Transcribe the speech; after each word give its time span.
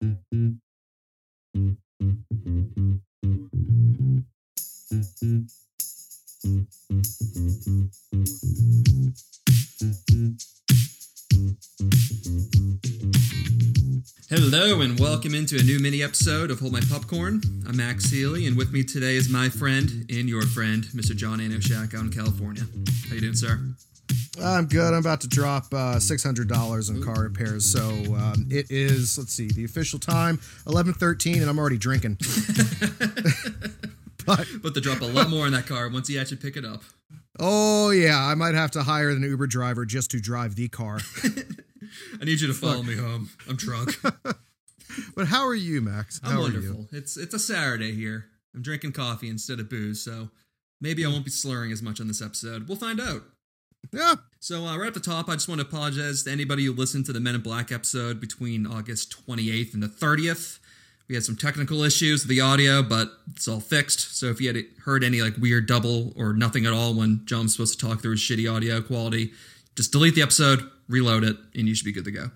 Hello 0.00 0.10
and 14.82 15.00
welcome 15.00 15.34
into 15.34 15.56
a 15.56 15.62
new 15.62 15.80
mini 15.80 16.04
episode 16.04 16.52
of 16.52 16.60
Hold 16.60 16.72
My 16.72 16.80
Popcorn. 16.88 17.40
I'm 17.66 17.76
Max 17.76 18.08
Healy, 18.08 18.46
and 18.46 18.56
with 18.56 18.70
me 18.70 18.84
today 18.84 19.16
is 19.16 19.28
my 19.28 19.48
friend 19.48 20.06
and 20.08 20.28
your 20.28 20.42
friend, 20.42 20.84
Mr. 20.94 21.16
John 21.16 21.40
Anoshak 21.40 21.92
out 21.94 22.02
in 22.02 22.10
California. 22.12 22.62
How 23.08 23.16
you 23.16 23.20
doing, 23.20 23.34
sir? 23.34 23.67
I'm 24.42 24.66
good. 24.66 24.92
I'm 24.92 25.00
about 25.00 25.20
to 25.22 25.28
drop 25.28 25.72
uh, 25.72 25.98
six 25.98 26.22
hundred 26.22 26.48
dollars 26.48 26.90
on 26.90 27.02
car 27.02 27.22
repairs. 27.22 27.64
So 27.70 27.80
um, 27.80 28.46
it 28.50 28.70
is. 28.70 29.18
Let's 29.18 29.32
see. 29.32 29.48
The 29.48 29.64
official 29.64 29.98
time 29.98 30.40
eleven 30.66 30.92
thirteen, 30.94 31.40
and 31.40 31.50
I'm 31.50 31.58
already 31.58 31.78
drinking. 31.78 32.18
but 34.26 34.46
but 34.62 34.74
to 34.74 34.80
drop 34.80 35.00
a 35.00 35.04
lot 35.04 35.28
more 35.30 35.46
in 35.46 35.52
that 35.52 35.66
car 35.66 35.88
once 35.88 36.08
you 36.08 36.20
actually 36.20 36.38
pick 36.38 36.56
it 36.56 36.64
up. 36.64 36.82
Oh 37.40 37.90
yeah, 37.90 38.18
I 38.18 38.34
might 38.34 38.54
have 38.54 38.70
to 38.72 38.82
hire 38.82 39.10
an 39.10 39.22
Uber 39.22 39.46
driver 39.46 39.84
just 39.84 40.10
to 40.12 40.20
drive 40.20 40.56
the 40.56 40.68
car. 40.68 41.00
I 42.20 42.24
need 42.24 42.40
you 42.40 42.48
to 42.48 42.54
follow 42.54 42.82
me 42.82 42.96
home. 42.96 43.30
I'm 43.48 43.56
drunk. 43.56 43.96
but 45.14 45.28
how 45.28 45.46
are 45.46 45.54
you, 45.54 45.80
Max? 45.80 46.20
How 46.22 46.32
I'm 46.32 46.38
wonderful. 46.38 46.88
It's 46.92 47.16
it's 47.16 47.34
a 47.34 47.38
Saturday 47.38 47.92
here. 47.92 48.26
I'm 48.54 48.62
drinking 48.62 48.92
coffee 48.92 49.28
instead 49.28 49.60
of 49.60 49.70
booze, 49.70 50.02
so 50.02 50.30
maybe 50.80 51.04
I 51.04 51.08
won't 51.08 51.24
be 51.24 51.30
slurring 51.30 51.70
as 51.70 51.82
much 51.82 52.00
on 52.00 52.08
this 52.08 52.20
episode. 52.20 52.68
We'll 52.68 52.78
find 52.78 53.00
out. 53.00 53.22
Yeah. 53.92 54.14
So 54.40 54.64
uh, 54.66 54.76
right 54.76 54.88
at 54.88 54.94
the 54.94 55.00
top, 55.00 55.28
I 55.28 55.34
just 55.34 55.48
want 55.48 55.60
to 55.60 55.66
apologize 55.66 56.22
to 56.24 56.30
anybody 56.30 56.64
who 56.64 56.72
listened 56.72 57.06
to 57.06 57.12
the 57.12 57.20
Men 57.20 57.34
in 57.34 57.40
Black 57.40 57.72
episode 57.72 58.20
between 58.20 58.66
August 58.66 59.14
28th 59.26 59.74
and 59.74 59.82
the 59.82 59.88
30th. 59.88 60.58
We 61.08 61.14
had 61.14 61.24
some 61.24 61.36
technical 61.36 61.82
issues 61.82 62.22
with 62.22 62.28
the 62.28 62.42
audio, 62.42 62.82
but 62.82 63.10
it's 63.32 63.48
all 63.48 63.60
fixed. 63.60 64.18
So 64.18 64.26
if 64.26 64.40
you 64.40 64.48
had 64.48 64.62
heard 64.84 65.02
any 65.02 65.22
like 65.22 65.36
weird 65.38 65.66
double 65.66 66.12
or 66.16 66.34
nothing 66.34 66.66
at 66.66 66.72
all 66.74 66.94
when 66.94 67.22
John 67.24 67.44
was 67.44 67.52
supposed 67.52 67.80
to 67.80 67.86
talk 67.86 68.02
through 68.02 68.12
his 68.12 68.20
shitty 68.20 68.52
audio 68.52 68.82
quality, 68.82 69.32
just 69.74 69.90
delete 69.90 70.14
the 70.14 70.22
episode, 70.22 70.68
reload 70.86 71.24
it, 71.24 71.36
and 71.54 71.66
you 71.66 71.74
should 71.74 71.86
be 71.86 71.92
good 71.92 72.04
to 72.04 72.10
go. 72.10 72.30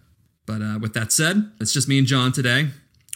But 0.47 0.62
uh, 0.62 0.78
with 0.81 0.94
that 0.94 1.12
said, 1.12 1.53
it's 1.61 1.72
just 1.72 1.87
me 1.87 1.98
and 1.98 2.06
John 2.06 2.33
today. 2.33 2.69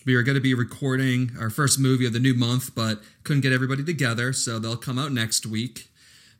We 0.04 0.14
are 0.14 0.22
going 0.22 0.36
to 0.36 0.42
be 0.42 0.54
recording 0.54 1.32
our 1.40 1.50
first 1.50 1.80
movie 1.80 2.06
of 2.06 2.12
the 2.12 2.20
new 2.20 2.34
month, 2.34 2.74
but 2.74 3.00
couldn't 3.24 3.42
get 3.42 3.52
everybody 3.52 3.82
together, 3.82 4.32
so 4.32 4.58
they'll 4.58 4.76
come 4.76 4.98
out 4.98 5.10
next 5.10 5.46
week. 5.46 5.88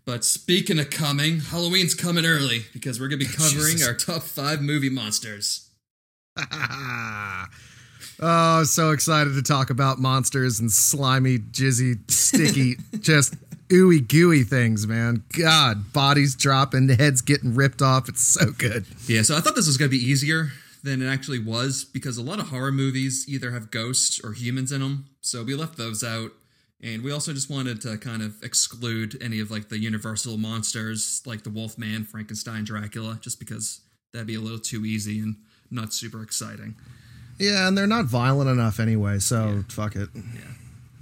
But 0.07 0.25
speaking 0.25 0.79
of 0.79 0.89
coming, 0.89 1.41
Halloween's 1.41 1.95
coming 1.95 2.25
early 2.25 2.67
because 2.73 3.01
we're 3.01 3.09
going 3.09 3.19
to 3.19 3.27
be 3.27 3.33
oh, 3.35 3.43
covering 3.43 3.83
our 3.83 3.93
top 3.93 4.23
five 4.23 4.63
movie 4.63 4.89
monsters. 4.89 5.69
oh, 8.21 8.63
so 8.65 8.93
excited 8.93 9.35
to 9.35 9.43
talk 9.43 9.71
about 9.71 9.99
monsters 9.99 10.61
and 10.61 10.71
slimy, 10.71 11.39
jizzy, 11.39 12.09
sticky, 12.09 12.77
just 13.01 13.35
ooey 13.69 14.07
gooey 14.07 14.45
things, 14.45 14.87
man. 14.87 15.25
God, 15.37 15.93
bodies 15.93 16.37
dropping, 16.37 16.89
heads 16.89 17.21
getting 17.21 17.57
ripped 17.57 17.83
off. 17.83 18.09
It's 18.09 18.23
so 18.23 18.53
good. 18.53 18.87
Yeah, 19.09 19.23
so 19.23 19.37
I 19.37 19.41
thought 19.41 19.57
this 19.57 19.67
was 19.67 19.77
going 19.77 19.91
to 19.91 19.97
be 19.97 20.05
easier 20.05 20.53
than 20.85 21.03
it 21.03 21.09
actually 21.09 21.41
was 21.41 21.85
because 21.85 22.17
a 22.17 22.23
lot 22.23 22.39
of 22.39 22.51
horror 22.51 22.71
movies 22.71 23.25
either 23.29 23.51
have 23.51 23.73
ghosts 23.73 24.21
or 24.23 24.35
humans 24.35 24.71
in 24.71 24.83
them. 24.83 25.07
So 25.21 25.43
we 25.43 25.57
left 25.57 25.77
those 25.77 26.05
out. 26.05 26.31
And 26.83 27.03
we 27.03 27.11
also 27.11 27.33
just 27.33 27.49
wanted 27.49 27.81
to 27.83 27.97
kind 27.97 28.23
of 28.23 28.43
exclude 28.43 29.19
any 29.23 29.41
of 29.41 29.51
like 29.51 29.71
the 29.71 29.79
universal 29.79 30.37
monsters 30.37 31.23
like 31.25 31.43
the 31.43 31.51
Wolfman, 31.51 32.05
Frankenstein, 32.05 32.65
Dracula, 32.65 33.19
just 33.21 33.39
because 33.39 33.81
that'd 34.13 34.27
be 34.27 34.35
a 34.35 34.41
little 34.41 34.59
too 34.59 34.85
easy 34.85 35.19
and 35.21 35.37
not 35.71 35.95
super 35.95 36.23
exciting. 36.23 36.75
Yeah, 37.39 37.69
and 37.69 37.77
they're 37.77 37.87
not 37.87 38.07
violent 38.07 38.51
enough 38.51 38.79
anyway, 38.79 39.19
so 39.19 39.47
yeah. 39.47 39.63
fuck 39.69 39.97
it. 39.97 40.09
Yeah. 40.15 40.41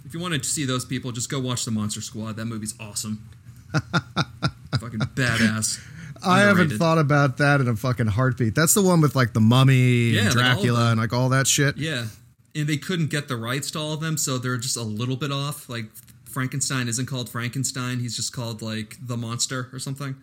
If 0.05 0.15
you 0.15 0.21
wanted 0.21 0.43
to 0.43 0.49
see 0.49 0.65
those 0.65 0.85
people, 0.85 1.13
just 1.13 1.31
go 1.31 1.41
watch 1.41 1.65
the 1.65 1.71
Monster 1.71 2.01
Squad. 2.01 2.37
That 2.37 2.47
movie's 2.47 2.75
awesome. 2.79 3.29
fucking 3.73 5.01
badass. 5.01 5.85
I 6.25 6.41
haven't 6.41 6.71
thought 6.71 6.99
about 6.99 7.39
that 7.39 7.61
in 7.61 7.69
a 7.69 7.77
fucking 7.77 8.07
heartbeat. 8.07 8.55
That's 8.55 8.75
the 8.75 8.83
one 8.83 9.01
with 9.01 9.15
like 9.15 9.33
the 9.33 9.41
mummy 9.41 10.11
yeah, 10.11 10.23
and 10.23 10.31
Dracula 10.31 10.79
like 10.79 10.91
and 10.93 11.01
like 11.01 11.13
all 11.13 11.31
that 11.31 11.47
shit. 11.47 11.77
Yeah 11.77 12.07
and 12.55 12.69
they 12.69 12.77
couldn't 12.77 13.11
get 13.11 13.29
the 13.29 13.37
rights 13.37 13.71
to 13.73 13.79
all 13.79 13.93
of 13.93 14.01
them, 14.01 14.17
so 14.17 14.39
they're 14.39 14.57
just 14.57 14.77
a 14.77 14.83
little 14.83 15.17
bit 15.17 15.33
off. 15.33 15.69
Like 15.69 15.87
Frankenstein 16.25 16.89
isn't 16.89 17.07
called 17.07 17.29
Frankenstein; 17.29 18.01
he's 18.01 18.17
just 18.17 18.33
called 18.33 18.63
like 18.63 18.97
the 19.01 19.17
monster 19.17 19.69
or 19.73 19.79
something. 19.79 20.17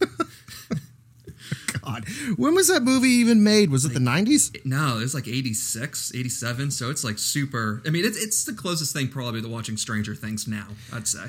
God, 1.82 2.08
when 2.36 2.54
was 2.54 2.68
that 2.68 2.82
movie 2.82 3.08
even 3.08 3.42
made? 3.42 3.70
Was 3.70 3.84
it 3.84 3.94
the 3.94 4.00
nineties? 4.00 4.52
No, 4.64 4.98
it 4.98 5.00
was 5.00 5.14
like 5.14 5.28
86, 5.28 6.14
87. 6.14 6.70
So 6.70 6.90
it's 6.90 7.04
like 7.04 7.18
super. 7.18 7.82
I 7.86 7.90
mean, 7.90 8.04
it's 8.04 8.22
it's 8.22 8.44
the 8.44 8.52
closest 8.52 8.92
thing 8.92 9.08
probably 9.08 9.42
to 9.42 9.48
watching 9.48 9.76
Stranger 9.76 10.14
Things 10.14 10.46
now. 10.46 10.68
I'd 10.92 11.08
say. 11.08 11.28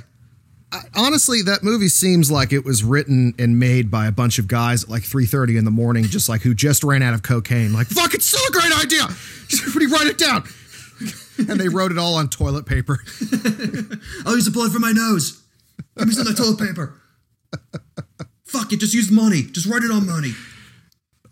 Honestly, 0.96 1.42
that 1.44 1.64
movie 1.64 1.88
seems 1.88 2.30
like 2.30 2.54
it 2.54 2.64
was 2.64 2.84
written 2.84 3.34
and 3.40 3.58
made 3.60 3.90
by 3.90 4.06
a 4.06 4.12
bunch 4.12 4.38
of 4.38 4.48
guys 4.48 4.84
at 4.84 4.90
like 4.90 5.04
three 5.04 5.26
thirty 5.26 5.58
in 5.58 5.66
the 5.66 5.72
morning, 5.72 6.04
just 6.04 6.30
like 6.30 6.42
who 6.42 6.54
just 6.54 6.84
ran 6.84 7.02
out 7.02 7.14
of 7.16 7.24
cocaine. 7.24 7.74
Like, 7.74 7.88
fuck, 7.88 8.14
it's 8.14 8.26
still 8.28 8.42
a 8.48 8.52
great 8.52 8.78
idea. 8.84 9.04
Everybody 9.68 9.88
write 9.88 10.08
it 10.08 10.18
down. 10.20 10.44
and 11.50 11.60
they 11.60 11.70
wrote 11.70 11.92
it 11.92 11.98
all 11.98 12.16
on 12.16 12.30
toilet 12.30 12.66
paper. 12.66 13.00
I'll 14.26 14.36
use 14.36 14.46
the 14.46 14.52
blood 14.54 14.72
for 14.72 14.80
my 14.80 14.92
nose. 14.92 15.42
Give 15.98 16.08
me 16.08 16.14
some 16.14 16.28
of 16.28 16.36
that 16.36 16.42
toilet 16.44 16.60
paper. 16.60 16.94
Fuck 18.46 18.74
it, 18.74 18.80
just 18.80 18.94
use 18.94 19.10
money. 19.12 19.44
Just 19.44 19.66
write 19.66 19.84
it 19.84 19.92
on 19.92 20.06
money. 20.06 20.32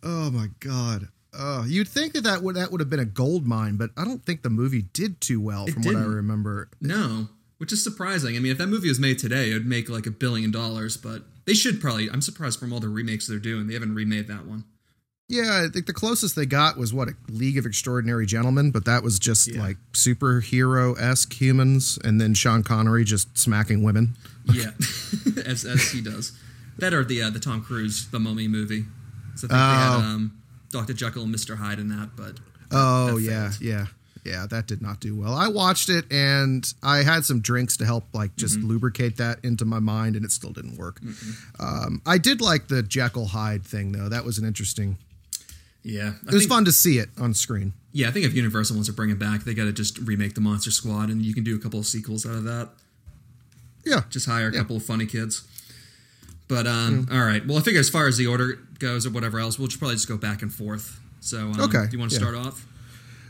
Oh 0.04 0.32
my 0.32 0.48
god. 0.60 1.10
Oh, 1.40 1.64
you'd 1.68 1.88
think 1.88 2.14
that 2.14 2.24
that 2.24 2.42
would 2.42 2.56
that 2.56 2.72
would 2.72 2.80
have 2.82 2.90
been 2.90 3.00
a 3.00 3.06
gold 3.06 3.46
mine, 3.46 3.76
but 3.78 3.92
I 3.98 4.04
don't 4.06 4.26
think 4.26 4.42
the 4.42 4.50
movie 4.50 4.82
did 4.94 5.22
too 5.22 5.40
well 5.40 5.66
it 5.68 5.74
from 5.74 5.84
didn't. 5.84 6.00
what 6.00 6.04
I 6.10 6.12
remember. 6.16 6.70
No, 6.82 7.28
which 7.58 7.72
is 7.72 7.84
surprising. 7.84 8.36
I 8.36 8.40
mean, 8.40 8.52
if 8.52 8.58
that 8.58 8.68
movie 8.68 8.90
was 8.90 9.00
made 9.00 9.20
today, 9.20 9.52
it 9.52 9.54
would 9.54 9.66
make 9.66 9.90
like 9.90 10.06
a 10.06 10.12
billion 10.12 10.52
dollars. 10.52 10.98
But 10.98 11.24
they 11.46 11.54
should 11.54 11.80
probably. 11.82 12.10
I'm 12.10 12.22
surprised 12.22 12.60
from 12.60 12.74
all 12.74 12.80
the 12.80 12.90
remakes 12.90 13.28
they're 13.28 13.40
doing, 13.40 13.68
they 13.68 13.74
haven't 13.74 13.96
remade 13.96 14.28
that 14.28 14.46
one. 14.46 14.66
Yeah, 15.30 15.66
I 15.66 15.68
think 15.72 15.88
the 15.88 15.94
closest 15.94 16.38
they 16.38 16.46
got 16.46 16.78
was 16.78 16.94
what 16.94 17.10
a 17.10 17.14
League 17.28 17.58
of 17.58 17.66
Extraordinary 17.66 18.26
Gentlemen, 18.26 18.72
but 18.72 18.86
that 18.86 19.04
was 19.04 19.20
just 19.20 19.54
yeah. 19.54 19.60
like 19.60 19.78
superhero 19.92 20.98
esque 21.00 21.34
humans, 21.34 22.00
and 22.02 22.22
then 22.22 22.34
Sean 22.34 22.64
Connery 22.64 23.04
just 23.04 23.38
smacking 23.38 23.84
women. 23.84 24.16
Yeah, 24.54 24.72
as 25.46 25.66
as 25.66 25.92
he 25.92 26.00
does. 26.00 26.32
That 26.78 26.94
or 26.94 27.04
the 27.04 27.22
uh, 27.22 27.30
the 27.30 27.40
Tom 27.40 27.62
Cruise 27.62 28.08
the 28.12 28.20
Mummy 28.20 28.48
movie. 28.48 28.86
So 29.36 29.48
I 29.48 29.50
think 29.50 29.52
oh. 29.52 29.56
they 29.56 29.76
had 29.76 29.96
oh. 29.96 30.16
um, 30.16 30.42
Doctor 30.70 30.94
Jekyll 30.94 31.24
and 31.24 31.32
Mister 31.34 31.58
Hyde 31.58 31.80
in 31.80 31.90
that, 31.90 32.12
but 32.16 32.40
oh 32.72 33.18
yeah, 33.18 33.52
yeah, 33.60 33.88
yeah, 34.28 34.46
that 34.48 34.68
did 34.68 34.82
not 34.82 35.00
do 35.00 35.16
well. 35.16 35.34
I 35.34 35.48
watched 35.48 35.90
it 35.90 36.06
and 36.12 36.72
I 36.84 36.98
had 36.98 37.26
some 37.26 37.40
drinks 37.40 37.78
to 37.78 37.86
help 37.86 38.06
like 38.14 38.36
just 38.36 38.58
mm-hmm. 38.58 38.68
lubricate 38.68 39.18
that 39.18 39.44
into 39.44 39.66
my 39.66 39.80
mind, 39.80 40.16
and 40.16 40.26
it 40.26 40.32
still 40.32 40.52
didn't 40.52 40.78
work. 40.78 41.00
Mm-hmm. 41.02 41.64
Um, 41.64 42.02
I 42.06 42.18
did 42.18 42.42
like 42.42 42.68
the 42.68 42.84
Jekyll 42.84 43.28
Hyde 43.28 43.64
thing 43.64 43.92
though. 43.92 44.10
That 44.10 44.26
was 44.26 44.38
an 44.38 44.46
interesting 44.46 44.98
yeah, 45.88 46.14
I 46.26 46.28
it 46.28 46.34
was 46.34 46.44
think, 46.44 46.50
fun 46.50 46.66
to 46.66 46.72
see 46.74 46.98
it 46.98 47.10
on 47.18 47.34
screen. 47.34 47.72
Yeah, 47.94 48.10
I 48.10 48.12
think 48.12 48.26
if 48.26 48.34
Universal 48.34 48.76
wants 48.76 48.90
to 48.90 48.94
bring 48.94 49.10
it 49.10 49.18
back, 49.18 49.46
they 49.46 49.54
got 49.54 49.66
to 49.66 49.72
just 49.72 49.98
remake 50.00 50.36
the 50.36 50.42
Monster 50.42 50.70
Squad, 50.70 51.10
and 51.10 51.26
you 51.26 51.34
can 51.34 51.46
do 51.46 51.56
a 51.56 51.60
couple 51.60 51.80
of 51.80 51.86
sequels 51.86 52.26
out 52.26 52.34
of 52.34 52.44
that. 52.44 52.70
Yeah, 53.86 54.02
just 54.10 54.26
hire 54.26 54.50
a 54.50 54.54
yeah. 54.54 54.60
couple 54.60 54.76
of 54.76 54.84
funny 54.84 55.06
kids. 55.06 55.48
But 56.50 56.68
um, 56.68 57.06
mm. 57.06 57.14
all 57.14 57.26
right. 57.26 57.46
Well, 57.46 57.58
I 57.58 57.62
figure 57.62 57.80
as 57.80 57.90
far 57.90 58.08
as 58.08 58.18
the 58.18 58.28
order 58.28 58.60
goes 58.80 59.06
or 59.06 59.12
whatever 59.12 59.40
else, 59.40 59.58
we'll 59.58 59.70
just 59.70 59.80
probably 59.80 59.96
just 59.96 60.10
go 60.10 60.18
back 60.18 60.42
and 60.42 60.54
forth. 60.54 61.00
So, 61.22 61.40
um, 61.40 61.60
okay. 61.62 61.86
Do 61.86 61.92
you 61.94 62.00
want 62.00 62.12
to 62.12 62.20
yeah. 62.20 62.28
start 62.28 62.36
off? 62.36 62.66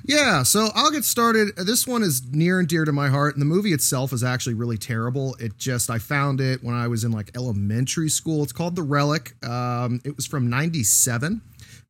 Yeah, 0.04 0.44
so 0.44 0.70
I'll 0.74 0.92
get 0.92 1.04
started. 1.04 1.56
This 1.58 1.86
one 1.86 2.02
is 2.04 2.22
near 2.32 2.60
and 2.60 2.68
dear 2.68 2.86
to 2.86 2.92
my 2.92 3.10
heart, 3.10 3.34
and 3.36 3.42
the 3.42 3.46
movie 3.46 3.74
itself 3.74 4.14
is 4.14 4.24
actually 4.24 4.54
really 4.54 4.78
terrible. 4.78 5.36
It 5.40 5.58
just 5.58 5.90
I 5.90 6.00
found 6.00 6.40
it 6.40 6.64
when 6.64 6.76
I 6.76 6.88
was 6.88 7.04
in 7.04 7.12
like 7.12 7.32
elementary 7.36 8.10
school. 8.10 8.44
It's 8.44 8.54
called 8.54 8.76
The 8.76 8.84
Relic. 8.84 9.34
Um, 9.46 10.00
it 10.06 10.16
was 10.16 10.26
from 10.26 10.50
'97 10.50 11.42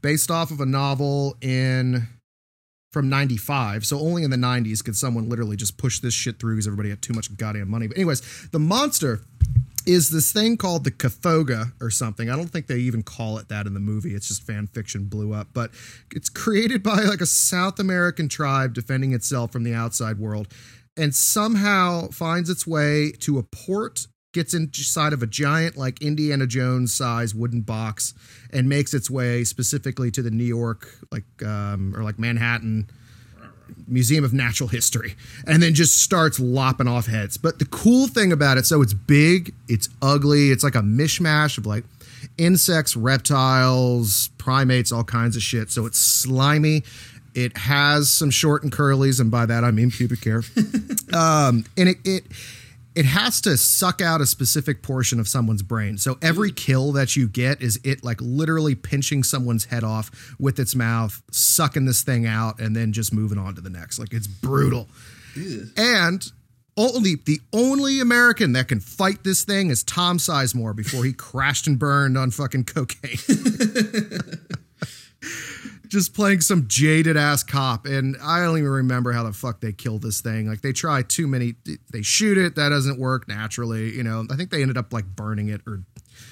based 0.02 0.32
off 0.32 0.52
of 0.52 0.62
a 0.62 0.66
novel 0.66 1.36
in 1.42 2.08
from 2.92 3.10
95 3.10 3.86
so 3.86 4.00
only 4.00 4.24
in 4.24 4.32
the 4.32 4.38
90s 4.38 4.84
could 4.84 4.96
someone 4.96 5.30
literally 5.30 5.56
just 5.56 5.78
push 5.78 6.00
this 6.00 6.14
shit 6.14 6.40
through 6.40 6.56
because 6.56 6.68
everybody 6.68 6.90
had 6.90 7.02
too 7.02 7.14
much 7.14 7.36
goddamn 7.36 7.70
money 7.70 7.86
but 7.88 7.98
anyways 7.98 8.48
the 8.52 8.60
monster 8.60 9.22
is 9.88 10.10
this 10.10 10.34
thing 10.34 10.58
called 10.58 10.84
the 10.84 10.92
Kothoga 10.92 11.72
or 11.82 11.90
something. 11.90 12.30
I 12.30 12.36
don't 12.36 12.50
think 12.50 12.68
they 12.68 12.80
even 12.80 13.04
call 13.04 13.38
it 13.38 13.48
that 13.48 13.66
in 13.66 13.74
the 13.74 13.80
movie. 13.80 14.14
It's 14.14 14.28
just 14.28 14.44
fan 14.44 14.68
fiction 14.68 15.06
blew 15.06 15.34
up. 15.34 15.48
But 15.54 15.72
it's 16.14 16.30
created 16.30 16.84
by 16.84 17.04
like 17.04 17.22
a 17.22 17.26
South 17.26 17.80
American 17.80 18.28
tribe 18.28 18.74
defending 18.74 19.14
itself 19.14 19.52
from 19.52 19.64
the 19.64 19.74
outside 19.74 20.20
world 20.20 20.50
and 20.98 21.16
somehow 21.16 22.10
finds 22.10 22.50
its 22.50 22.68
way 22.68 23.12
to 23.20 23.38
a 23.38 23.44
port 23.44 24.08
gets 24.34 24.54
inside 24.54 25.14
of 25.14 25.24
a 25.24 25.28
giant 25.28 25.78
like 25.78 26.02
Indiana 26.02 26.46
Jones 26.46 26.94
size 26.94 27.34
wooden 27.34 27.62
box 27.62 28.14
and 28.52 28.68
makes 28.68 28.94
its 28.94 29.10
way 29.10 29.44
specifically 29.44 30.12
to 30.12 30.22
the 30.22 30.30
New 30.30 30.44
York 30.44 30.88
like 31.12 31.24
um, 31.46 31.96
or 31.96 32.04
like 32.04 32.20
Manhattan 32.20 32.90
Museum 33.88 34.24
of 34.24 34.34
Natural 34.34 34.70
History 34.70 35.16
and 35.46 35.62
then 35.62 35.74
just 35.74 36.02
starts 36.02 36.40
lopping 36.40 36.88
off 36.88 37.08
heads. 37.08 37.38
But 37.38 37.60
the 37.60 37.66
cool 37.66 38.08
thing 38.08 38.32
about 38.32 38.58
it, 38.58 38.66
so 38.66 38.82
it's 38.82 38.94
big, 38.94 39.54
it's 39.68 39.90
ugly, 40.02 40.52
it's 40.52 40.64
like 40.64 40.76
a 40.76 40.82
mishmash 40.82 41.58
of 41.58 41.66
like 41.66 41.84
insects, 42.38 42.96
reptiles, 42.96 44.30
primates, 44.38 44.92
all 44.92 45.04
kinds 45.04 45.36
of 45.36 45.42
shit. 45.42 45.72
So 45.72 45.86
it's 45.86 45.98
slimy 45.98 46.84
It 47.34 47.56
has 47.58 48.10
some 48.10 48.32
short 48.32 48.64
and 48.64 48.72
curlies, 48.72 49.20
and 49.20 49.30
by 49.30 49.46
that 49.46 49.64
I 49.64 49.72
mean 49.72 49.92
pubic 49.92 50.24
hair. 50.24 50.42
um, 51.14 51.66
and 51.78 51.90
it, 51.90 51.98
it 52.04 52.24
it 52.98 53.06
has 53.06 53.40
to 53.42 53.56
suck 53.58 54.02
out 54.02 54.22
a 54.22 54.26
specific 54.26 54.82
portion 54.82 55.20
of 55.20 55.28
someone's 55.28 55.62
brain. 55.62 56.00
So 56.00 56.18
every 56.20 56.52
mm. 56.52 56.56
kill 56.56 56.92
that 56.94 57.16
you 57.16 57.28
get 57.28 57.62
is 57.62 57.80
it 57.84 58.04
like 58.04 58.20
literally 58.20 58.74
pinching 58.74 59.24
someone's 59.24 59.66
head 59.66 59.84
off 59.84 60.36
with 60.40 60.58
its 60.58 60.74
mouth, 60.74 61.22
sucking 61.30 61.86
this 61.86 62.02
thing 62.02 62.26
out, 62.26 62.60
and 62.60 62.76
then 62.76 62.94
just 62.94 63.14
moving 63.14 63.38
on 63.38 63.54
to 63.54 63.62
the 63.62 63.70
next. 63.70 64.00
Like 64.00 64.14
it's 64.14 64.26
brutal. 64.26 64.88
And 65.78 66.26
only 66.76 67.18
the 67.24 67.40
only 67.54 68.00
American 68.00 68.54
that 68.54 68.68
can 68.68 68.80
fight 68.80 69.24
this 69.24 69.44
thing 69.44 69.70
is 69.70 69.84
Tom 69.84 70.18
Sizemore 70.18 70.76
before 70.76 71.06
he 71.06 71.14
crashed 71.14 71.68
and 71.68 71.78
burned 71.78 72.18
on 72.18 72.32
fucking 72.32 72.64
cocaine. 72.64 73.20
Just 75.88 76.14
playing 76.14 76.42
some 76.42 76.68
jaded 76.68 77.18
ass 77.18 77.44
cop, 77.44 77.86
and 77.86 78.16
I 78.22 78.40
don't 78.42 78.58
even 78.58 78.70
remember 78.70 79.12
how 79.12 79.24
the 79.24 79.34
fuck 79.34 79.62
they 79.62 79.72
killed 79.72 80.02
this 80.02 80.22
thing. 80.22 80.48
Like 80.48 80.62
they 80.62 80.74
try 80.74 81.02
too 81.02 81.28
many, 81.28 81.56
they 81.92 82.02
shoot 82.02 82.38
it, 82.38 82.56
that 82.56 82.70
doesn't 82.70 83.00
work 83.00 83.28
naturally. 83.28 83.92
You 83.92 84.04
know, 84.04 84.26
I 84.32 84.36
think 84.36 84.50
they 84.50 84.62
ended 84.62 84.78
up 84.78 84.92
like 84.92 85.06
burning 85.06 85.50
it 85.50 85.62
or 85.66 85.84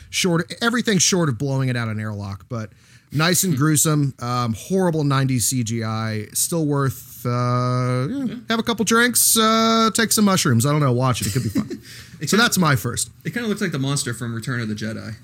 short 0.09 0.53
everything 0.61 0.97
short 0.97 1.29
of 1.29 1.37
blowing 1.37 1.69
it 1.69 1.75
out 1.75 1.87
an 1.87 1.99
airlock, 1.99 2.45
but 2.49 2.71
nice 3.11 3.43
and 3.43 3.55
gruesome. 3.55 4.13
Um, 4.19 4.53
horrible 4.57 5.03
90s 5.03 5.53
CGI. 5.53 6.35
Still 6.35 6.65
worth 6.65 7.25
uh, 7.25 8.07
yeah, 8.07 8.35
have 8.49 8.59
a 8.59 8.63
couple 8.63 8.85
drinks, 8.85 9.37
uh, 9.37 9.89
take 9.93 10.11
some 10.11 10.25
mushrooms. 10.25 10.65
I 10.65 10.71
don't 10.71 10.81
know. 10.81 10.91
Watch 10.91 11.21
it. 11.21 11.27
It 11.27 11.33
could 11.33 11.43
be 11.43 11.49
fun. 11.49 11.81
so 12.27 12.37
that's 12.37 12.57
my 12.57 12.75
first. 12.75 13.09
It 13.23 13.31
kind 13.31 13.43
of 13.43 13.49
looks 13.49 13.61
like 13.61 13.71
the 13.71 13.79
monster 13.79 14.13
from 14.13 14.33
Return 14.33 14.61
of 14.61 14.67
the 14.67 14.75
Jedi. 14.75 15.15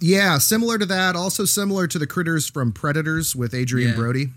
Yeah, 0.00 0.38
similar 0.38 0.78
to 0.78 0.86
that. 0.86 1.16
Also 1.16 1.44
similar 1.44 1.86
to 1.86 1.98
the 1.98 2.06
critters 2.06 2.48
from 2.48 2.72
Predators 2.72 3.34
with 3.34 3.54
Adrien 3.54 3.90
Yeah. 3.90 3.94
Brody. 3.96 4.28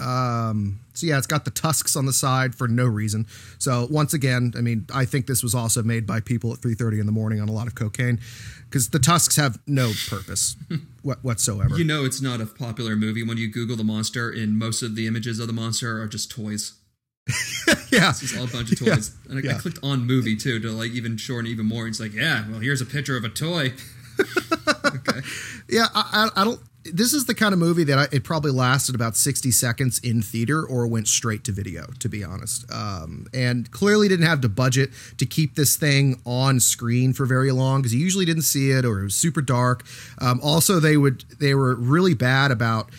Um, 0.00 0.80
so 0.92 1.06
yeah, 1.06 1.16
it's 1.16 1.26
got 1.26 1.44
the 1.46 1.50
tusks 1.50 1.96
on 1.96 2.04
the 2.06 2.12
side 2.12 2.54
for 2.54 2.68
no 2.68 2.84
reason. 2.84 3.26
So 3.58 3.88
once 3.90 4.12
again, 4.12 4.52
I 4.56 4.60
mean, 4.60 4.86
I 4.94 5.06
think 5.06 5.26
this 5.26 5.42
was 5.42 5.54
also 5.54 5.82
made 5.82 6.06
by 6.06 6.20
people 6.20 6.52
at 6.52 6.60
3:30 6.60 7.00
in 7.00 7.06
the 7.06 7.12
morning 7.12 7.40
on 7.40 7.48
a 7.48 7.52
lot 7.52 7.66
of 7.66 7.74
cocaine 7.74 8.20
because 8.68 8.90
the 8.90 8.98
tusks 8.98 9.36
have 9.36 9.58
no 9.66 9.92
purpose 10.08 10.56
wha- 11.02 11.16
whatsoever. 11.22 11.76
You 11.78 11.84
know 11.84 12.04
it's 12.04 12.20
not 12.20 12.40
a 12.42 12.46
popular 12.46 12.94
movie 12.94 13.22
when 13.22 13.38
you 13.38 13.48
Google 13.50 13.76
the 13.76 13.84
monster, 13.84 14.30
and 14.30 14.58
most 14.58 14.82
of 14.82 14.96
the 14.96 15.06
images 15.06 15.38
of 15.40 15.46
the 15.46 15.52
monster 15.54 16.00
are 16.02 16.06
just 16.08 16.30
toys. 16.30 16.74
yeah, 17.90 18.10
It's 18.10 18.20
just 18.20 18.36
all 18.36 18.44
a 18.44 18.48
bunch 18.48 18.70
of 18.72 18.78
toys. 18.80 19.16
And 19.30 19.48
I, 19.48 19.54
I 19.54 19.58
clicked 19.58 19.78
on 19.82 20.06
movie 20.06 20.36
too 20.36 20.60
to 20.60 20.70
like 20.70 20.90
even 20.90 21.16
shorten 21.16 21.50
even 21.50 21.64
more. 21.64 21.86
It's 21.88 22.00
like, 22.00 22.12
yeah, 22.12 22.44
well, 22.50 22.60
here's 22.60 22.82
a 22.82 22.86
picture 22.86 23.16
of 23.16 23.24
a 23.24 23.30
toy. 23.30 23.72
yeah. 25.68 25.86
I, 25.94 26.30
I, 26.36 26.42
I 26.42 26.44
don't. 26.44 26.60
This 26.92 27.14
is 27.14 27.24
the 27.24 27.34
kind 27.34 27.54
of 27.54 27.58
movie 27.58 27.84
that 27.84 27.98
I, 27.98 28.08
it 28.14 28.24
probably 28.24 28.50
lasted 28.50 28.94
about 28.94 29.16
60 29.16 29.50
seconds 29.52 29.98
in 30.00 30.20
theater 30.20 30.62
or 30.66 30.86
went 30.86 31.08
straight 31.08 31.42
to 31.44 31.52
video, 31.52 31.86
to 32.00 32.10
be 32.10 32.22
honest. 32.22 32.70
Um, 32.70 33.26
and 33.32 33.70
clearly 33.70 34.06
didn't 34.06 34.26
have 34.26 34.42
the 34.42 34.50
budget 34.50 34.90
to 35.16 35.24
keep 35.24 35.54
this 35.54 35.76
thing 35.76 36.20
on 36.26 36.60
screen 36.60 37.14
for 37.14 37.24
very 37.24 37.52
long 37.52 37.80
because 37.80 37.94
you 37.94 38.00
usually 38.00 38.26
didn't 38.26 38.42
see 38.42 38.70
it 38.70 38.84
or 38.84 39.00
it 39.00 39.04
was 39.04 39.14
super 39.14 39.40
dark. 39.40 39.86
Um, 40.20 40.40
also, 40.42 40.78
they 40.78 40.98
would 40.98 41.24
they 41.40 41.54
were 41.54 41.74
really 41.74 42.12
bad 42.12 42.50
about 42.50 42.90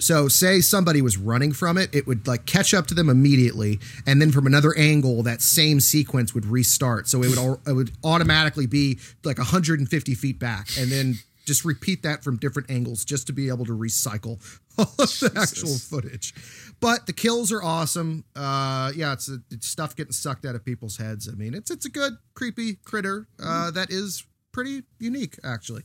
so 0.00 0.28
say 0.28 0.60
somebody 0.60 1.02
was 1.02 1.16
running 1.16 1.52
from 1.52 1.78
it, 1.78 1.94
it 1.94 2.06
would 2.06 2.26
like 2.26 2.46
catch 2.46 2.74
up 2.74 2.86
to 2.88 2.94
them 2.94 3.08
immediately, 3.08 3.78
and 4.06 4.20
then 4.20 4.32
from 4.32 4.46
another 4.46 4.76
angle, 4.76 5.22
that 5.22 5.40
same 5.40 5.80
sequence 5.80 6.34
would 6.34 6.46
restart. 6.46 7.08
So 7.08 7.22
it 7.22 7.36
would 7.36 7.58
it 7.66 7.72
would 7.72 7.92
automatically 8.02 8.66
be 8.66 8.98
like 9.24 9.38
150 9.38 10.14
feet 10.14 10.38
back, 10.38 10.68
and 10.78 10.90
then 10.90 11.14
just 11.46 11.64
repeat 11.64 12.02
that 12.02 12.22
from 12.22 12.36
different 12.36 12.70
angles 12.70 13.04
just 13.04 13.26
to 13.26 13.32
be 13.32 13.48
able 13.48 13.64
to 13.64 13.76
recycle 13.76 14.40
all 14.78 14.84
of 14.98 15.08
the 15.20 15.32
actual 15.36 15.76
footage. 15.76 16.34
But 16.80 17.06
the 17.06 17.12
kills 17.12 17.52
are 17.52 17.62
awesome. 17.62 18.24
Uh, 18.36 18.92
yeah, 18.94 19.12
it's, 19.12 19.28
it's 19.50 19.66
stuff 19.66 19.96
getting 19.96 20.12
sucked 20.12 20.46
out 20.46 20.54
of 20.54 20.64
people's 20.64 20.96
heads. 20.96 21.28
I 21.28 21.32
mean, 21.32 21.54
it's 21.54 21.70
it's 21.70 21.86
a 21.86 21.90
good 21.90 22.14
creepy 22.34 22.76
critter 22.84 23.26
uh, 23.42 23.70
that 23.72 23.90
is 23.90 24.24
pretty 24.52 24.82
unique 24.98 25.38
actually. 25.44 25.82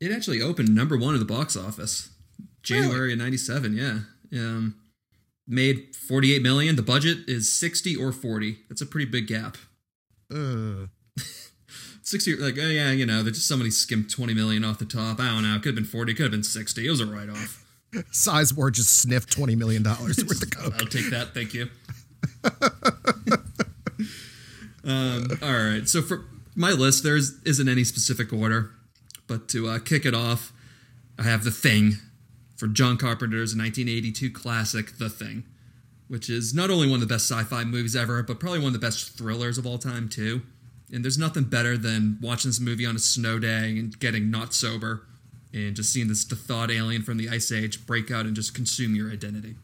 It 0.00 0.12
actually 0.12 0.40
opened 0.40 0.74
number 0.74 0.96
one 0.96 1.14
at 1.14 1.20
the 1.20 1.26
box 1.26 1.56
office, 1.56 2.10
January 2.62 3.12
of 3.12 3.18
'97. 3.18 3.74
Yeah, 3.74 4.40
um, 4.40 4.80
made 5.50 5.94
48 5.96 6.42
million. 6.42 6.76
The 6.76 6.82
budget 6.82 7.18
is 7.26 7.52
60 7.52 7.96
or 7.96 8.12
40. 8.12 8.58
That's 8.68 8.80
a 8.80 8.86
pretty 8.86 9.10
big 9.10 9.26
gap. 9.26 9.56
Uh, 10.32 10.86
60, 12.02 12.36
like, 12.36 12.56
oh 12.58 12.68
yeah, 12.68 12.92
you 12.92 13.04
know, 13.04 13.22
they 13.22 13.30
just 13.30 13.48
somebody 13.48 13.70
skimmed 13.70 14.10
20 14.10 14.32
million 14.32 14.64
off 14.64 14.78
the 14.78 14.84
top. 14.84 15.20
I 15.20 15.26
don't 15.26 15.42
know. 15.42 15.56
It 15.56 15.62
could 15.62 15.70
have 15.70 15.74
been 15.74 15.84
40. 15.84 16.14
Could 16.14 16.22
have 16.24 16.30
been 16.30 16.44
60. 16.44 16.86
It 16.86 16.90
was 16.90 17.00
a 17.00 17.06
write 17.06 17.28
off. 17.28 17.64
Sizemore 18.12 18.72
just 18.72 19.02
sniffed 19.02 19.36
$20 19.36 19.58
million 19.58 19.82
worth 19.82 20.18
of 20.18 20.50
coke. 20.50 20.74
I'll 20.78 20.86
take 20.86 21.10
that. 21.10 21.34
Thank 21.34 21.54
you. 21.54 21.68
um, 24.84 25.28
all 25.42 25.52
right. 25.52 25.88
So 25.88 26.00
for 26.00 26.24
my 26.54 26.70
list, 26.70 27.02
there 27.02 27.16
isn't 27.16 27.68
any 27.68 27.82
specific 27.82 28.32
order, 28.32 28.70
but 29.26 29.48
to 29.48 29.68
uh, 29.68 29.78
kick 29.80 30.06
it 30.06 30.14
off, 30.14 30.52
I 31.18 31.24
have 31.24 31.42
The 31.42 31.50
Thing 31.50 31.94
for 32.60 32.68
John 32.68 32.98
Carpenter's 32.98 33.56
1982 33.56 34.30
classic, 34.30 34.98
The 34.98 35.08
Thing, 35.08 35.44
which 36.08 36.28
is 36.28 36.52
not 36.52 36.68
only 36.68 36.86
one 36.86 37.02
of 37.02 37.08
the 37.08 37.12
best 37.12 37.26
sci-fi 37.26 37.64
movies 37.64 37.96
ever, 37.96 38.22
but 38.22 38.38
probably 38.38 38.58
one 38.58 38.66
of 38.66 38.72
the 38.74 38.86
best 38.86 39.16
thrillers 39.16 39.56
of 39.56 39.66
all 39.66 39.78
time 39.78 40.10
too. 40.10 40.42
And 40.92 41.02
there's 41.02 41.16
nothing 41.16 41.44
better 41.44 41.78
than 41.78 42.18
watching 42.20 42.50
this 42.50 42.60
movie 42.60 42.84
on 42.84 42.94
a 42.94 42.98
snow 42.98 43.38
day 43.38 43.78
and 43.78 43.98
getting 43.98 44.30
not 44.30 44.52
sober 44.52 45.06
and 45.54 45.74
just 45.74 45.90
seeing 45.90 46.08
this 46.08 46.22
thawed 46.24 46.70
alien 46.70 47.02
from 47.02 47.16
the 47.16 47.30
ice 47.30 47.50
age 47.50 47.86
break 47.86 48.10
out 48.10 48.26
and 48.26 48.36
just 48.36 48.54
consume 48.54 48.94
your 48.94 49.10
identity. 49.10 49.54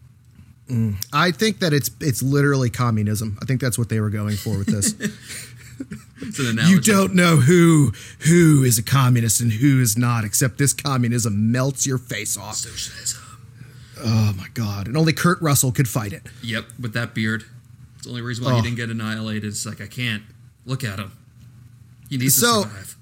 Mm. 0.70 0.96
I 1.12 1.32
think 1.32 1.58
that 1.58 1.74
it's 1.74 1.90
it's 2.00 2.22
literally 2.22 2.70
communism. 2.70 3.38
I 3.42 3.44
think 3.44 3.60
that's 3.60 3.78
what 3.78 3.90
they 3.90 4.00
were 4.00 4.10
going 4.10 4.36
for 4.36 4.56
with 4.56 4.68
this. 4.68 4.94
It's 6.22 6.38
an 6.38 6.46
analogy. 6.46 6.72
you 6.74 6.80
don't 6.80 7.14
know 7.14 7.36
who 7.36 7.92
who 8.20 8.62
is 8.64 8.78
a 8.78 8.82
communist 8.82 9.40
and 9.40 9.52
who 9.52 9.80
is 9.80 9.96
not, 9.98 10.24
except 10.24 10.58
this 10.58 10.72
communism 10.72 11.52
melts 11.52 11.86
your 11.86 11.98
face 11.98 12.36
off. 12.38 12.56
Socialism. 12.56 13.22
Oh 14.02 14.34
my 14.36 14.48
god! 14.54 14.86
And 14.88 14.96
only 14.96 15.12
Kurt 15.12 15.40
Russell 15.42 15.72
could 15.72 15.88
fight 15.88 16.12
it. 16.12 16.22
Yep, 16.42 16.64
with 16.80 16.92
that 16.94 17.14
beard. 17.14 17.44
It's 17.96 18.04
the 18.04 18.10
only 18.10 18.22
reason 18.22 18.44
why 18.44 18.52
Oh. 18.52 18.56
he 18.56 18.62
didn't 18.62 18.76
get 18.76 18.90
annihilated. 18.90 19.44
It's 19.44 19.66
like 19.66 19.80
I 19.80 19.86
can't 19.86 20.22
look 20.64 20.84
at 20.84 20.98
him. 20.98 21.12
He 22.08 22.16
needs 22.18 22.34
So- 22.34 22.64
to 22.64 22.68
survive. 22.70 22.92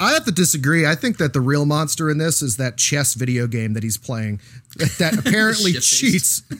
I 0.00 0.12
have 0.12 0.24
to 0.24 0.32
disagree. 0.32 0.84
I 0.84 0.96
think 0.96 1.18
that 1.18 1.32
the 1.34 1.40
real 1.40 1.64
monster 1.64 2.10
in 2.10 2.18
this 2.18 2.42
is 2.42 2.56
that 2.56 2.76
chess 2.76 3.14
video 3.14 3.46
game 3.46 3.74
that 3.74 3.84
he's 3.84 3.96
playing 3.96 4.40
that 4.98 5.16
apparently 5.18 5.72
cheats. 5.74 6.42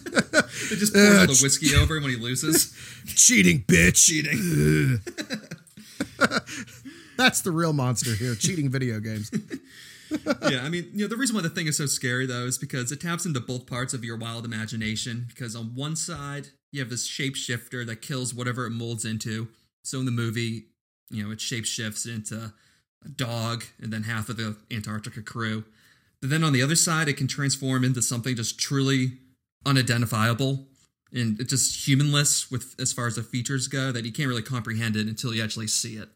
It 0.71 0.77
just 0.79 0.95
pours 0.95 1.09
all 1.17 1.23
Uh, 1.23 1.27
the 1.27 1.39
whiskey 1.43 1.75
over 1.75 1.97
him 1.97 2.05
when 2.05 2.13
he 2.13 2.19
loses. 2.19 2.73
cheating, 3.07 3.65
bitch. 3.67 3.97
Cheating. 4.07 5.01
That's 7.17 7.41
the 7.43 7.53
real 7.53 7.73
monster 7.73 8.15
here, 8.15 8.35
cheating 8.35 8.71
video 8.71 9.01
games. 9.01 9.31
yeah, 10.43 10.63
I 10.63 10.69
mean, 10.69 10.91
you 10.93 11.05
know, 11.05 11.09
the 11.09 11.17
reason 11.17 11.37
why 11.37 11.43
the 11.43 11.51
thing 11.51 11.67
is 11.67 11.77
so 11.77 11.87
scary 11.87 12.27
though 12.27 12.47
is 12.47 12.59
because 12.59 12.93
it 12.93 13.01
taps 13.01 13.27
into 13.27 13.41
both 13.41 13.67
parts 13.67 13.95
of 13.95 14.05
your 14.05 14.17
wild 14.17 14.45
imagination. 14.45 15.27
Because 15.29 15.55
on 15.55 15.75
one 15.75 15.97
side, 15.97 16.49
you 16.73 16.81
have 16.81 16.91
this 16.91 17.09
shapeshifter 17.09 17.87
that 17.87 18.03
kills 18.03 18.35
whatever 18.35 18.67
it 18.67 18.71
molds 18.71 19.05
into. 19.05 19.49
So 19.83 19.99
in 20.01 20.07
the 20.07 20.11
movie, 20.11 20.67
you 21.11 21.23
know, 21.25 21.31
it 21.31 21.39
shapeshifts 21.39 22.07
into 22.13 22.53
a 23.05 23.09
dog 23.09 23.65
and 23.81 23.93
then 23.93 24.05
half 24.05 24.29
of 24.29 24.37
the 24.37 24.57
Antarctica 24.71 25.23
crew. 25.23 25.65
But 26.21 26.31
then 26.31 26.43
on 26.43 26.53
the 26.53 26.63
other 26.63 26.77
side, 26.77 27.09
it 27.09 27.17
can 27.17 27.29
transform 27.29 27.85
into 27.85 28.01
something 28.03 28.35
just 28.35 28.59
truly 28.59 29.19
unidentifiable 29.67 30.67
and 31.15 31.41
it's 31.41 31.51
just 31.51 31.87
humanless 31.87 32.51
with 32.51 32.75
as 32.79 32.93
far 32.93 33.07
as 33.07 33.15
the 33.15 33.23
features 33.23 33.69
go 33.69 33.93
that 33.93 34.05
you 34.05 34.13
can't 34.13 34.29
really 34.29 34.43
comprehend 34.43 34.97
it 34.97 35.07
until 35.07 35.33
you 35.33 35.43
actually 35.43 35.69
see 35.69 35.97
it. 35.97 36.09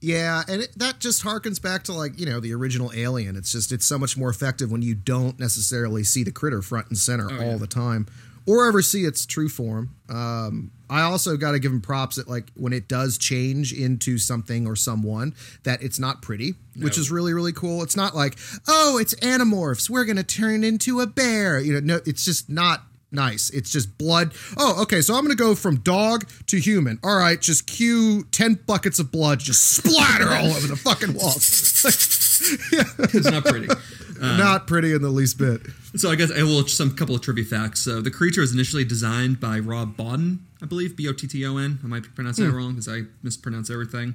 Yeah, 0.00 0.42
and 0.48 0.62
it, 0.62 0.72
that 0.76 0.98
just 0.98 1.22
harkens 1.22 1.60
back 1.60 1.84
to 1.84 1.92
like 1.92 2.18
you 2.18 2.26
know 2.26 2.40
the 2.40 2.52
original 2.54 2.90
Alien. 2.94 3.36
It's 3.36 3.52
just 3.52 3.70
it's 3.70 3.86
so 3.86 3.98
much 3.98 4.16
more 4.16 4.30
effective 4.30 4.70
when 4.70 4.82
you 4.82 4.94
don't 4.94 5.38
necessarily 5.38 6.04
see 6.04 6.24
the 6.24 6.32
critter 6.32 6.62
front 6.62 6.88
and 6.88 6.98
center 6.98 7.30
all 7.30 7.52
yeah. 7.52 7.56
the 7.56 7.66
time, 7.66 8.06
or 8.46 8.66
ever 8.66 8.80
see 8.80 9.04
its 9.04 9.26
true 9.26 9.50
form. 9.50 9.94
Um, 10.08 10.70
I 10.88 11.02
also 11.02 11.36
got 11.36 11.52
to 11.52 11.58
give 11.58 11.70
him 11.70 11.82
props 11.82 12.16
that 12.16 12.28
like 12.28 12.50
when 12.54 12.72
it 12.72 12.88
does 12.88 13.18
change 13.18 13.74
into 13.74 14.16
something 14.16 14.66
or 14.66 14.74
someone 14.74 15.34
that 15.64 15.82
it's 15.82 15.98
not 15.98 16.22
pretty, 16.22 16.54
which 16.76 16.96
is 16.96 17.10
really 17.10 17.34
really 17.34 17.52
cool. 17.52 17.82
It's 17.82 17.96
not 17.96 18.16
like 18.16 18.38
oh 18.66 18.96
it's 18.98 19.14
Animorphs, 19.16 19.90
we're 19.90 20.06
gonna 20.06 20.22
turn 20.22 20.64
into 20.64 21.00
a 21.00 21.06
bear. 21.06 21.60
You 21.60 21.74
know, 21.74 21.80
no, 21.80 22.00
it's 22.06 22.24
just 22.24 22.48
not 22.48 22.84
nice. 23.12 23.50
It's 23.50 23.70
just 23.70 23.96
blood. 23.98 24.32
Oh, 24.56 24.82
okay. 24.82 25.00
So 25.00 25.14
I'm 25.14 25.24
going 25.24 25.36
to 25.36 25.42
go 25.42 25.54
from 25.54 25.76
dog 25.76 26.28
to 26.46 26.58
human. 26.58 26.98
All 27.02 27.16
right. 27.16 27.40
Just 27.40 27.66
cue 27.66 28.24
10 28.32 28.60
buckets 28.66 28.98
of 28.98 29.10
blood, 29.10 29.38
just 29.40 29.70
splatter 29.70 30.28
all 30.28 30.46
over 30.52 30.66
the 30.66 30.76
fucking 30.76 31.14
walls. 31.14 32.16
It's 32.42 33.30
not 33.30 33.44
pretty. 33.44 33.68
Not 34.20 34.66
pretty 34.66 34.92
in 34.92 35.00
the 35.02 35.08
least 35.08 35.38
bit. 35.38 35.62
So 35.96 36.10
I 36.10 36.14
guess 36.14 36.30
I 36.30 36.42
will 36.42 36.62
just 36.62 36.76
some 36.76 36.94
couple 36.94 37.14
of 37.14 37.22
trivia 37.22 37.44
facts. 37.44 37.80
So 37.80 38.00
the 38.02 38.10
creature 38.10 38.42
was 38.42 38.52
initially 38.52 38.84
designed 38.84 39.40
by 39.40 39.58
Rob 39.58 39.96
Botton, 39.96 40.46
I 40.62 40.66
believe, 40.66 40.94
B 40.96 41.08
O 41.08 41.12
T 41.12 41.26
T 41.26 41.44
O 41.46 41.56
N. 41.56 41.78
I 41.82 41.86
might 41.86 42.02
be 42.02 42.10
pronounce 42.10 42.36
that 42.36 42.50
wrong 42.50 42.72
because 42.72 42.88
I 42.88 43.02
mispronounce 43.22 43.70
everything. 43.70 44.14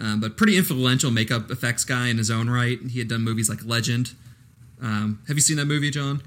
Um, 0.00 0.20
but 0.20 0.38
pretty 0.38 0.56
influential 0.56 1.10
makeup 1.10 1.50
effects 1.50 1.84
guy 1.84 2.08
in 2.08 2.16
his 2.16 2.30
own 2.30 2.48
right. 2.48 2.78
He 2.90 2.98
had 2.98 3.08
done 3.08 3.22
movies 3.22 3.50
like 3.50 3.64
Legend. 3.64 4.12
Um, 4.80 5.20
have 5.28 5.36
you 5.36 5.42
seen 5.42 5.58
that 5.58 5.66
movie, 5.66 5.90
John? 5.90 6.22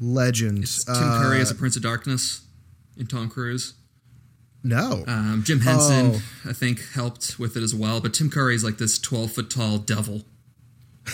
Legend. 0.00 0.66
Tim 0.86 0.94
Curry 0.94 1.40
as 1.40 1.50
a 1.50 1.54
Prince 1.54 1.76
of 1.76 1.82
Darkness 1.82 2.42
in 2.96 3.06
Tom 3.06 3.28
Cruise. 3.28 3.74
No. 4.62 5.04
Um, 5.06 5.42
Jim 5.44 5.60
Henson, 5.60 6.12
Oh. 6.16 6.22
I 6.50 6.52
think, 6.52 6.82
helped 6.92 7.38
with 7.38 7.56
it 7.56 7.62
as 7.62 7.74
well. 7.74 8.00
But 8.00 8.12
Tim 8.12 8.28
Curry 8.30 8.54
is 8.54 8.62
like 8.64 8.78
this 8.78 8.98
12 8.98 9.32
foot 9.32 9.50
tall 9.50 9.78
devil. 9.78 10.22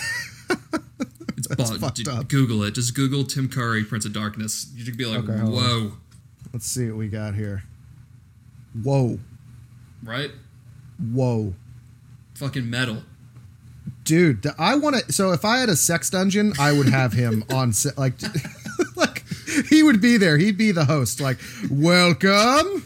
It's 1.37 1.47
bought, 1.47 1.77
fucked 1.77 2.07
up. 2.07 2.27
Google 2.29 2.63
it. 2.63 2.73
Just 2.73 2.95
Google 2.95 3.23
Tim 3.23 3.47
Curry, 3.47 3.83
Prince 3.83 4.05
of 4.05 4.13
Darkness. 4.13 4.71
You 4.75 4.83
could 4.83 4.97
be 4.97 5.05
like, 5.05 5.19
Okay, 5.19 5.33
whoa, 5.39 5.91
Let's 6.51 6.65
see 6.65 6.87
what 6.87 6.97
we 6.97 7.09
got 7.09 7.35
here. 7.35 7.63
Whoa. 8.83 9.19
right? 10.03 10.31
Whoa. 10.99 11.53
Fucking 12.35 12.67
metal. 12.67 13.03
Dude, 14.03 14.45
I 14.57 14.75
want 14.75 14.95
to. 14.95 15.13
So 15.13 15.31
if 15.31 15.45
I 15.45 15.59
had 15.59 15.69
a 15.69 15.75
sex 15.75 16.09
dungeon, 16.09 16.53
I 16.59 16.71
would 16.71 16.89
have 16.89 17.13
him 17.13 17.43
on 17.51 17.71
like 17.97 18.13
he 19.69 19.83
would 19.83 20.01
be 20.01 20.17
there. 20.17 20.37
He'd 20.37 20.57
be 20.57 20.71
the 20.71 20.85
host. 20.85 21.19
Like, 21.19 21.37
welcome. 21.69 22.85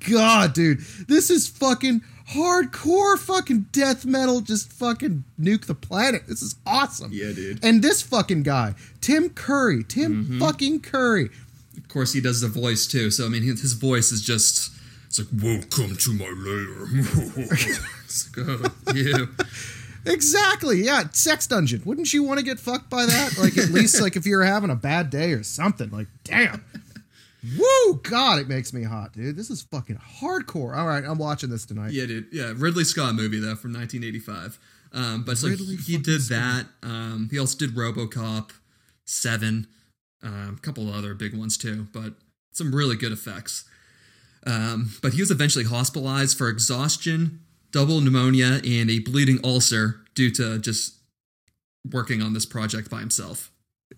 God, 0.10 0.52
dude, 0.54 0.80
this 1.08 1.30
is 1.30 1.48
fucking 1.48 2.02
hardcore, 2.30 3.18
fucking 3.18 3.66
death 3.72 4.04
metal. 4.04 4.40
Just 4.40 4.72
fucking 4.72 5.24
nuke 5.40 5.66
the 5.66 5.74
planet. 5.74 6.26
This 6.26 6.42
is 6.42 6.56
awesome. 6.66 7.10
Yeah, 7.12 7.32
dude. 7.32 7.64
And 7.64 7.82
this 7.82 8.02
fucking 8.02 8.42
guy, 8.42 8.74
Tim 9.00 9.30
Curry, 9.30 9.84
Tim 9.84 10.24
mm-hmm. 10.24 10.38
fucking 10.38 10.80
Curry. 10.80 11.30
Of 11.76 11.88
course, 11.88 12.12
he 12.12 12.20
does 12.20 12.40
the 12.40 12.48
voice 12.48 12.86
too. 12.86 13.10
So, 13.10 13.26
I 13.26 13.28
mean, 13.28 13.42
his 13.42 13.72
voice 13.72 14.12
is 14.12 14.22
just. 14.22 14.72
It's 15.06 15.18
like, 15.18 15.28
welcome 15.42 15.96
to 15.96 16.12
my 16.12 16.24
lair. 16.24 16.86
it's 18.04 18.36
like, 18.36 18.46
oh, 18.46 18.92
you. 18.94 19.28
Exactly. 20.06 20.82
Yeah, 20.82 21.04
sex 21.12 21.46
dungeon. 21.46 21.82
Wouldn't 21.84 22.12
you 22.12 22.22
want 22.22 22.38
to 22.38 22.44
get 22.44 22.58
fucked 22.58 22.90
by 22.90 23.06
that? 23.06 23.38
Like 23.38 23.56
at 23.58 23.70
least 23.70 24.00
like 24.00 24.16
if 24.16 24.26
you're 24.26 24.42
having 24.42 24.70
a 24.70 24.76
bad 24.76 25.10
day 25.10 25.32
or 25.32 25.42
something. 25.42 25.90
Like 25.90 26.08
damn. 26.24 26.64
Woo! 27.58 28.00
God, 28.02 28.38
it 28.38 28.48
makes 28.48 28.72
me 28.72 28.82
hot, 28.82 29.14
dude. 29.14 29.34
This 29.34 29.48
is 29.50 29.62
fucking 29.62 29.96
hardcore. 30.20 30.76
All 30.76 30.86
right, 30.86 31.04
I'm 31.04 31.16
watching 31.18 31.48
this 31.48 31.64
tonight. 31.64 31.92
Yeah, 31.92 32.06
dude. 32.06 32.26
Yeah, 32.32 32.52
Ridley 32.54 32.84
Scott 32.84 33.14
movie 33.14 33.40
though 33.40 33.56
from 33.56 33.72
1985. 33.72 34.58
Um, 34.92 35.22
but 35.24 35.32
it's 35.32 35.42
like 35.42 35.52
Ridley 35.52 35.76
he 35.76 35.94
fucking 35.94 36.02
did 36.02 36.20
that. 36.22 36.66
Um, 36.82 37.28
he 37.30 37.38
also 37.38 37.56
did 37.56 37.74
RoboCop, 37.74 38.50
Seven, 39.04 39.66
um, 40.22 40.56
a 40.58 40.60
couple 40.60 40.88
of 40.88 40.94
other 40.94 41.14
big 41.14 41.34
ones 41.34 41.56
too. 41.56 41.86
But 41.92 42.14
some 42.52 42.74
really 42.74 42.96
good 42.96 43.12
effects. 43.12 43.64
Um, 44.46 44.90
but 45.02 45.14
he 45.14 45.20
was 45.20 45.30
eventually 45.30 45.64
hospitalized 45.64 46.36
for 46.36 46.48
exhaustion, 46.48 47.40
double 47.72 48.00
pneumonia, 48.00 48.60
and 48.64 48.90
a 48.90 48.98
bleeding 49.00 49.38
ulcer 49.44 50.00
due 50.14 50.30
to 50.32 50.58
just 50.58 50.96
working 51.90 52.22
on 52.22 52.32
this 52.32 52.46
project 52.46 52.90
by 52.90 53.00
himself. 53.00 53.50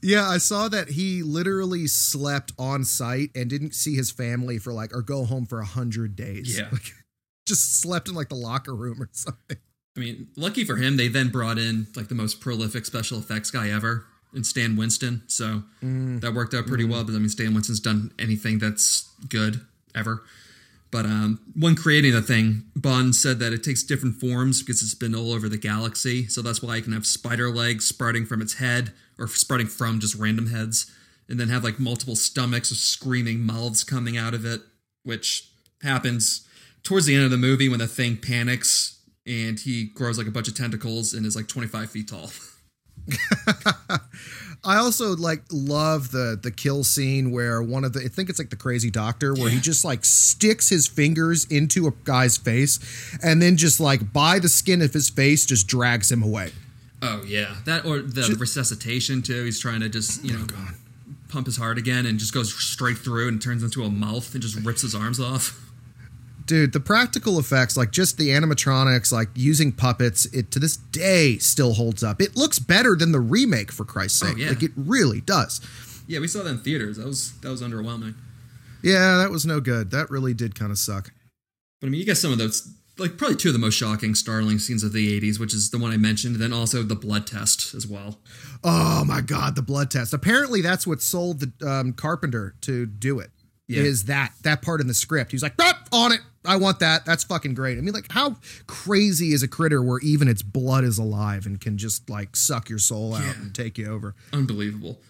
Yeah, 0.02 0.29
I 0.29 0.38
saw 0.38 0.69
that 0.69 0.88
he 0.88 1.23
literally 1.23 1.87
slept 1.87 2.52
on 2.59 2.85
site 2.85 3.31
and 3.35 3.50
didn't 3.50 3.75
see 3.75 3.95
his 3.95 4.11
family 4.11 4.59
for 4.59 4.73
like 4.73 4.95
or 4.97 5.02
go 5.02 5.25
home 5.25 5.47
for 5.47 5.61
a 5.61 5.67
hundred 5.67 6.17
days. 6.17 6.59
Yeah. 6.59 6.69
Like, 6.73 6.95
just 7.47 7.81
slept 7.81 8.09
in 8.09 8.14
like 8.14 8.29
the 8.29 8.37
locker 8.37 8.75
room 8.75 9.02
or 9.02 9.09
something. 9.12 9.59
I 9.97 10.00
mean, 10.00 10.29
lucky 10.37 10.64
for 10.64 10.76
him, 10.76 10.97
they 10.97 11.09
then 11.09 11.29
brought 11.29 11.59
in 11.59 11.88
like 11.95 12.09
the 12.09 12.14
most 12.14 12.41
prolific 12.41 12.87
special 12.87 13.19
effects 13.19 13.50
guy 13.50 13.69
ever 13.69 14.07
in 14.35 14.45
Stan 14.45 14.76
Winston. 14.76 15.23
So 15.26 15.64
mm. 15.83 16.21
that 16.21 16.33
worked 16.33 16.55
out 16.55 16.67
pretty 16.67 16.85
mm. 16.85 16.91
well. 16.91 17.05
But 17.05 17.14
I 17.14 17.19
mean, 17.19 17.29
Stan 17.29 17.52
Winston's 17.52 17.81
done 17.81 18.12
anything 18.19 18.59
that's 18.59 19.11
good 19.29 19.61
ever. 19.95 20.23
But 20.92 21.06
um, 21.06 21.40
when 21.58 21.75
creating 21.75 22.12
the 22.12 22.20
thing, 22.20 22.64
Bond 22.76 23.16
said 23.16 23.38
that 23.38 23.54
it 23.54 23.64
takes 23.64 23.82
different 23.82 24.16
forms 24.16 24.62
because 24.62 24.82
it's 24.82 24.94
been 24.94 25.14
all 25.14 25.32
over 25.32 25.49
the 25.49 25.56
galaxy. 25.56 26.28
So 26.28 26.42
that's 26.42 26.62
why 26.62 26.76
you 26.76 26.82
can 26.82 26.92
have 26.92 27.06
spider 27.06 27.50
legs 27.50 27.87
sprouting 27.87 28.26
from 28.26 28.42
its 28.42 28.54
head 28.54 28.92
or 29.18 29.26
sprouting 29.26 29.68
from 29.68 30.00
just 30.00 30.14
random 30.14 30.49
heads, 30.49 30.90
and 31.28 31.40
then 31.40 31.49
have 31.49 31.64
like 31.64 31.80
multiple 31.80 32.14
stomachs 32.14 32.70
with 32.70 32.78
screaming 32.78 33.40
mouths 33.40 33.84
coming 33.84 34.18
out 34.18 34.34
of 34.34 34.44
it, 34.44 34.61
which 35.02 35.49
happens 35.82 36.46
towards 36.82 37.06
the 37.06 37.14
end 37.14 37.25
of 37.25 37.30
the 37.30 37.38
movie 37.38 37.70
when 37.70 37.78
the 37.78 37.87
thing 37.87 38.18
panics 38.18 39.00
and 39.26 39.61
he 39.61 39.84
grows 39.84 40.18
like 40.18 40.26
a 40.26 40.32
bunch 40.32 40.49
of 40.49 40.56
tentacles 40.56 41.14
and 41.14 41.25
is 41.25 41.37
like 41.37 41.49
25 41.49 41.90
feet 41.90 42.08
tall. 42.08 42.30
I 44.64 44.76
also 44.76 45.16
like 45.16 45.42
love 45.50 46.12
the 46.12 46.38
the 46.40 46.52
kill 46.52 46.85
scene 46.85 47.32
where 47.32 47.61
one 47.61 47.85
of 47.85 47.94
the 47.94 48.00
I 48.04 48.09
think 48.09 48.30
it's 48.30 48.38
like 48.38 48.50
the 48.50 48.56
crazy 48.56 48.90
doctor 48.90 49.35
where 49.35 49.50
he 49.50 49.59
just 49.59 49.85
like 49.85 50.04
sticks 50.04 50.68
his 50.68 50.87
fingers 50.87 51.44
into 51.47 51.88
a 51.88 51.92
guy's 52.04 52.37
face 52.37 52.78
and 53.23 53.42
then 53.42 53.56
just 53.56 53.80
like 53.80 54.12
by 54.12 54.38
the 54.38 54.49
skin 54.49 54.80
of 54.80 54.92
his 54.92 55.11
face 55.11 55.44
just 55.47 55.66
drags 55.66 56.12
him 56.12 56.23
away. 56.23 56.52
Oh 57.00 57.25
yeah, 57.26 57.56
that 57.64 57.85
or 57.85 57.99
the 57.99 58.37
resuscitation 58.38 59.23
too. 59.23 59.44
He's 59.44 59.59
trying 59.59 59.80
to 59.80 59.88
just 59.88 60.25
you 60.25 60.37
oh 60.37 60.38
know 60.38 60.47
pump 61.28 61.47
his 61.47 61.56
heart 61.56 61.78
again 61.78 62.06
and 62.06 62.18
just 62.18 62.32
goes 62.32 62.54
straight 62.54 62.99
through 62.99 63.26
and 63.26 63.42
turns 63.42 63.62
into 63.62 63.82
a 63.82 63.90
mouth 63.90 64.32
and 64.35 64.42
just 64.42 64.54
rips 64.64 64.82
his 64.82 64.94
arms 64.94 65.18
off. 65.18 65.59
Dude, 66.46 66.72
the 66.72 66.80
practical 66.80 67.38
effects, 67.38 67.76
like 67.76 67.90
just 67.90 68.16
the 68.18 68.30
animatronics, 68.30 69.12
like 69.12 69.28
using 69.34 69.72
puppets, 69.72 70.25
it 70.26 70.50
to 70.52 70.58
this 70.58 70.76
day 70.76 71.38
still 71.38 71.75
holds 71.75 72.02
up. 72.02 72.20
It 72.20 72.37
looks 72.37 72.58
better 72.58 72.96
than 72.96 73.12
the 73.12 73.20
remake, 73.20 73.70
for 73.70 73.84
Christ's 73.84 74.20
sake. 74.20 74.34
Oh, 74.34 74.38
yeah. 74.38 74.49
Like 74.49 74.62
it 74.62 74.72
really 74.76 75.20
does. 75.20 75.61
Yeah, 76.06 76.20
we 76.20 76.28
saw 76.28 76.42
that 76.42 76.50
in 76.50 76.58
theaters. 76.58 76.96
That 76.96 77.06
was 77.06 77.32
that 77.40 77.50
was 77.50 77.62
underwhelming. 77.62 78.14
Yeah, 78.82 79.18
that 79.18 79.30
was 79.30 79.46
no 79.46 79.61
good. 79.61 79.90
That 79.90 80.11
really 80.11 80.34
did 80.34 80.54
kind 80.54 80.72
of 80.72 80.78
suck. 80.78 81.12
But 81.80 81.87
I 81.87 81.90
mean, 81.90 82.00
you 82.00 82.06
got 82.06 82.16
some 82.16 82.32
of 82.32 82.38
those 82.38 82.72
like 82.99 83.16
probably 83.16 83.37
two 83.37 83.49
of 83.49 83.52
the 83.52 83.58
most 83.58 83.75
shocking 83.75 84.14
startling 84.14 84.58
scenes 84.58 84.82
of 84.82 84.92
the 84.92 85.20
'80s, 85.20 85.38
which 85.38 85.54
is 85.54 85.70
the 85.70 85.78
one 85.78 85.92
I 85.92 85.96
mentioned, 85.96 86.34
and 86.34 86.42
then 86.42 86.52
also 86.52 86.82
the 86.82 86.96
blood 86.96 87.26
test 87.26 87.75
as 87.75 87.87
well. 87.87 88.18
Oh 88.64 89.04
my 89.04 89.20
god, 89.20 89.54
the 89.54 89.62
blood 89.62 89.90
test. 89.90 90.12
Apparently, 90.12 90.61
that's 90.61 90.87
what 90.87 91.00
sold 91.00 91.40
the 91.40 91.68
um, 91.68 91.92
Carpenter 91.92 92.54
to 92.62 92.87
do 92.87 93.18
it. 93.20 93.30
Yeah. 93.68 93.82
Is 93.82 94.04
that 94.04 94.32
that 94.42 94.62
part 94.62 94.80
in 94.80 94.88
the 94.88 94.94
script? 94.94 95.32
He's 95.32 95.42
like, 95.42 95.54
"Ah, 95.61 95.82
on 95.92 96.12
it. 96.12 96.20
I 96.44 96.56
want 96.56 96.80
that. 96.80 97.04
That's 97.06 97.22
fucking 97.25 97.54
great. 97.54 97.78
I 97.78 97.80
mean, 97.82 97.94
like, 97.94 98.11
how 98.11 98.37
crazy 98.66 99.32
is 99.32 99.42
a 99.42 99.49
critter 99.49 99.80
where 99.82 100.00
even 100.00 100.26
its 100.28 100.42
blood 100.42 100.82
is 100.84 100.99
alive 100.99 101.46
and 101.46 101.61
can 101.61 101.78
just 101.78 102.11
like 102.11 102.34
suck 102.34 102.68
your 102.68 102.78
soul 102.80 103.14
out 103.14 103.22
Yeah. 103.22 103.34
and 103.40 103.54
take 103.54 103.78
you 103.78 103.87
over? 103.87 104.14
Unbelievable. 104.32 105.00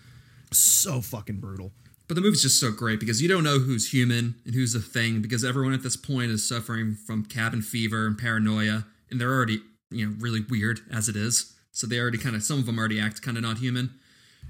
So 0.52 1.00
fucking 1.00 1.40
brutal. 1.40 1.72
But 2.08 2.16
the 2.16 2.20
movie's 2.20 2.42
just 2.42 2.60
so 2.60 2.70
great 2.70 3.00
because 3.00 3.22
you 3.22 3.28
don't 3.28 3.44
know 3.44 3.58
who's 3.58 3.92
human 3.92 4.34
and 4.44 4.54
who's 4.54 4.74
a 4.74 4.80
thing 4.80 5.22
because 5.22 5.44
everyone 5.44 5.72
at 5.72 5.82
this 5.82 5.96
point 5.96 6.30
is 6.30 6.46
suffering 6.46 6.94
from 6.94 7.24
cabin 7.24 7.62
fever 7.62 8.06
and 8.06 8.18
paranoia, 8.18 8.84
and 9.10 9.18
they're 9.20 9.32
already 9.32 9.60
you 9.90 10.06
know 10.06 10.14
really 10.18 10.40
weird 10.50 10.80
as 10.92 11.08
it 11.08 11.16
is. 11.16 11.54
So 11.70 11.86
they 11.86 11.98
already 11.98 12.18
kind 12.18 12.36
of 12.36 12.42
some 12.42 12.58
of 12.58 12.66
them 12.66 12.78
already 12.78 13.00
act 13.00 13.22
kind 13.22 13.38
of 13.38 13.42
not 13.42 13.58
human. 13.58 13.94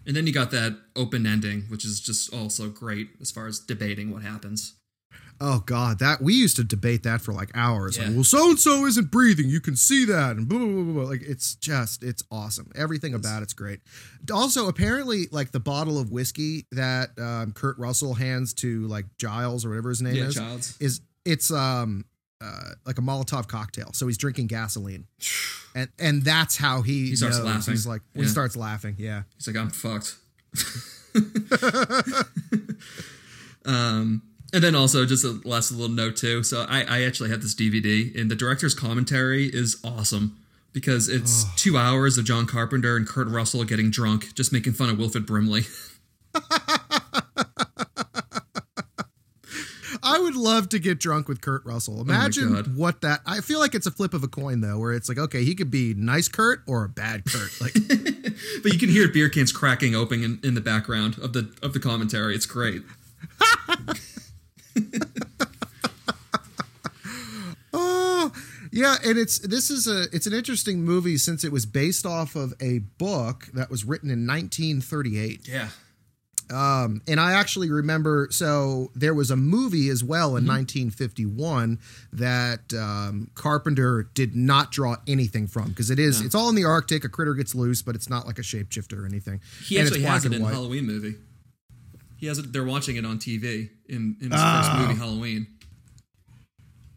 And 0.04 0.16
then 0.16 0.26
you 0.26 0.32
got 0.32 0.50
that 0.50 0.76
open 0.96 1.24
ending, 1.26 1.62
which 1.68 1.84
is 1.84 2.00
just 2.00 2.34
also 2.34 2.68
great 2.68 3.10
as 3.20 3.30
far 3.30 3.46
as 3.46 3.60
debating 3.60 4.10
what 4.10 4.22
happens. 4.22 4.74
Oh 5.44 5.58
god, 5.66 5.98
that 5.98 6.22
we 6.22 6.34
used 6.34 6.54
to 6.56 6.62
debate 6.64 7.02
that 7.02 7.20
for 7.20 7.32
like 7.32 7.50
hours. 7.52 7.98
Like, 7.98 8.10
well, 8.14 8.22
so 8.22 8.50
and 8.50 8.58
so 8.60 8.86
isn't 8.86 9.10
breathing. 9.10 9.48
You 9.48 9.60
can 9.60 9.74
see 9.74 10.04
that, 10.04 10.36
and 10.36 10.48
blah, 10.48 10.56
blah, 10.58 10.68
blah, 10.68 10.92
blah. 10.92 11.02
Like 11.02 11.22
it's 11.22 11.56
just, 11.56 12.04
it's 12.04 12.22
awesome. 12.30 12.70
Everything 12.76 13.12
about 13.12 13.42
it's 13.42 13.52
great. 13.52 13.80
Also, 14.32 14.68
apparently, 14.68 15.26
like 15.32 15.50
the 15.50 15.58
bottle 15.58 15.98
of 15.98 16.12
whiskey 16.12 16.66
that 16.70 17.10
um, 17.18 17.50
Kurt 17.50 17.76
Russell 17.76 18.14
hands 18.14 18.54
to 18.54 18.86
like 18.86 19.06
Giles 19.18 19.64
or 19.64 19.70
whatever 19.70 19.88
his 19.88 20.00
name 20.00 20.14
Yeah, 20.14 20.24
is, 20.26 20.34
Childs. 20.36 20.76
is 20.80 21.00
it's 21.24 21.50
um 21.50 22.04
uh, 22.40 22.74
like 22.86 22.98
a 22.98 23.02
Molotov 23.02 23.48
cocktail. 23.48 23.90
So 23.94 24.06
he's 24.06 24.18
drinking 24.18 24.46
gasoline, 24.46 25.06
and 25.74 25.88
and 25.98 26.22
that's 26.22 26.56
how 26.56 26.82
he, 26.82 27.08
He 27.08 27.16
starts 27.16 27.38
knows. 27.38 27.46
laughing. 27.46 27.74
He's 27.74 27.84
like 27.86 28.02
when 28.12 28.22
he 28.24 28.28
Yeah. 28.28 28.32
starts 28.32 28.56
laughing. 28.56 28.94
Yeah. 28.96 29.22
He's 29.36 29.48
like, 29.48 29.56
I'm 29.56 29.70
fucked. 29.70 30.14
um, 33.64 34.22
and 34.52 34.62
then 34.62 34.74
also 34.74 35.06
just 35.06 35.24
a 35.24 35.40
last 35.44 35.72
little 35.72 35.88
note 35.88 36.16
too. 36.16 36.42
So 36.42 36.66
I, 36.68 36.84
I 36.84 37.02
actually 37.04 37.30
have 37.30 37.42
this 37.42 37.54
DVD, 37.54 38.14
and 38.18 38.30
the 38.30 38.36
director's 38.36 38.74
commentary 38.74 39.46
is 39.46 39.80
awesome 39.84 40.38
because 40.72 41.08
it's 41.08 41.44
two 41.56 41.76
hours 41.76 42.18
of 42.18 42.24
John 42.24 42.46
Carpenter 42.46 42.96
and 42.96 43.06
Kurt 43.06 43.28
Russell 43.28 43.64
getting 43.64 43.90
drunk, 43.90 44.34
just 44.34 44.52
making 44.52 44.72
fun 44.72 44.90
of 44.90 44.98
Wilford 44.98 45.26
Brimley. 45.26 45.62
I 50.04 50.18
would 50.18 50.34
love 50.34 50.68
to 50.70 50.80
get 50.80 50.98
drunk 50.98 51.28
with 51.28 51.40
Kurt 51.40 51.64
Russell. 51.64 51.98
Oh 51.98 52.02
Imagine 52.02 52.54
God. 52.54 52.76
what 52.76 53.02
that. 53.02 53.20
I 53.24 53.40
feel 53.40 53.60
like 53.60 53.74
it's 53.74 53.86
a 53.86 53.90
flip 53.90 54.14
of 54.14 54.24
a 54.24 54.28
coin 54.28 54.60
though, 54.60 54.78
where 54.78 54.92
it's 54.92 55.08
like, 55.08 55.18
okay, 55.18 55.44
he 55.44 55.54
could 55.54 55.70
be 55.70 55.94
nice 55.94 56.28
Kurt 56.28 56.60
or 56.66 56.84
a 56.84 56.88
bad 56.88 57.24
Kurt. 57.24 57.50
Like, 57.62 57.74
but 58.62 58.72
you 58.72 58.78
can 58.78 58.88
hear 58.88 59.06
beer 59.08 59.28
cans 59.28 59.52
cracking 59.52 59.94
open 59.94 60.24
in, 60.24 60.40
in 60.42 60.54
the 60.54 60.60
background 60.60 61.16
of 61.18 61.32
the 61.32 61.52
of 61.62 61.72
the 61.74 61.80
commentary. 61.80 62.34
It's 62.34 62.46
great. 62.46 62.82
oh, 67.72 68.32
yeah, 68.72 68.96
and 69.04 69.18
it's 69.18 69.38
this 69.38 69.70
is 69.70 69.86
a 69.86 70.04
it's 70.12 70.26
an 70.26 70.32
interesting 70.32 70.82
movie 70.82 71.16
since 71.18 71.44
it 71.44 71.52
was 71.52 71.66
based 71.66 72.04
off 72.06 72.34
of 72.34 72.54
a 72.60 72.78
book 72.98 73.48
that 73.54 73.70
was 73.70 73.84
written 73.84 74.10
in 74.10 74.26
1938. 74.26 75.46
Yeah. 75.48 75.68
Um, 76.50 77.00
and 77.08 77.18
I 77.18 77.32
actually 77.32 77.70
remember, 77.70 78.28
so 78.30 78.90
there 78.94 79.14
was 79.14 79.30
a 79.30 79.36
movie 79.36 79.88
as 79.88 80.04
well 80.04 80.36
in 80.36 80.42
Mm-hmm. 80.44 80.50
1951 80.52 81.78
that 82.12 82.74
um, 82.74 83.30
Carpenter 83.34 84.10
did 84.12 84.36
not 84.36 84.70
draw 84.70 84.96
anything 85.06 85.46
from 85.46 85.68
because 85.68 85.88
it 85.88 85.98
is, 85.98 86.20
it's 86.20 86.34
all 86.34 86.50
in 86.50 86.54
the 86.54 86.64
Arctic. 86.64 87.04
A 87.04 87.08
critter 87.08 87.32
gets 87.32 87.54
loose, 87.54 87.80
but 87.80 87.94
it's 87.94 88.10
not 88.10 88.26
like 88.26 88.38
a 88.38 88.42
shapeshifter 88.42 89.02
or 89.02 89.06
anything. 89.06 89.40
He 89.64 89.78
And 89.78 89.86
actually 89.86 90.02
has 90.02 90.26
it 90.26 90.34
in. 90.34 90.42
Halloween 90.44 90.84
movie. 90.84 91.14
He 92.18 92.26
has 92.26 92.38
it. 92.38 92.52
They're 92.52 92.64
watching 92.64 92.96
it 92.96 93.06
on 93.06 93.18
TV 93.18 93.70
in, 93.88 94.16
in 94.20 94.30
his 94.30 94.40
Oh. 94.42 94.62
first 94.62 94.78
movie, 94.88 94.98
Halloween. 94.98 95.46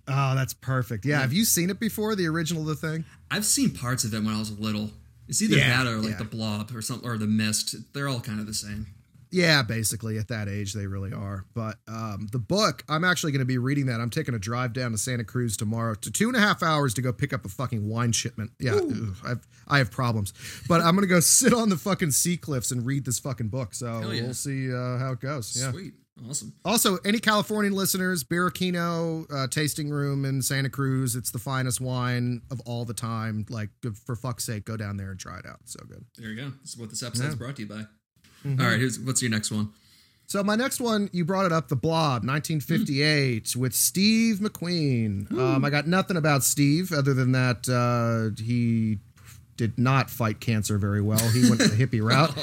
Oh, 0.07 0.35
that's 0.35 0.53
perfect. 0.53 1.05
Yeah. 1.05 1.21
Have 1.21 1.33
you 1.33 1.45
seen 1.45 1.69
it 1.69 1.79
before? 1.79 2.15
The 2.15 2.27
original 2.27 2.69
of 2.69 2.79
the 2.79 2.87
thing? 2.87 3.05
I've 3.31 3.45
seen 3.45 3.71
parts 3.71 4.03
of 4.03 4.13
it 4.13 4.23
when 4.23 4.33
I 4.33 4.39
was 4.39 4.57
little. 4.59 4.91
It's 5.27 5.41
either 5.41 5.57
Yeah, 5.57 5.83
that 5.83 5.91
or 5.91 5.97
like 5.97 6.11
yeah. 6.11 6.17
the 6.17 6.25
Blob 6.25 6.71
or 6.75 6.81
something 6.81 7.09
or 7.09 7.17
the 7.17 7.25
Mist. 7.27 7.75
They're 7.93 8.07
all 8.07 8.19
kind 8.19 8.39
of 8.39 8.45
the 8.45 8.53
same. 8.53 8.87
Yeah, 9.31 9.63
basically 9.63 10.17
at 10.17 10.29
that 10.29 10.47
age 10.47 10.73
they 10.73 10.87
really 10.87 11.11
are. 11.11 11.43
But 11.53 11.77
um, 11.87 12.27
the 12.31 12.39
book, 12.39 12.83
I'm 12.87 13.03
actually 13.03 13.33
going 13.33 13.39
to 13.39 13.45
be 13.45 13.57
reading 13.57 13.87
that. 13.87 13.99
I'm 13.99 14.09
taking 14.09 14.33
a 14.33 14.39
drive 14.39 14.71
down 14.71 14.91
to 14.91 14.97
Santa 14.97 15.25
Cruz 15.25 15.57
tomorrow 15.57 15.95
to 15.95 16.11
two 16.11 16.27
and 16.27 16.37
a 16.37 16.39
half 16.39 16.63
hours 16.63 16.93
to 16.93 17.01
go 17.01 17.11
pick 17.11 17.33
up 17.33 17.43
a 17.43 17.49
fucking 17.49 17.89
wine 17.89 18.13
shipment. 18.13 18.51
Yeah, 18.59 18.75
ugh, 18.75 19.15
I've 19.25 19.47
I 19.67 19.79
have 19.79 19.91
problems, 19.91 20.31
but 20.69 20.79
I'm 20.79 20.95
going 20.95 21.07
to 21.07 21.13
go 21.13 21.19
sit 21.21 21.53
on 21.53 21.69
the 21.69 21.75
fucking 21.75 22.11
sea 22.11 22.37
cliffs 22.37 22.71
and 22.71 22.85
read 22.85 23.03
this 23.03 23.19
fucking 23.19 23.49
book. 23.49 23.73
So 23.73 24.09
yeah. 24.11 24.21
we'll 24.21 24.33
see 24.35 24.71
uh, 24.71 24.99
how 24.99 25.13
it 25.13 25.19
goes. 25.19 25.57
Yeah. 25.59 25.71
Sweet, 25.71 25.93
awesome. 26.29 26.53
Also, 26.63 26.97
any 27.05 27.19
Californian 27.19 27.73
listeners, 27.73 28.23
Barraquino 28.23 29.25
uh, 29.33 29.47
tasting 29.47 29.89
room 29.89 30.25
in 30.25 30.41
Santa 30.41 30.69
Cruz. 30.69 31.15
It's 31.15 31.31
the 31.31 31.39
finest 31.39 31.81
wine 31.81 32.41
of 32.51 32.59
all 32.65 32.85
the 32.85 32.93
time. 32.93 33.45
Like, 33.49 33.69
for 34.05 34.15
fuck's 34.15 34.45
sake, 34.45 34.65
go 34.65 34.77
down 34.77 34.97
there 34.97 35.11
and 35.11 35.19
try 35.19 35.37
it 35.39 35.45
out. 35.45 35.57
It's 35.63 35.73
so 35.73 35.83
good. 35.87 36.05
There 36.17 36.29
you 36.29 36.35
go. 36.35 36.51
This 36.61 36.71
is 36.73 36.77
what 36.77 36.89
this 36.89 37.03
episode 37.03 37.25
is 37.25 37.33
Yeah. 37.33 37.37
brought 37.37 37.55
to 37.57 37.61
you 37.63 37.67
by. 37.67 37.85
Mm-hmm. 38.45 38.61
All 38.61 38.67
right, 38.67 38.79
here's 38.79 38.99
what's 38.99 39.21
your 39.21 39.31
next 39.31 39.51
one? 39.51 39.69
So 40.27 40.43
my 40.43 40.55
next 40.55 40.79
one, 40.81 41.09
you 41.13 41.23
brought 41.23 41.45
it 41.45 41.51
up, 41.51 41.67
The 41.67 41.75
Blob, 41.75 42.23
1958, 42.25 43.55
with 43.55 43.75
Steve 43.75 44.37
McQueen. 44.37 45.31
Um, 45.31 45.63
I 45.63 45.69
got 45.69 45.85
nothing 45.87 46.17
about 46.17 46.43
Steve 46.43 46.91
other 46.91 47.13
than 47.13 47.31
that 47.33 47.69
uh, 47.69 48.41
he 48.43 48.97
did 49.55 49.77
not 49.77 50.09
fight 50.09 50.39
cancer 50.39 50.77
very 50.79 51.01
well. 51.01 51.19
He 51.29 51.47
went 51.47 51.59
the 51.61 51.65
hippie 51.67 52.01
route. 52.07 52.33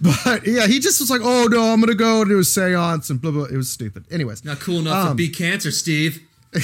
But 0.00 0.46
yeah, 0.46 0.66
he 0.66 0.78
just 0.78 1.00
was 1.00 1.10
like, 1.10 1.20
"Oh 1.22 1.46
no, 1.50 1.72
I'm 1.72 1.80
gonna 1.80 1.94
go 1.94 2.24
do 2.24 2.38
a 2.38 2.42
séance 2.42 3.10
and 3.10 3.20
blah 3.20 3.30
blah." 3.32 3.44
It 3.44 3.56
was 3.56 3.70
stupid. 3.70 4.04
Anyways, 4.10 4.44
Not 4.44 4.60
cool 4.60 4.78
enough 4.78 5.04
to 5.06 5.10
Um, 5.10 5.16
beat 5.16 5.36
cancer, 5.36 5.70
Steve. 5.72 6.22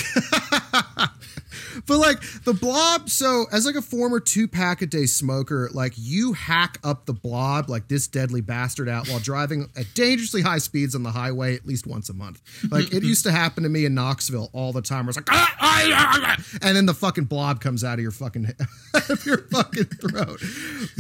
But 1.87 1.99
like 1.99 2.21
the 2.45 2.55
blob, 2.55 3.11
so 3.11 3.47
as 3.53 3.67
like 3.67 3.75
a 3.75 3.83
former 3.83 4.19
two 4.21 4.47
pack 4.49 4.81
a 4.81 4.87
day 4.87 5.07
smoker, 5.07 5.69
like 5.75 5.93
you 5.97 6.33
hack 6.33 6.79
up 6.85 7.05
the 7.05 7.13
blob 7.13 7.69
like 7.69 7.89
this 7.89 8.07
deadly 8.07 8.41
bastard 8.41 8.89
out 8.89 9.09
while 9.09 9.19
driving 9.19 9.69
at 9.77 9.93
dangerously 9.93 10.41
high 10.41 10.59
speeds 10.59 10.95
on 10.95 11.03
the 11.03 11.11
highway 11.11 11.55
at 11.57 11.67
least 11.67 11.87
once 11.87 12.09
a 12.09 12.15
month. 12.15 12.41
Like 12.71 12.95
it 12.95 13.03
used 13.03 13.25
to 13.25 13.33
happen 13.33 13.65
to 13.65 13.69
me 13.69 13.85
in 13.85 13.95
Knoxville 13.95 14.51
all 14.53 14.73
the 14.73 14.83
time. 14.83 15.05
Where 15.05 15.11
it's 15.11 15.19
like, 15.19 15.29
"Ah, 15.31 15.55
ah, 15.61 15.83
ah, 15.93 16.37
ah," 16.39 16.59
and 16.63 16.77
then 16.77 16.87
the 16.87 16.95
fucking 16.95 17.25
blob 17.25 17.61
comes 17.61 17.83
out 17.85 17.95
of 17.99 18.03
your 18.03 18.13
fucking 18.13 18.47
out 18.95 19.11
of 19.11 19.27
your 19.27 19.39
fucking 19.49 19.85
throat. 19.85 20.41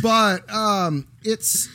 But 0.02 0.50
um, 0.52 1.06
it's 1.22 1.68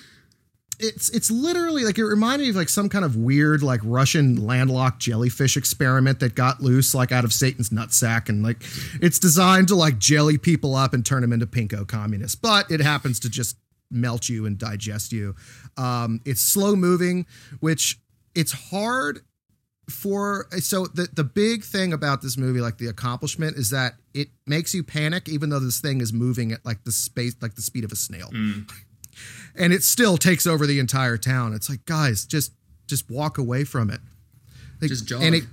it's 0.79 1.09
it's 1.09 1.29
literally 1.29 1.83
like 1.83 1.97
it 1.97 2.05
reminded 2.05 2.45
me 2.45 2.49
of 2.51 2.55
like 2.55 2.69
some 2.69 2.89
kind 2.89 3.03
of 3.03 3.15
weird 3.15 3.61
like 3.61 3.81
Russian 3.83 4.45
landlocked 4.45 4.99
jellyfish 4.99 5.57
experiment 5.57 6.19
that 6.21 6.35
got 6.35 6.61
loose 6.61 6.95
like 6.95 7.11
out 7.11 7.25
of 7.25 7.33
Satan's 7.33 7.69
nutsack 7.69 8.29
and 8.29 8.43
like 8.43 8.63
it's 9.01 9.19
designed 9.19 9.67
to 9.69 9.75
like 9.75 9.97
jelly 9.97 10.37
people 10.37 10.75
up 10.75 10.93
and 10.93 11.05
turn 11.05 11.21
them 11.21 11.33
into 11.33 11.45
pinko 11.45 11.87
communists, 11.87 12.35
but 12.35 12.71
it 12.71 12.79
happens 12.79 13.19
to 13.21 13.29
just 13.29 13.57
melt 13.91 14.29
you 14.29 14.45
and 14.45 14.57
digest 14.57 15.11
you. 15.11 15.35
Um, 15.77 16.21
it's 16.25 16.41
slow 16.41 16.75
moving, 16.75 17.25
which 17.59 17.99
it's 18.35 18.51
hard 18.51 19.21
for 19.89 20.45
so 20.59 20.85
the 20.85 21.07
the 21.13 21.23
big 21.23 21.63
thing 21.63 21.93
about 21.93 22.21
this 22.21 22.37
movie 22.37 22.61
like 22.61 22.77
the 22.77 22.85
accomplishment 22.87 23.57
is 23.57 23.71
that 23.71 23.95
it 24.13 24.27
makes 24.45 24.73
you 24.73 24.83
panic 24.83 25.27
even 25.27 25.49
though 25.49 25.59
this 25.59 25.81
thing 25.81 25.99
is 25.99 26.13
moving 26.13 26.51
at 26.51 26.63
like 26.63 26.83
the 26.83 26.91
space 26.91 27.35
like 27.41 27.55
the 27.55 27.61
speed 27.63 27.83
of 27.83 27.91
a 27.91 27.95
snail 27.95 28.29
and 29.55 29.73
it 29.73 29.83
still 29.83 30.17
takes 30.17 30.45
over 30.47 30.65
the 30.65 30.79
entire 30.79 31.17
town. 31.17 31.53
It's 31.53 31.69
like, 31.69 31.85
guys, 31.85 32.25
just 32.25 32.53
just 32.87 33.09
walk 33.09 33.37
away 33.37 33.63
from 33.63 33.89
it. 33.89 33.99
Like, 34.81 34.89
Just 34.89 35.07
jog. 35.07 35.21
And 35.21 35.35
it, 35.35 35.43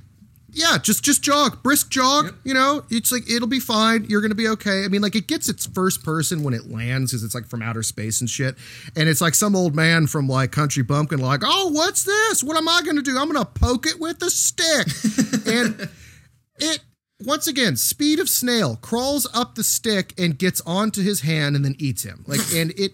yeah, 0.50 0.78
just 0.78 1.04
just 1.04 1.22
jog, 1.22 1.62
brisk 1.62 1.90
jog. 1.90 2.26
Yep. 2.26 2.34
You 2.44 2.54
know, 2.54 2.84
it's 2.88 3.12
like 3.12 3.28
it'll 3.30 3.48
be 3.48 3.60
fine. 3.60 4.06
You're 4.08 4.22
gonna 4.22 4.34
be 4.34 4.48
okay. 4.48 4.84
I 4.84 4.88
mean, 4.88 5.02
like 5.02 5.14
it 5.14 5.26
gets 5.26 5.48
its 5.48 5.66
first 5.66 6.02
person 6.02 6.42
when 6.42 6.54
it 6.54 6.70
lands 6.70 7.12
because 7.12 7.24
it's 7.24 7.34
like 7.34 7.46
from 7.46 7.60
outer 7.60 7.82
space 7.82 8.20
and 8.20 8.30
shit. 8.30 8.54
And 8.96 9.08
it's 9.08 9.20
like 9.20 9.34
some 9.34 9.54
old 9.54 9.74
man 9.74 10.06
from 10.06 10.28
like 10.28 10.52
Country 10.52 10.82
Bumpkin, 10.82 11.18
like, 11.18 11.42
oh, 11.44 11.70
what's 11.72 12.04
this? 12.04 12.42
What 12.42 12.56
am 12.56 12.68
I 12.68 12.80
gonna 12.86 13.02
do? 13.02 13.18
I'm 13.18 13.30
gonna 13.30 13.44
poke 13.44 13.86
it 13.86 14.00
with 14.00 14.22
a 14.22 14.30
stick. 14.30 14.86
and 15.46 15.90
it 16.58 16.80
once 17.20 17.46
again, 17.46 17.76
speed 17.76 18.18
of 18.18 18.28
snail 18.28 18.76
crawls 18.76 19.26
up 19.34 19.56
the 19.56 19.64
stick 19.64 20.14
and 20.18 20.38
gets 20.38 20.60
onto 20.62 21.02
his 21.02 21.20
hand 21.20 21.56
and 21.56 21.64
then 21.64 21.74
eats 21.78 22.02
him. 22.02 22.24
Like, 22.26 22.40
and 22.54 22.72
it 22.78 22.92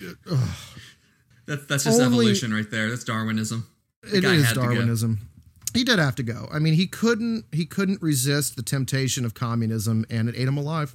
That, 1.46 1.68
that's 1.68 1.84
just 1.84 2.00
Only- 2.00 2.06
evolution 2.06 2.54
right 2.54 2.70
there. 2.70 2.88
That's 2.88 3.04
Darwinism. 3.04 3.66
The 4.02 4.16
it 4.18 4.20
guy 4.22 4.34
is 4.34 4.44
had 4.46 4.54
to 4.54 4.60
go. 4.60 4.66
Darwinism. 4.74 5.18
He 5.74 5.84
did 5.84 5.98
have 5.98 6.14
to 6.14 6.22
go. 6.22 6.48
I 6.52 6.58
mean, 6.58 6.72
he 6.74 6.86
couldn't 6.86 7.44
he 7.52 7.66
couldn't 7.66 8.00
resist 8.00 8.56
the 8.56 8.62
temptation 8.62 9.24
of 9.26 9.34
communism, 9.34 10.06
and 10.08 10.28
it 10.28 10.36
ate 10.38 10.48
him 10.48 10.56
alive. 10.56 10.94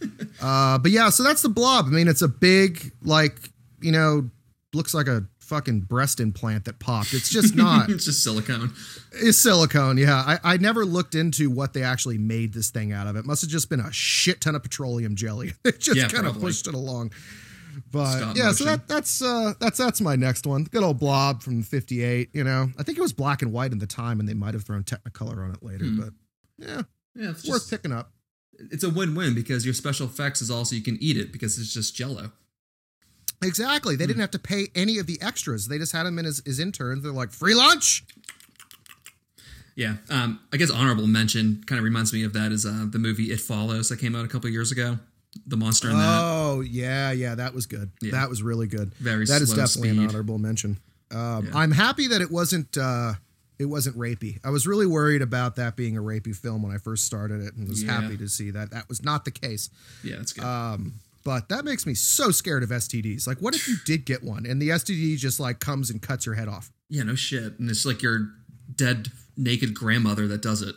uh, 0.40 0.78
but 0.78 0.90
yeah, 0.90 1.10
so 1.10 1.22
that's 1.22 1.42
the 1.42 1.48
blob. 1.50 1.86
I 1.86 1.90
mean, 1.90 2.08
it's 2.08 2.22
a 2.22 2.28
big 2.28 2.92
like 3.02 3.50
you 3.82 3.92
know 3.92 4.30
looks 4.72 4.94
like 4.94 5.06
a 5.06 5.24
fucking 5.40 5.80
breast 5.80 6.18
implant 6.20 6.64
that 6.64 6.78
popped. 6.78 7.12
It's 7.12 7.28
just 7.28 7.54
not. 7.56 7.90
it's 7.90 8.06
just 8.06 8.22
silicone. 8.24 8.72
It's 9.12 9.36
silicone, 9.38 9.98
yeah. 9.98 10.14
I, 10.42 10.54
I 10.54 10.56
never 10.56 10.86
looked 10.86 11.14
into 11.14 11.50
what 11.50 11.74
they 11.74 11.82
actually 11.82 12.16
made 12.16 12.54
this 12.54 12.70
thing 12.70 12.90
out 12.92 13.06
of. 13.06 13.16
It 13.16 13.26
must 13.26 13.42
have 13.42 13.50
just 13.50 13.68
been 13.68 13.80
a 13.80 13.92
shit 13.92 14.40
ton 14.40 14.54
of 14.54 14.62
petroleum 14.62 15.14
jelly. 15.14 15.52
It 15.64 15.78
just 15.80 15.96
Yeah, 15.98 16.08
kind 16.08 16.26
of 16.26 16.40
pushed 16.40 16.66
it 16.66 16.74
along. 16.74 17.12
But 17.90 18.16
Stop 18.18 18.36
yeah, 18.36 18.52
so 18.52 18.64
that 18.64 18.88
that's 18.88 19.22
uh 19.22 19.54
that's 19.60 19.78
that's 19.78 20.00
my 20.00 20.16
next 20.16 20.46
one. 20.46 20.64
Good 20.64 20.82
old 20.82 20.98
blob 20.98 21.42
from 21.42 21.62
'58. 21.62 22.30
You 22.32 22.44
know, 22.44 22.68
I 22.78 22.82
think 22.82 22.98
it 22.98 23.00
was 23.00 23.12
black 23.12 23.42
and 23.42 23.52
white 23.52 23.72
in 23.72 23.78
the 23.78 23.86
time, 23.86 24.20
and 24.20 24.28
they 24.28 24.34
might 24.34 24.54
have 24.54 24.64
thrown 24.64 24.82
Technicolor 24.84 25.44
on 25.44 25.50
it 25.52 25.62
later. 25.62 25.84
Hmm. 25.84 26.00
But 26.00 26.10
yeah, 26.58 26.82
Yeah, 27.14 27.30
it's 27.30 27.48
worth 27.48 27.62
just, 27.62 27.70
picking 27.70 27.92
up. 27.92 28.12
it's 28.70 28.84
a 28.84 28.90
win-win 28.90 29.34
because 29.34 29.64
your 29.64 29.74
special 29.74 30.06
effects 30.06 30.40
is 30.42 30.50
also 30.50 30.76
you 30.76 30.82
can 30.82 30.96
eat 31.00 31.16
it 31.16 31.32
because 31.32 31.58
it's 31.58 31.72
just 31.72 31.94
Jello. 31.94 32.32
Exactly. 33.42 33.94
Hmm. 33.94 33.98
They 33.98 34.06
didn't 34.06 34.20
have 34.20 34.30
to 34.32 34.38
pay 34.38 34.68
any 34.74 34.98
of 34.98 35.06
the 35.06 35.20
extras. 35.20 35.68
They 35.68 35.78
just 35.78 35.92
had 35.92 36.06
him 36.06 36.18
in 36.18 36.26
as, 36.26 36.42
as 36.46 36.58
interns. 36.58 37.02
They're 37.02 37.12
like 37.12 37.30
free 37.30 37.54
lunch. 37.54 38.04
Yeah, 39.76 39.96
um, 40.08 40.38
I 40.52 40.56
guess 40.56 40.70
honorable 40.70 41.08
mention 41.08 41.64
kind 41.66 41.78
of 41.80 41.84
reminds 41.84 42.12
me 42.12 42.22
of 42.22 42.32
that 42.34 42.52
is 42.52 42.64
uh, 42.64 42.86
the 42.88 43.00
movie 43.00 43.32
It 43.32 43.40
Follows 43.40 43.88
that 43.88 43.98
came 43.98 44.14
out 44.14 44.24
a 44.24 44.28
couple 44.28 44.48
years 44.48 44.70
ago. 44.70 44.98
The 45.46 45.56
monster 45.56 45.90
in 45.90 45.96
that. 45.98 46.20
Oh 46.22 46.60
yeah, 46.60 47.12
yeah, 47.12 47.34
that 47.34 47.52
was 47.54 47.66
good. 47.66 47.90
Yeah. 48.00 48.12
That 48.12 48.28
was 48.28 48.42
really 48.42 48.66
good. 48.66 48.94
Very 48.94 49.26
That 49.26 49.42
is 49.42 49.52
definitely 49.52 49.90
an 49.90 50.08
honorable 50.08 50.38
mention. 50.38 50.78
Um, 51.10 51.46
Yeah. 51.46 51.52
I'm 51.58 51.70
happy 51.72 52.06
that 52.08 52.22
it 52.22 52.30
wasn't 52.30 52.76
uh, 52.78 53.14
it 53.58 53.66
wasn't 53.66 53.96
rapey. 53.96 54.38
I 54.44 54.50
was 54.50 54.66
really 54.66 54.86
worried 54.86 55.22
about 55.22 55.56
that 55.56 55.76
being 55.76 55.96
a 55.96 56.00
rapey 56.02 56.34
film 56.34 56.62
when 56.62 56.74
I 56.74 56.78
first 56.78 57.04
started 57.04 57.42
it, 57.42 57.54
and 57.54 57.68
was 57.68 57.82
Yeah. 57.82 58.00
happy 58.00 58.16
to 58.16 58.28
see 58.28 58.50
that 58.52 58.70
that 58.70 58.88
was 58.88 59.02
not 59.02 59.24
the 59.24 59.30
case. 59.30 59.68
Yeah, 60.02 60.16
that's 60.16 60.32
good. 60.32 60.44
Um, 60.44 60.94
but 61.24 61.48
that 61.50 61.64
makes 61.64 61.86
me 61.86 61.94
so 61.94 62.30
scared 62.30 62.62
of 62.62 62.70
STDs. 62.70 63.26
Like, 63.26 63.38
what 63.38 63.54
if 63.54 63.66
you 63.68 63.76
did 63.86 64.04
get 64.04 64.22
one 64.22 64.44
and 64.46 64.60
the 64.60 64.70
STD 64.70 65.16
just 65.18 65.38
like 65.40 65.58
comes 65.60 65.88
and 65.90 66.00
cuts 66.02 66.26
your 66.26 66.34
head 66.34 66.48
off? 66.48 66.70
yeah, 66.90 67.02
no 67.02 67.14
shit. 67.14 67.58
And 67.58 67.68
it's 67.70 67.84
like 67.86 68.02
your 68.02 68.28
dead 68.74 69.08
naked 69.36 69.74
grandmother 69.74 70.26
that 70.28 70.42
does 70.42 70.62
it. 70.62 70.74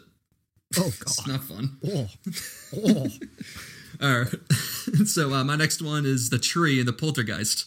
Oh 0.78 0.82
god, 1.00 1.02
It's 1.02 1.28
not 1.28 1.44
fun. 1.46 1.78
Oh. 1.86 2.10
Oh. 2.76 3.08
All 4.02 4.20
right. 4.20 4.28
so 5.08 5.34
uh, 5.34 5.44
my 5.44 5.56
next 5.56 5.82
one 5.82 6.06
is 6.06 6.30
the 6.30 6.40
tree 6.40 6.80
and 6.80 6.88
the 6.88 6.94
poltergeist. 6.94 7.66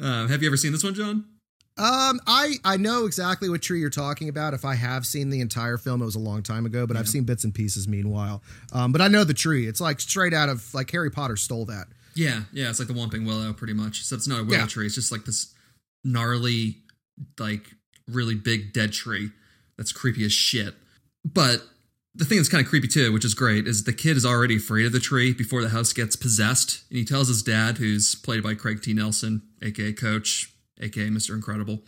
Uh, 0.00 0.26
have 0.28 0.42
you 0.42 0.48
ever 0.48 0.56
seen 0.56 0.72
this 0.72 0.84
one, 0.84 0.94
John? 0.94 1.24
Um, 1.78 2.20
I 2.26 2.56
I 2.64 2.76
know 2.76 3.06
exactly 3.06 3.48
what 3.48 3.62
tree 3.62 3.80
you're 3.80 3.88
talking 3.90 4.28
about. 4.28 4.52
If 4.52 4.64
I 4.66 4.74
have 4.74 5.06
seen 5.06 5.30
the 5.30 5.40
entire 5.40 5.78
film, 5.78 6.02
it 6.02 6.04
was 6.04 6.14
a 6.16 6.18
long 6.20 6.42
time 6.42 6.66
ago, 6.66 6.86
but 6.86 6.96
I've 6.96 7.08
seen 7.08 7.24
bits 7.24 7.44
and 7.44 7.54
pieces. 7.54 7.88
Meanwhile, 7.88 8.42
um, 8.72 8.92
but 8.92 9.00
I 9.00 9.08
know 9.08 9.24
the 9.24 9.32
tree. 9.34 9.66
It's 9.66 9.80
like 9.80 9.98
straight 10.00 10.34
out 10.34 10.48
of 10.50 10.74
like 10.74 10.90
Harry 10.90 11.10
Potter 11.10 11.36
stole 11.36 11.64
that. 11.66 11.86
Yeah, 12.14 12.42
yeah. 12.52 12.68
It's 12.68 12.80
like 12.80 12.88
the 12.88 12.94
Whomping 12.94 13.24
Willow, 13.24 13.52
pretty 13.54 13.72
much. 13.72 14.02
So 14.04 14.14
it's 14.16 14.28
not 14.28 14.40
a 14.40 14.44
willow 14.44 14.58
Yeah. 14.58 14.66
tree. 14.66 14.84
It's 14.86 14.94
just 14.94 15.10
like 15.12 15.24
this 15.24 15.54
gnarly, 16.04 16.78
like 17.38 17.70
really 18.08 18.34
big 18.34 18.72
dead 18.74 18.92
tree 18.92 19.30
that's 19.78 19.92
creepy 19.92 20.24
as 20.24 20.32
shit. 20.32 20.74
But 21.24 21.62
the 22.14 22.24
thing 22.24 22.38
that's 22.38 22.48
kind 22.48 22.62
of 22.64 22.68
creepy 22.68 22.88
too, 22.88 23.12
which 23.12 23.24
is 23.24 23.34
great, 23.34 23.66
is 23.66 23.84
the 23.84 23.92
kid 23.92 24.16
is 24.16 24.26
already 24.26 24.56
afraid 24.56 24.86
of 24.86 24.92
the 24.92 25.00
tree 25.00 25.32
before 25.32 25.62
the 25.62 25.68
house 25.68 25.92
gets 25.92 26.16
possessed, 26.16 26.82
and 26.90 26.98
he 26.98 27.04
tells 27.04 27.28
his 27.28 27.42
dad, 27.42 27.78
who's 27.78 28.14
played 28.14 28.42
by 28.42 28.54
Craig 28.54 28.82
T. 28.82 28.92
Nelson, 28.92 29.42
aka 29.62 29.92
Coach, 29.92 30.52
aka 30.80 31.10
Mister 31.10 31.34
Incredible, 31.34 31.82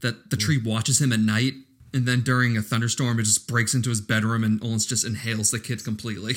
that 0.00 0.30
the 0.30 0.36
mm. 0.36 0.40
tree 0.40 0.60
watches 0.62 1.00
him 1.00 1.12
at 1.12 1.20
night. 1.20 1.54
And 1.94 2.06
then 2.06 2.20
during 2.20 2.56
a 2.56 2.60
thunderstorm, 2.60 3.18
it 3.18 3.22
just 3.22 3.48
breaks 3.48 3.72
into 3.72 3.88
his 3.88 4.02
bedroom 4.02 4.44
and 4.44 4.62
almost 4.62 4.90
just 4.90 5.06
inhales 5.06 5.50
the 5.50 5.58
kid 5.58 5.84
completely. 5.84 6.34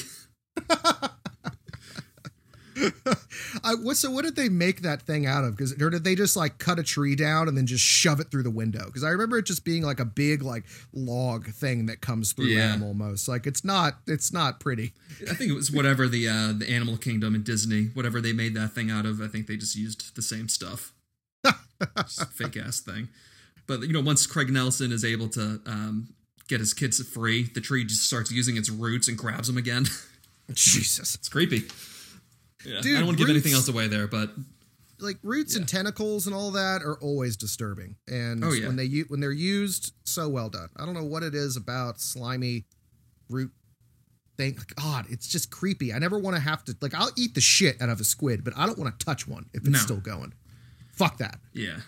I 3.63 3.75
what 3.75 3.97
so 3.97 4.09
what 4.11 4.23
did 4.25 4.35
they 4.35 4.49
make 4.49 4.81
that 4.81 5.01
thing 5.01 5.25
out 5.25 5.43
of? 5.43 5.55
Because 5.55 5.73
or 5.81 5.89
did 5.89 6.03
they 6.03 6.15
just 6.15 6.35
like 6.35 6.57
cut 6.57 6.79
a 6.79 6.83
tree 6.83 7.15
down 7.15 7.47
and 7.47 7.55
then 7.57 7.65
just 7.67 7.83
shove 7.83 8.19
it 8.19 8.31
through 8.31 8.43
the 8.43 8.51
window? 8.51 8.85
Because 8.85 9.03
I 9.03 9.09
remember 9.09 9.37
it 9.37 9.45
just 9.45 9.63
being 9.65 9.83
like 9.83 9.99
a 9.99 10.05
big 10.05 10.41
like 10.41 10.65
log 10.93 11.47
thing 11.47 11.85
that 11.87 12.01
comes 12.01 12.33
through 12.33 12.45
Yeah. 12.47 12.71
them 12.71 12.83
almost. 12.83 13.27
Like 13.27 13.45
it's 13.47 13.63
not 13.63 13.97
it's 14.07 14.33
not 14.33 14.59
pretty. 14.59 14.93
I 15.29 15.33
think 15.33 15.51
it 15.51 15.55
was 15.55 15.71
whatever 15.71 16.07
the 16.07 16.27
uh, 16.27 16.53
the 16.57 16.69
Animal 16.69 16.97
Kingdom 16.97 17.35
in 17.35 17.43
Disney, 17.43 17.85
whatever 17.93 18.21
they 18.21 18.33
made 18.33 18.53
that 18.55 18.69
thing 18.73 18.89
out 18.91 19.05
of. 19.05 19.21
I 19.21 19.27
think 19.27 19.47
they 19.47 19.57
just 19.57 19.75
used 19.75 20.15
the 20.15 20.21
same 20.21 20.47
stuff. 20.49 20.93
fake 22.33 22.57
ass 22.57 22.79
thing. 22.79 23.09
But 23.67 23.81
you 23.81 23.93
know, 23.93 24.01
once 24.01 24.25
Craig 24.27 24.49
Nelson 24.49 24.91
is 24.91 25.05
able 25.05 25.29
to 25.29 25.61
um, 25.65 26.09
get 26.47 26.59
his 26.59 26.73
kids 26.73 27.01
free, 27.07 27.43
the 27.43 27.61
tree 27.61 27.83
just 27.85 28.05
starts 28.05 28.31
using 28.31 28.57
its 28.57 28.69
roots 28.69 29.07
and 29.07 29.17
grabs 29.17 29.47
them 29.47 29.57
again. 29.57 29.85
Jesus. 30.53 31.15
it's 31.15 31.29
creepy. 31.29 31.63
Yeah, 32.65 32.81
Dude, 32.81 32.95
I 32.95 32.99
don't 32.99 33.07
want 33.07 33.17
to 33.17 33.23
give 33.23 33.29
anything 33.29 33.53
else 33.53 33.67
away 33.67 33.87
there, 33.87 34.07
but 34.07 34.31
Like 34.99 35.17
roots 35.23 35.55
and 35.55 35.67
tentacles 35.67 36.27
and 36.27 36.35
all 36.35 36.51
that 36.51 36.83
are 36.83 36.95
always 37.01 37.35
disturbing. 37.35 37.95
And 38.07 38.43
Oh, 38.43 38.51
yeah. 38.51 38.67
when 38.67 38.75
they 38.75 38.87
when 39.07 39.19
they're 39.19 39.31
used, 39.31 39.93
so 40.03 40.29
well 40.29 40.49
done. 40.49 40.69
I 40.77 40.85
don't 40.85 40.93
know 40.93 41.03
what 41.05 41.23
it 41.23 41.33
is 41.33 41.57
about 41.57 41.99
slimy 41.99 42.65
root 43.29 43.51
thing. 44.37 44.59
God, 44.75 45.05
it's 45.09 45.27
just 45.27 45.49
creepy. 45.49 45.91
I 45.93 45.97
never 45.99 46.19
want 46.19 46.35
to 46.35 46.41
have 46.41 46.63
to 46.65 46.75
like. 46.81 46.93
I'll 46.93 47.11
eat 47.17 47.33
the 47.33 47.41
shit 47.41 47.81
out 47.81 47.89
of 47.89 47.99
a 47.99 48.03
squid, 48.03 48.43
but 48.43 48.53
I 48.55 48.65
don't 48.67 48.77
want 48.77 48.97
to 48.99 49.03
touch 49.05 49.27
one 49.27 49.45
if 49.53 49.61
it's 49.63 49.69
No. 49.69 49.79
still 49.79 49.97
going. 50.01 50.33
Fuck 50.93 51.17
that. 51.17 51.39
yeah. 51.53 51.79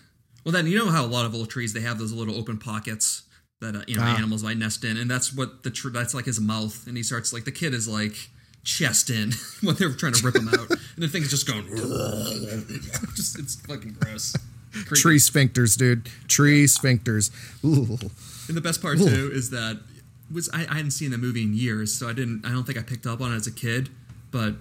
Well, 0.43 0.51
then 0.51 0.67
you 0.67 0.77
know 0.77 0.89
how 0.89 1.05
a 1.05 1.07
lot 1.07 1.25
of 1.25 1.33
old 1.33 1.49
trees 1.49 1.71
they 1.71 1.79
have 1.81 1.99
those 1.99 2.11
little 2.11 2.35
open 2.35 2.57
pockets 2.57 3.21
that 3.61 3.75
uh, 3.77 3.83
you 3.87 3.95
know 3.95 4.01
Ah. 4.03 4.17
animals 4.17 4.43
might 4.43 4.57
nest 4.57 4.83
in, 4.83 4.97
and 4.97 5.09
that's 5.09 5.31
what 5.31 5.63
the 5.63 5.69
tr- 5.69 5.89
that's 5.89 6.13
like 6.13 6.25
his 6.25 6.41
mouth, 6.41 6.85
and 6.87 6.97
he 6.97 7.03
starts 7.03 7.31
like 7.31 7.45
the 7.45 7.51
kid 7.51 7.73
is 7.73 7.87
like 7.87 8.29
chest 8.63 9.09
in 9.09 9.31
when 9.61 9.75
they're 9.75 9.93
trying 9.93 10.13
to 10.13 10.25
rip 10.25 10.35
him 10.35 10.47
out, 10.47 10.69
and 10.69 10.79
the 10.97 11.07
thing's 11.07 11.29
just 11.29 11.47
going. 11.47 11.65
just 13.15 13.39
it's 13.39 13.55
fucking 13.55 13.97
gross. 13.99 14.35
Creepy. 14.71 14.95
Tree 14.95 15.17
sphincters, 15.17 15.77
dude. 15.77 16.09
Tree 16.27 16.65
sphincters. 16.65 17.31
Ooh. 17.63 17.97
And 18.45 18.57
the 18.57 18.61
best 18.61 18.81
part 18.81 18.97
too 18.97 19.31
is 19.33 19.51
that 19.51 19.79
was 20.29 20.49
I, 20.53 20.67
I 20.69 20.75
hadn't 20.75 20.91
seen 20.91 21.11
the 21.11 21.17
movie 21.17 21.43
in 21.43 21.53
years, 21.53 21.93
so 21.93 22.09
I 22.09 22.13
didn't 22.13 22.45
I 22.45 22.49
don't 22.49 22.65
think 22.65 22.77
I 22.77 22.81
picked 22.81 23.05
up 23.05 23.21
on 23.21 23.31
it 23.31 23.37
as 23.37 23.47
a 23.47 23.53
kid. 23.53 23.87
But 24.31 24.55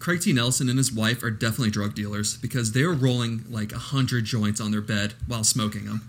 Craig 0.00 0.22
T. 0.22 0.32
Nelson 0.32 0.68
and 0.68 0.76
his 0.76 0.90
wife 0.90 1.22
are 1.22 1.30
definitely 1.30 1.70
drug 1.70 1.94
dealers 1.94 2.36
because 2.36 2.72
they're 2.72 2.90
rolling 2.90 3.44
like 3.48 3.70
a 3.70 3.78
hundred 3.78 4.24
joints 4.24 4.60
on 4.60 4.72
their 4.72 4.80
bed 4.80 5.14
while 5.28 5.44
smoking 5.44 5.84
them 5.84 6.00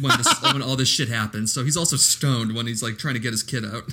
when 0.00 0.16
this, 0.18 0.42
when 0.52 0.62
all 0.62 0.76
this 0.76 0.88
shit 0.88 1.08
happens. 1.08 1.52
So 1.52 1.64
he's 1.64 1.76
also 1.76 1.96
stoned 1.96 2.54
when 2.54 2.68
he's 2.68 2.80
like 2.80 2.96
trying 2.98 3.14
to 3.14 3.20
get 3.20 3.32
his 3.32 3.42
kid 3.42 3.64
out. 3.64 3.92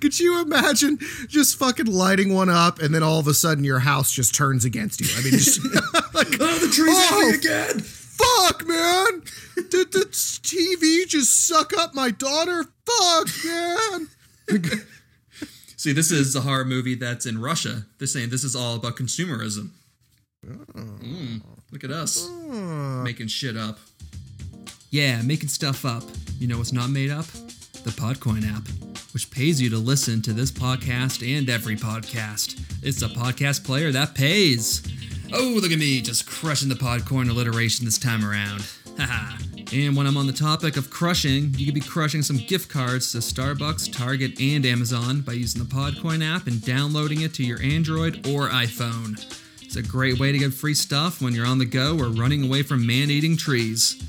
Could 0.00 0.18
you 0.18 0.40
imagine 0.42 0.98
just 1.28 1.56
fucking 1.58 1.86
lighting 1.86 2.32
one 2.34 2.48
up 2.50 2.80
and 2.80 2.94
then 2.94 3.02
all 3.02 3.18
of 3.18 3.26
a 3.28 3.34
sudden 3.34 3.64
your 3.64 3.78
house 3.80 4.12
just 4.12 4.34
turns 4.34 4.64
against 4.64 5.00
you? 5.00 5.06
I 5.16 5.22
mean, 5.22 5.32
just, 5.32 5.60
like, 6.14 6.28
Oh, 6.40 6.58
the 6.58 6.70
tree's 6.72 6.94
Oh, 6.96 7.22
at 7.24 7.30
me 7.30 7.34
again! 7.38 7.80
fuck, 7.80 8.66
man. 8.66 9.22
Did 9.70 9.92
the 9.92 10.06
TV 10.10 11.06
just 11.08 11.46
suck 11.46 11.72
up 11.76 11.94
my 11.94 12.10
daughter? 12.10 12.64
Fuck, 12.86 13.28
man. 13.44 14.08
See, 15.76 15.92
this 15.92 16.10
is 16.12 16.36
a 16.36 16.42
horror 16.42 16.64
movie 16.64 16.94
that's 16.94 17.26
in 17.26 17.40
Russia. 17.40 17.86
They're 17.98 18.06
saying 18.06 18.30
this 18.30 18.44
is 18.44 18.54
all 18.54 18.76
about 18.76 18.96
consumerism. 18.96 19.70
Mm, 20.46 21.42
look 21.70 21.84
at 21.84 21.90
us 21.90 22.28
making 23.04 23.28
shit 23.28 23.56
up. 23.56 23.78
Yeah, 24.90 25.22
making 25.22 25.48
stuff 25.48 25.84
up. 25.84 26.04
You 26.38 26.46
know 26.48 26.58
what's 26.58 26.72
not 26.72 26.90
made 26.90 27.10
up? 27.10 27.26
The 27.84 27.90
Podcoin 27.90 28.44
app, 28.54 28.62
which 29.12 29.30
pays 29.30 29.60
you 29.60 29.70
to 29.70 29.78
listen 29.78 30.22
to 30.22 30.32
this 30.32 30.50
podcast 30.50 31.22
and 31.26 31.48
every 31.48 31.76
podcast. 31.76 32.60
It's 32.82 33.02
a 33.02 33.08
podcast 33.08 33.64
player 33.64 33.92
that 33.92 34.14
pays. 34.14 34.82
Oh, 35.32 35.58
look 35.60 35.72
at 35.72 35.78
me, 35.78 36.00
just 36.00 36.26
crushing 36.26 36.68
the 36.68 36.74
Podcoin 36.74 37.30
alliteration 37.30 37.84
this 37.84 37.98
time 37.98 38.24
around. 38.24 38.64
Haha. 38.98 39.38
and 39.72 39.96
when 39.96 40.06
I'm 40.06 40.18
on 40.18 40.26
the 40.26 40.32
topic 40.34 40.76
of 40.76 40.90
crushing, 40.90 41.54
you 41.56 41.64
could 41.64 41.74
be 41.74 41.80
crushing 41.80 42.22
some 42.22 42.36
gift 42.36 42.68
cards 42.68 43.12
to 43.12 43.18
Starbucks, 43.18 43.90
Target, 43.90 44.38
and 44.40 44.66
Amazon 44.66 45.22
by 45.22 45.32
using 45.32 45.62
the 45.62 45.68
Podcoin 45.68 46.22
app 46.22 46.46
and 46.46 46.62
downloading 46.62 47.22
it 47.22 47.32
to 47.34 47.44
your 47.44 47.60
Android 47.62 48.26
or 48.26 48.50
iPhone. 48.50 49.12
It's 49.62 49.76
a 49.76 49.82
great 49.82 50.20
way 50.20 50.32
to 50.32 50.38
get 50.38 50.52
free 50.52 50.74
stuff 50.74 51.22
when 51.22 51.34
you're 51.34 51.46
on 51.46 51.56
the 51.58 51.64
go 51.64 51.98
or 51.98 52.08
running 52.08 52.44
away 52.44 52.62
from 52.62 52.86
man 52.86 53.10
eating 53.10 53.38
trees. 53.38 54.02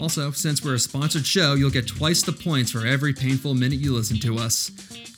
Also, 0.00 0.30
since 0.32 0.64
we're 0.64 0.74
a 0.74 0.78
sponsored 0.78 1.26
show, 1.26 1.54
you'll 1.54 1.70
get 1.70 1.86
twice 1.86 2.22
the 2.22 2.32
points 2.32 2.70
for 2.70 2.86
every 2.86 3.12
painful 3.12 3.54
minute 3.54 3.78
you 3.78 3.94
listen 3.94 4.18
to 4.20 4.38
us. 4.38 4.70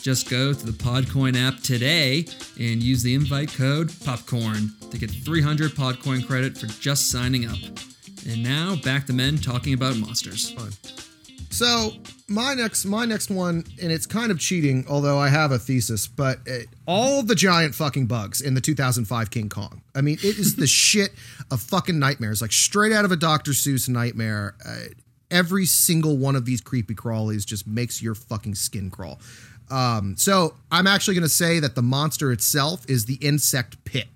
Just 0.02 0.30
go 0.30 0.52
to 0.52 0.66
the 0.66 0.72
Podcoin 0.72 1.36
app 1.36 1.60
today 1.62 2.26
and 2.60 2.82
use 2.82 3.02
the 3.02 3.14
invite 3.14 3.52
code 3.52 3.88
POPCORN 3.88 4.90
to 4.90 4.98
get 4.98 5.10
300 5.10 5.72
Podcoin 5.72 6.26
credit 6.26 6.56
for 6.56 6.66
just 6.66 7.10
signing 7.10 7.46
up. 7.46 7.58
And 8.28 8.42
now, 8.42 8.76
back 8.76 9.06
to 9.06 9.12
men 9.12 9.38
talking 9.38 9.74
about 9.74 9.96
monsters. 9.96 10.54
So 11.56 11.92
my 12.28 12.52
next 12.52 12.84
my 12.84 13.06
next 13.06 13.30
one, 13.30 13.64
and 13.80 13.90
it's 13.90 14.04
kind 14.04 14.30
of 14.30 14.38
cheating, 14.38 14.84
although 14.90 15.18
I 15.18 15.28
have 15.28 15.52
a 15.52 15.58
thesis. 15.58 16.06
But 16.06 16.40
uh, 16.46 16.58
all 16.86 17.22
the 17.22 17.34
giant 17.34 17.74
fucking 17.74 18.06
bugs 18.06 18.42
in 18.42 18.52
the 18.52 18.60
2005 18.60 19.30
King 19.30 19.48
Kong. 19.48 19.80
I 19.94 20.02
mean, 20.02 20.18
it 20.22 20.38
is 20.38 20.56
the 20.56 20.66
shit 20.66 21.12
of 21.50 21.62
fucking 21.62 21.98
nightmares, 21.98 22.42
like 22.42 22.52
straight 22.52 22.92
out 22.92 23.06
of 23.06 23.10
a 23.10 23.16
Dr. 23.16 23.52
Seuss 23.52 23.88
nightmare. 23.88 24.54
Uh, 24.66 24.88
every 25.30 25.64
single 25.64 26.18
one 26.18 26.36
of 26.36 26.44
these 26.44 26.60
creepy 26.60 26.94
crawlies 26.94 27.46
just 27.46 27.66
makes 27.66 28.02
your 28.02 28.14
fucking 28.14 28.54
skin 28.54 28.90
crawl. 28.90 29.18
Um, 29.70 30.14
so 30.18 30.56
I'm 30.70 30.86
actually 30.86 31.14
going 31.14 31.22
to 31.22 31.28
say 31.28 31.58
that 31.60 31.74
the 31.74 31.82
monster 31.82 32.32
itself 32.32 32.84
is 32.86 33.06
the 33.06 33.14
insect 33.14 33.82
pit. 33.84 34.08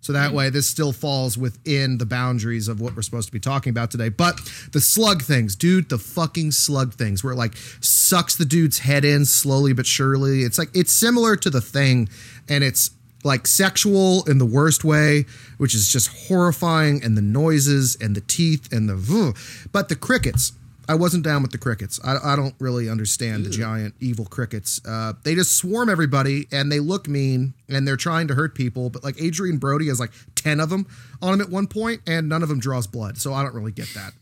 So 0.00 0.12
that 0.12 0.30
hmm. 0.30 0.36
way, 0.36 0.50
this 0.50 0.68
still 0.68 0.92
falls 0.92 1.36
within 1.36 1.98
the 1.98 2.06
boundaries 2.06 2.68
of 2.68 2.80
what 2.80 2.96
we're 2.96 3.02
supposed 3.02 3.28
to 3.28 3.32
be 3.32 3.40
talking 3.40 3.70
about 3.70 3.90
today. 3.90 4.08
But 4.08 4.40
the 4.72 4.80
slug 4.80 5.22
things, 5.22 5.56
dude, 5.56 5.88
the 5.88 5.98
fucking 5.98 6.52
slug 6.52 6.94
things, 6.94 7.22
where 7.22 7.32
it 7.32 7.36
like 7.36 7.56
sucks 7.80 8.36
the 8.36 8.44
dude's 8.44 8.80
head 8.80 9.04
in 9.04 9.24
slowly 9.24 9.72
but 9.72 9.86
surely. 9.86 10.42
It's 10.42 10.58
like 10.58 10.70
it's 10.74 10.92
similar 10.92 11.36
to 11.36 11.50
the 11.50 11.60
thing, 11.60 12.08
and 12.48 12.64
it's 12.64 12.90
like 13.22 13.46
sexual 13.46 14.24
in 14.24 14.38
the 14.38 14.46
worst 14.46 14.84
way, 14.84 15.26
which 15.58 15.74
is 15.74 15.92
just 15.92 16.28
horrifying, 16.28 17.04
and 17.04 17.16
the 17.16 17.22
noises 17.22 17.96
and 18.00 18.14
the 18.14 18.22
teeth 18.22 18.72
and 18.72 18.88
the. 18.88 19.34
But 19.72 19.88
the 19.88 19.96
crickets, 19.96 20.52
I 20.90 20.94
wasn't 20.94 21.22
down 21.22 21.42
with 21.42 21.52
the 21.52 21.58
crickets. 21.58 22.00
I, 22.02 22.16
I 22.32 22.34
don't 22.34 22.56
really 22.58 22.88
understand 22.88 23.46
the 23.46 23.50
giant 23.50 23.94
evil 24.00 24.24
crickets. 24.24 24.80
Uh, 24.84 25.12
they 25.22 25.36
just 25.36 25.56
swarm 25.56 25.88
everybody 25.88 26.48
and 26.50 26.72
they 26.72 26.80
look 26.80 27.06
mean 27.06 27.54
and 27.68 27.86
they're 27.86 27.96
trying 27.96 28.26
to 28.26 28.34
hurt 28.34 28.56
people. 28.56 28.90
But 28.90 29.04
like 29.04 29.14
Adrien 29.22 29.58
Brody 29.58 29.86
has 29.86 30.00
like 30.00 30.10
10 30.34 30.58
of 30.58 30.68
them 30.68 30.88
on 31.22 31.34
him 31.34 31.42
at 31.42 31.48
one 31.48 31.68
point 31.68 32.00
and 32.08 32.28
none 32.28 32.42
of 32.42 32.48
them 32.48 32.58
draws 32.58 32.88
blood. 32.88 33.18
So 33.18 33.32
I 33.32 33.44
don't 33.44 33.54
really 33.54 33.70
get 33.70 33.86
that. 33.94 34.12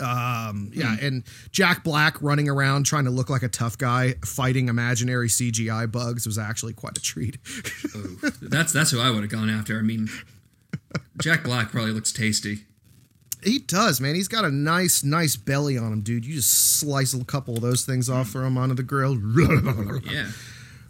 Um, 0.00 0.70
yeah. 0.72 0.94
And 1.02 1.24
Jack 1.50 1.82
Black 1.82 2.22
running 2.22 2.48
around 2.48 2.84
trying 2.84 3.06
to 3.06 3.10
look 3.10 3.28
like 3.28 3.42
a 3.42 3.48
tough 3.48 3.76
guy 3.76 4.14
fighting 4.24 4.68
imaginary 4.68 5.26
CGI 5.26 5.90
bugs 5.90 6.26
was 6.26 6.38
actually 6.38 6.74
quite 6.74 6.96
a 6.96 7.02
treat. 7.02 7.38
That's 8.40 8.72
that's 8.72 8.92
who 8.92 9.00
I 9.00 9.10
would 9.10 9.22
have 9.22 9.30
gone 9.32 9.50
after. 9.50 9.76
I 9.76 9.82
mean, 9.82 10.08
Jack 11.20 11.42
Black 11.42 11.72
probably 11.72 11.90
looks 11.90 12.12
tasty. 12.12 12.67
He 13.42 13.58
does, 13.60 14.00
man. 14.00 14.14
He's 14.14 14.28
got 14.28 14.44
a 14.44 14.50
nice, 14.50 15.04
nice 15.04 15.36
belly 15.36 15.78
on 15.78 15.92
him, 15.92 16.00
dude. 16.02 16.24
You 16.24 16.34
just 16.34 16.78
slice 16.80 17.14
a 17.14 17.24
couple 17.24 17.54
of 17.54 17.60
those 17.62 17.84
things 17.84 18.08
off, 18.10 18.30
throw 18.30 18.42
them 18.42 18.58
onto 18.58 18.74
the 18.74 18.82
grill. 18.82 19.16
Yeah, 20.04 20.28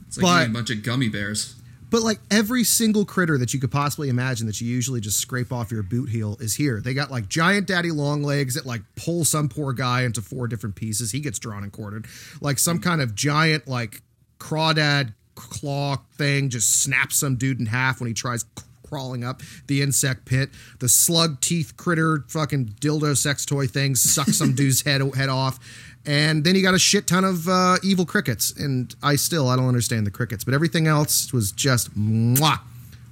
it's 0.07 0.17
like 0.19 0.23
But- 0.23 0.47
a 0.49 0.53
bunch 0.53 0.71
of 0.71 0.83
gummy 0.83 1.09
bears. 1.09 1.55
But 1.91 2.03
like 2.03 2.19
every 2.31 2.65
single 2.65 3.07
critter 3.07 3.39
that 3.39 3.55
you 3.55 3.61
could 3.61 3.71
possibly 3.71 4.11
imagine 4.11 4.47
that 4.47 4.61
you 4.61 4.69
usually 4.69 5.01
just 5.01 5.19
scrape 5.21 5.51
off 5.53 5.71
your 5.73 5.83
boot 5.83 6.11
heel 6.11 6.37
is 6.39 6.55
here. 6.55 6.83
They 6.83 6.93
got 6.93 7.11
like 7.11 7.31
giant 7.31 7.67
daddy 7.67 7.91
long 7.91 8.23
legs 8.23 8.57
that 8.57 8.67
like 8.67 8.83
pull 8.95 9.25
some 9.25 9.49
poor 9.49 9.73
guy 9.73 10.03
into 10.03 10.21
four 10.21 10.49
different 10.49 10.77
pieces. 10.77 11.13
He 11.13 11.21
gets 11.21 11.39
drawn 11.39 11.63
and 11.63 11.73
quartered. 11.73 12.07
Like 12.43 12.59
some 12.59 12.79
kind 12.79 13.01
of 13.01 13.15
giant 13.15 13.69
like 13.69 14.03
crawdad 14.39 15.15
claw 15.35 15.97
thing 16.19 16.51
just 16.51 16.83
snaps 16.83 17.17
some 17.17 17.37
dude 17.37 17.59
in 17.59 17.65
half 17.65 18.01
when 18.01 18.09
he 18.09 18.13
tries 18.13 18.45
crawling 18.88 19.24
up 19.24 19.42
the 19.66 19.83
insect 19.83 20.24
pit. 20.24 20.51
The 20.79 20.88
slug 20.88 21.40
teeth 21.40 21.77
critter 21.77 22.24
fucking 22.29 22.74
dildo 22.81 23.16
sex 23.16 23.44
toy 23.44 23.66
thing 23.66 23.94
sucks 23.94 24.38
some 24.38 24.55
dude's 24.55 24.83
head 24.83 25.03
head 25.14 25.29
off. 25.29 25.59
And 26.07 26.44
then 26.44 26.55
you 26.55 26.62
got 26.62 26.74
a 26.74 26.79
shit 26.79 27.07
ton 27.07 27.24
of 27.24 27.48
uh, 27.48 27.77
evil 27.83 28.07
crickets. 28.07 28.51
And 28.51 28.94
I 29.03 29.16
still 29.16 29.48
I 29.48 29.57
don't 29.57 29.68
understand 29.68 30.07
the 30.07 30.11
crickets, 30.11 30.44
but 30.44 30.55
everything 30.55 30.87
else 30.87 31.33
was 31.33 31.53
just 31.53 31.94
mwah, 31.98 32.61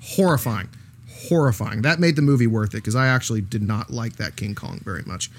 horrifying, 0.02 0.68
horrifying. 1.28 1.82
That 1.82 2.00
made 2.00 2.16
the 2.16 2.22
movie 2.22 2.46
worth 2.46 2.72
it 2.74 2.78
because 2.78 2.96
I 2.96 3.08
actually 3.08 3.42
did 3.42 3.62
not 3.62 3.90
like 3.90 4.16
that 4.16 4.36
King 4.36 4.54
Kong 4.54 4.80
very 4.84 5.02
much. 5.04 5.30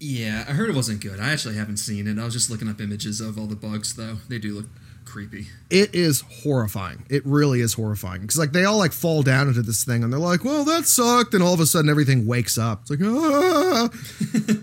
Yeah, 0.00 0.44
I 0.48 0.52
heard 0.52 0.68
it 0.68 0.74
wasn't 0.74 1.00
good. 1.00 1.20
I 1.20 1.30
actually 1.30 1.54
haven't 1.54 1.76
seen 1.76 2.08
it. 2.08 2.18
I 2.18 2.24
was 2.24 2.32
just 2.32 2.50
looking 2.50 2.68
up 2.68 2.80
images 2.80 3.20
of 3.20 3.38
all 3.38 3.46
the 3.46 3.54
bugs, 3.54 3.94
though. 3.94 4.16
They 4.28 4.38
do 4.38 4.52
look 4.52 4.66
creepy. 5.12 5.46
It 5.68 5.94
is 5.94 6.24
horrifying. 6.42 7.04
It 7.10 7.24
really 7.26 7.60
is 7.60 7.74
horrifying 7.74 8.22
because 8.22 8.38
like 8.38 8.52
they 8.52 8.64
all 8.64 8.78
like 8.78 8.92
fall 8.92 9.22
down 9.22 9.48
into 9.48 9.60
this 9.62 9.84
thing 9.84 10.02
and 10.02 10.10
they're 10.10 10.18
like, 10.18 10.42
"Well, 10.42 10.64
that 10.64 10.86
sucked," 10.86 11.34
and 11.34 11.42
all 11.42 11.52
of 11.52 11.60
a 11.60 11.66
sudden 11.66 11.90
everything 11.90 12.26
wakes 12.26 12.56
up. 12.56 12.82
It's 12.82 12.90
like, 12.90 13.00
ah. 13.02 13.90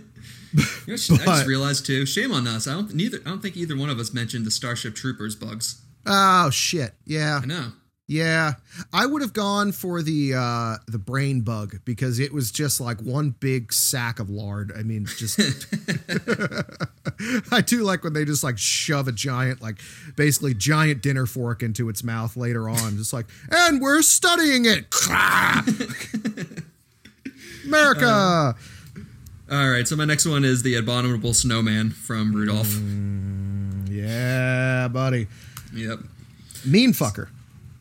You 0.52 0.94
know, 0.94 0.96
sh- 0.98 1.12
I 1.12 1.18
just 1.18 1.46
realized 1.46 1.86
too. 1.86 2.08
Shame 2.08 2.32
on 2.32 2.48
us. 2.48 2.68
I 2.68 2.74
don't 2.74 2.92
neither. 2.96 3.20
I 3.24 3.30
don't 3.30 3.40
think 3.40 3.56
either 3.56 3.78
one 3.78 3.92
of 3.92 4.00
us 4.00 4.12
mentioned 4.16 4.48
the 4.48 4.52
Starship 4.52 4.96
Troopers 4.96 5.36
bugs. 5.36 5.80
Oh 6.08 6.50
shit! 6.50 6.96
Yeah, 7.06 7.42
I 7.44 7.46
know. 7.46 7.72
Yeah, 8.10 8.54
I 8.92 9.06
would 9.06 9.22
have 9.22 9.34
gone 9.34 9.72
for 9.72 10.02
the 10.02 10.34
uh 10.34 10.78
the 10.88 10.98
brain 10.98 11.42
bug 11.42 11.80
because 11.86 12.18
it 12.18 12.34
was 12.34 12.50
just 12.50 12.82
like 12.82 13.00
one 13.02 13.36
big 13.40 13.72
sack 13.72 14.20
of 14.20 14.32
lard. 14.32 14.74
I 14.76 14.82
mean, 14.82 15.06
just 15.06 15.40
I 17.52 17.62
do 17.62 17.84
like 17.84 18.04
when 18.04 18.14
they 18.14 18.26
just 18.26 18.44
like 18.44 18.58
shove 18.58 19.08
a 19.08 19.12
giant 19.12 19.62
like 19.62 19.80
basically 20.16 20.56
giant 20.56 21.04
dinner 21.04 21.28
fork 21.28 21.62
into 21.62 21.88
its 21.88 22.04
mouth 22.04 22.36
later 22.36 22.68
on, 22.68 22.98
just 22.98 23.14
like, 23.14 23.28
and 23.52 23.80
we're 23.80 24.02
studying 24.02 24.66
it. 24.66 24.88
America. 27.68 28.08
Uh, 28.08 28.54
all 29.52 29.70
right, 29.70 29.88
so 29.88 29.96
my 29.96 30.06
next 30.06 30.26
one 30.26 30.44
is 30.44 30.64
the 30.64 30.74
abominable 30.74 31.36
snowman 31.36 31.92
from 31.92 32.34
Rudolph. 32.34 32.70
Mm, 32.70 33.88
yeah, 33.88 34.88
buddy. 34.88 35.28
Yep. 35.76 36.00
Mean 36.66 36.94
fucker. 36.94 37.28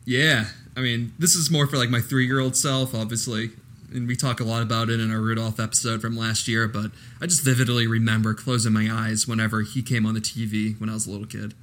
Yeah, 0.09 0.45
I 0.75 0.79
mean, 0.79 1.13
this 1.19 1.35
is 1.35 1.51
more 1.51 1.67
for 1.67 1.77
like 1.77 1.91
my 1.91 2.01
three-year-old 2.01 2.55
self, 2.55 2.95
obviously, 2.95 3.51
and 3.93 4.07
we 4.07 4.15
talk 4.15 4.39
a 4.39 4.43
lot 4.43 4.63
about 4.63 4.89
it 4.89 4.99
in 4.99 5.11
our 5.11 5.21
Rudolph 5.21 5.59
episode 5.59 6.01
from 6.01 6.17
last 6.17 6.47
year. 6.47 6.67
But 6.67 6.89
I 7.21 7.27
just 7.27 7.43
vividly 7.43 7.85
remember 7.85 8.33
closing 8.33 8.73
my 8.73 8.89
eyes 8.91 9.27
whenever 9.27 9.61
he 9.61 9.83
came 9.83 10.07
on 10.07 10.15
the 10.15 10.19
TV 10.19 10.79
when 10.79 10.89
I 10.89 10.93
was 10.93 11.05
a 11.05 11.11
little 11.11 11.27
kid. 11.27 11.53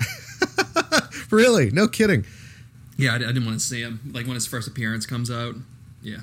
really? 1.30 1.70
No 1.70 1.88
kidding. 1.88 2.24
Yeah, 2.96 3.12
I, 3.12 3.16
I, 3.16 3.18
didn't 3.18 3.44
want 3.44 3.60
to 3.60 3.64
see 3.64 3.82
him 3.82 4.00
like 4.14 4.24
when 4.24 4.36
his 4.36 4.46
first 4.46 4.66
appearance 4.66 5.04
comes 5.04 5.30
out. 5.30 5.54
Yeah. 6.00 6.20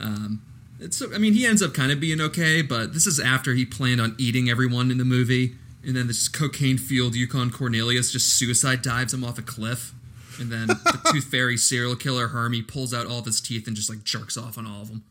Um, 0.00 0.42
it's 0.80 1.00
I 1.00 1.18
mean, 1.18 1.34
he 1.34 1.46
ends 1.46 1.62
up 1.62 1.74
kind 1.74 1.92
of 1.92 2.00
being 2.00 2.20
okay, 2.20 2.60
but 2.60 2.92
this 2.92 3.06
is 3.06 3.20
after 3.20 3.54
he 3.54 3.64
planned 3.64 4.00
on 4.00 4.16
eating 4.18 4.50
everyone 4.50 4.90
in 4.90 4.98
the 4.98 5.04
movie, 5.04 5.54
and 5.86 5.94
then 5.94 6.08
this 6.08 6.26
cocaine-fueled 6.26 7.14
Yukon 7.14 7.52
Cornelius 7.52 8.10
just 8.10 8.36
suicide 8.36 8.82
dives 8.82 9.14
him 9.14 9.22
off 9.22 9.38
a 9.38 9.42
cliff. 9.42 9.94
And 10.40 10.50
then 10.50 10.68
the 10.68 11.10
Tooth 11.12 11.24
Fairy 11.24 11.56
serial 11.56 11.96
killer 11.96 12.28
Hermie 12.28 12.62
pulls 12.62 12.92
out 12.94 13.06
all 13.06 13.18
of 13.18 13.26
his 13.26 13.40
teeth 13.40 13.66
and 13.66 13.76
just 13.76 13.90
like 13.90 14.04
jerks 14.04 14.36
off 14.36 14.58
on 14.58 14.66
all 14.66 14.82
of 14.82 14.88
them. 14.88 15.04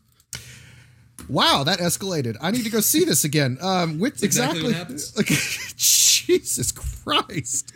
Wow, 1.28 1.64
that 1.64 1.78
escalated. 1.78 2.36
I 2.40 2.50
need 2.50 2.64
to 2.64 2.70
go 2.70 2.80
see 2.80 3.04
this 3.04 3.24
again. 3.24 3.58
Um, 3.60 3.98
with 3.98 4.22
exactly, 4.22 4.70
exactly 4.70 4.96
like, 5.16 5.26
Jesus 5.76 6.72
Christ. 6.72 7.72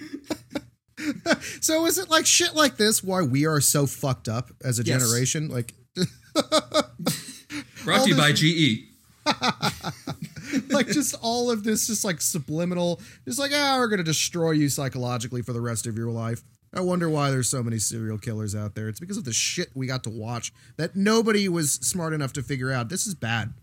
so 1.61 1.87
is 1.87 1.99
it 1.99 2.11
like 2.11 2.27
shit 2.27 2.55
like 2.55 2.77
this 2.77 3.03
why 3.03 3.23
we 3.23 3.47
are 3.47 3.61
so 3.61 3.87
fucked 3.87 4.29
up 4.29 4.51
as 4.65 4.79
a 4.79 4.83
yes. 4.83 5.01
generation? 5.01 5.49
Like 5.49 5.75
Brought 7.85 8.05
to 8.05 8.09
you 8.09 8.17
by 8.17 8.33
GE. 8.33 8.85
like 10.71 10.87
just 10.87 11.17
all 11.21 11.51
of 11.51 11.65
this 11.65 11.89
just 11.89 12.05
like 12.05 12.21
subliminal 12.21 13.01
just 13.25 13.41
like 13.41 13.51
ah 13.53 13.77
we're 13.77 13.89
gonna 13.89 14.05
destroy 14.05 14.53
you 14.53 14.69
psychologically 14.69 15.43
for 15.43 15.53
the 15.53 15.61
rest 15.61 15.85
of 15.89 15.99
your 15.99 16.13
life 16.13 16.45
I 16.75 16.81
wonder 16.81 17.09
why 17.09 17.31
there's 17.31 17.49
so 17.49 17.63
many 17.63 17.79
serial 17.79 18.19
killers 18.19 18.55
out 18.55 18.75
there. 18.75 18.89
It's 18.89 19.01
because 19.01 19.17
of 19.17 19.25
the 19.25 19.33
shit 19.33 19.71
we 19.75 19.87
got 19.87 20.05
to 20.05 20.11
watch 20.11 20.53
that 20.77 20.95
nobody 20.95 21.49
was 21.49 21.73
smart 21.75 22.13
enough 22.13 22.33
to 22.35 22.43
figure 22.43 22.73
out. 22.73 22.89
This 22.89 23.07
is 23.07 23.15
bad. 23.15 23.55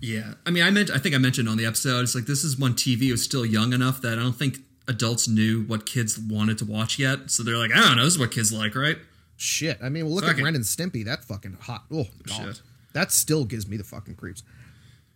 Yeah. 0.00 0.34
I 0.44 0.50
mean, 0.50 0.62
I 0.62 0.70
meant 0.70 0.90
I 0.90 0.98
think 0.98 1.14
I 1.14 1.18
mentioned 1.18 1.48
on 1.48 1.56
the 1.56 1.64
episode 1.64 2.00
it's 2.02 2.14
like 2.14 2.26
this 2.26 2.44
is 2.44 2.58
when 2.58 2.74
TV 2.74 3.10
was 3.10 3.22
still 3.22 3.46
young 3.46 3.72
enough 3.72 4.02
that 4.02 4.18
I 4.18 4.22
don't 4.22 4.36
think 4.36 4.58
adults 4.88 5.28
knew 5.28 5.62
what 5.64 5.86
kids 5.86 6.18
wanted 6.18 6.58
to 6.58 6.64
watch 6.64 6.98
yet. 6.98 7.30
So 7.30 7.42
they're 7.42 7.56
like, 7.56 7.70
I 7.72 7.80
don't 7.80 7.96
know, 7.96 8.04
this 8.04 8.14
is 8.14 8.18
what 8.18 8.32
kids 8.32 8.52
like, 8.52 8.74
right? 8.74 8.96
Shit. 9.36 9.78
I 9.82 9.88
mean, 9.88 10.06
well, 10.06 10.14
look 10.14 10.24
Fuck 10.24 10.34
at 10.34 10.40
it. 10.40 10.44
Ren 10.44 10.54
and 10.56 10.64
Stimpy. 10.64 11.04
That 11.04 11.24
fucking 11.24 11.58
hot. 11.60 11.84
Oh, 11.92 12.06
God. 12.26 12.46
Shit. 12.46 12.62
That 12.92 13.12
still 13.12 13.44
gives 13.44 13.68
me 13.68 13.76
the 13.76 13.84
fucking 13.84 14.16
creeps. 14.16 14.42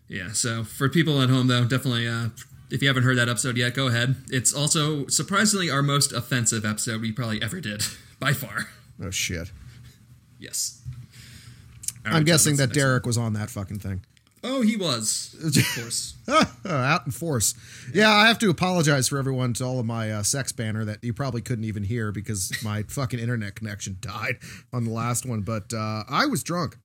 Yeah. 0.06 0.30
So 0.32 0.62
for 0.62 0.88
people 0.88 1.20
at 1.20 1.28
home, 1.28 1.48
though, 1.48 1.64
definitely 1.64 2.06
uh, 2.06 2.28
if 2.72 2.80
you 2.80 2.88
haven't 2.88 3.02
heard 3.02 3.18
that 3.18 3.28
episode 3.28 3.58
yet, 3.58 3.74
go 3.74 3.88
ahead. 3.88 4.16
It's 4.30 4.52
also 4.54 5.06
surprisingly 5.06 5.70
our 5.70 5.82
most 5.82 6.10
offensive 6.10 6.64
episode 6.64 7.02
we 7.02 7.12
probably 7.12 7.42
ever 7.42 7.60
did, 7.60 7.82
by 8.18 8.32
far. 8.32 8.68
Oh 9.00 9.10
shit. 9.10 9.52
Yes. 10.38 10.80
I'm 12.04 12.24
guessing 12.24 12.56
that 12.56 12.72
Derek 12.72 13.04
one. 13.04 13.10
was 13.10 13.18
on 13.18 13.34
that 13.34 13.50
fucking 13.50 13.78
thing. 13.78 14.00
Oh, 14.42 14.62
he 14.62 14.76
was. 14.76 15.36
Of 15.44 15.54
course. 15.76 16.14
Out 16.66 17.06
in 17.06 17.12
force. 17.12 17.54
Yeah. 17.94 18.08
yeah. 18.08 18.10
I 18.10 18.26
have 18.26 18.38
to 18.40 18.50
apologize 18.50 19.06
for 19.06 19.18
everyone 19.18 19.52
to 19.54 19.64
all 19.64 19.78
of 19.78 19.86
my 19.86 20.10
uh, 20.10 20.22
sex 20.22 20.50
banner 20.50 20.84
that 20.84 20.98
you 21.04 21.12
probably 21.12 21.42
couldn't 21.42 21.64
even 21.64 21.84
hear 21.84 22.10
because 22.10 22.52
my 22.64 22.82
fucking 22.84 23.20
internet 23.20 23.54
connection 23.54 23.98
died 24.00 24.38
on 24.72 24.84
the 24.84 24.90
last 24.90 25.26
one. 25.26 25.42
But 25.42 25.72
uh, 25.72 26.04
I 26.08 26.26
was 26.26 26.42
drunk. 26.42 26.78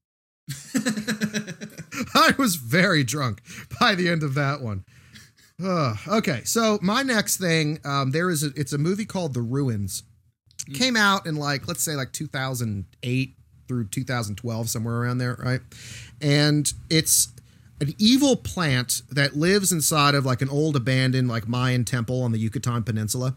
I 2.14 2.34
was 2.38 2.58
very 2.58 3.04
drunk 3.04 3.42
by 3.80 3.96
the 3.96 4.08
end 4.08 4.22
of 4.22 4.36
that 4.36 4.62
one. 4.62 4.84
Uh, 5.64 5.96
okay, 6.08 6.42
so 6.44 6.78
my 6.82 7.02
next 7.02 7.38
thing, 7.38 7.80
um, 7.84 8.12
there 8.12 8.30
is 8.30 8.44
a, 8.44 8.48
it's 8.56 8.74
a 8.74 8.78
movie 8.78 9.06
called 9.06 9.34
The 9.34 9.42
Ruins. 9.42 10.04
Mm. 10.70 10.76
Came 10.76 10.96
out 10.96 11.26
in 11.26 11.36
like 11.36 11.68
let's 11.68 11.82
say 11.82 11.96
like 11.96 12.12
2008 12.14 13.36
through 13.68 13.88
2012, 13.88 14.70
somewhere 14.70 14.96
around 14.96 15.18
there, 15.18 15.36
right? 15.40 15.62
And 16.22 16.72
it's 16.90 17.30
an 17.82 17.94
evil 17.98 18.36
plant 18.36 19.02
that 19.10 19.36
lives 19.36 19.72
inside 19.72 20.16
of 20.16 20.26
like 20.26 20.42
an 20.42 20.50
old 20.50 20.76
abandoned 20.76 21.28
like 21.28 21.48
Mayan 21.48 21.86
temple 21.86 22.24
on 22.24 22.32
the 22.32 22.40
Yucatan 22.40 22.84
Peninsula 22.84 23.36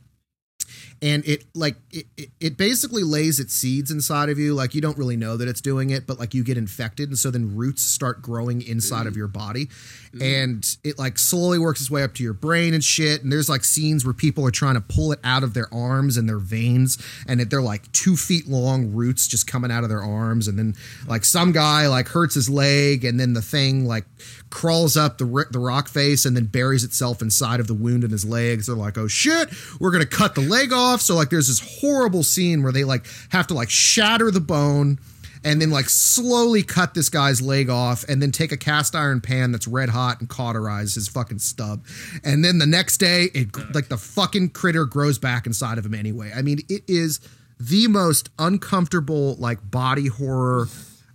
and 1.02 1.24
it 1.26 1.44
like 1.54 1.76
it, 1.90 2.06
it 2.40 2.56
basically 2.56 3.02
lays 3.02 3.40
its 3.40 3.54
seeds 3.54 3.90
inside 3.90 4.28
of 4.28 4.38
you. 4.38 4.54
Like 4.54 4.74
you 4.74 4.80
don't 4.80 4.98
really 4.98 5.16
know 5.16 5.36
that 5.36 5.48
it's 5.48 5.60
doing 5.60 5.90
it 5.90 6.06
but 6.06 6.18
like 6.18 6.34
you 6.34 6.44
get 6.44 6.58
infected. 6.58 7.08
And 7.08 7.18
so 7.18 7.30
then 7.30 7.56
roots 7.56 7.82
start 7.82 8.22
growing 8.22 8.62
inside 8.62 9.04
mm. 9.04 9.08
of 9.08 9.16
your 9.16 9.28
body. 9.28 9.68
Mm. 10.14 10.44
and 10.44 10.76
it 10.82 10.98
like 10.98 11.20
slowly 11.20 11.56
works 11.60 11.80
its 11.80 11.88
way 11.88 12.02
up 12.02 12.14
to 12.14 12.24
your 12.24 12.32
brain 12.32 12.74
and 12.74 12.82
shit. 12.82 13.22
And 13.22 13.32
there's 13.32 13.48
like 13.48 13.64
scenes 13.64 14.04
where 14.04 14.12
people 14.12 14.44
are 14.46 14.50
trying 14.50 14.74
to 14.74 14.80
pull 14.80 15.12
it 15.12 15.20
out 15.22 15.44
of 15.44 15.54
their 15.54 15.72
arms 15.72 16.16
and 16.16 16.28
their 16.28 16.38
veins. 16.38 16.98
And 17.28 17.40
they're 17.40 17.62
like 17.62 17.90
two 17.92 18.16
feet 18.16 18.48
long 18.48 18.92
roots 18.92 19.28
just 19.28 19.46
coming 19.46 19.70
out 19.70 19.84
of 19.84 19.88
their 19.88 20.02
arms. 20.02 20.48
And 20.48 20.58
then 20.58 20.74
like 21.06 21.24
some 21.24 21.52
guy 21.52 21.86
like 21.86 22.08
hurts 22.08 22.34
his 22.34 22.50
leg. 22.50 23.04
And 23.04 23.20
then 23.20 23.34
the 23.34 23.42
thing 23.42 23.84
like 23.84 24.04
crawls 24.50 24.96
up 24.96 25.18
the 25.18 25.46
the 25.50 25.58
rock 25.58 25.88
face 25.88 26.24
and 26.24 26.36
then 26.36 26.46
buries 26.46 26.84
itself 26.84 27.22
inside 27.22 27.60
of 27.60 27.66
the 27.66 27.74
wound 27.74 28.04
in 28.04 28.10
his 28.10 28.24
legs. 28.24 28.66
They're 28.66 28.76
like, 28.76 28.98
"Oh 28.98 29.08
shit, 29.08 29.48
we're 29.78 29.92
gonna 29.92 30.06
cut 30.06 30.34
the 30.34 30.40
leg 30.40 30.69
off." 30.72 31.00
So 31.00 31.14
like, 31.14 31.30
there's 31.30 31.48
this 31.48 31.80
horrible 31.80 32.22
scene 32.22 32.62
where 32.62 32.72
they 32.72 32.84
like 32.84 33.06
have 33.30 33.46
to 33.48 33.54
like 33.54 33.70
shatter 33.70 34.30
the 34.30 34.40
bone 34.40 34.98
and 35.44 35.60
then 35.60 35.70
like 35.70 35.88
slowly 35.88 36.62
cut 36.62 36.94
this 36.94 37.08
guy's 37.08 37.40
leg 37.40 37.70
off 37.70 38.04
and 38.08 38.20
then 38.20 38.30
take 38.30 38.52
a 38.52 38.56
cast 38.56 38.94
iron 38.94 39.20
pan 39.20 39.52
that's 39.52 39.66
red 39.66 39.88
hot 39.88 40.20
and 40.20 40.28
cauterize 40.28 40.94
his 40.94 41.08
fucking 41.08 41.38
stub. 41.38 41.84
And 42.24 42.44
then 42.44 42.58
the 42.58 42.66
next 42.66 42.98
day, 42.98 43.28
it 43.34 43.48
like 43.74 43.88
the 43.88 43.96
fucking 43.96 44.50
critter 44.50 44.84
grows 44.84 45.18
back 45.18 45.46
inside 45.46 45.78
of 45.78 45.86
him 45.86 45.94
anyway. 45.94 46.32
I 46.34 46.42
mean, 46.42 46.60
it 46.68 46.82
is 46.88 47.20
the 47.58 47.88
most 47.88 48.30
uncomfortable 48.38 49.36
like 49.36 49.70
body 49.70 50.08
horror 50.08 50.68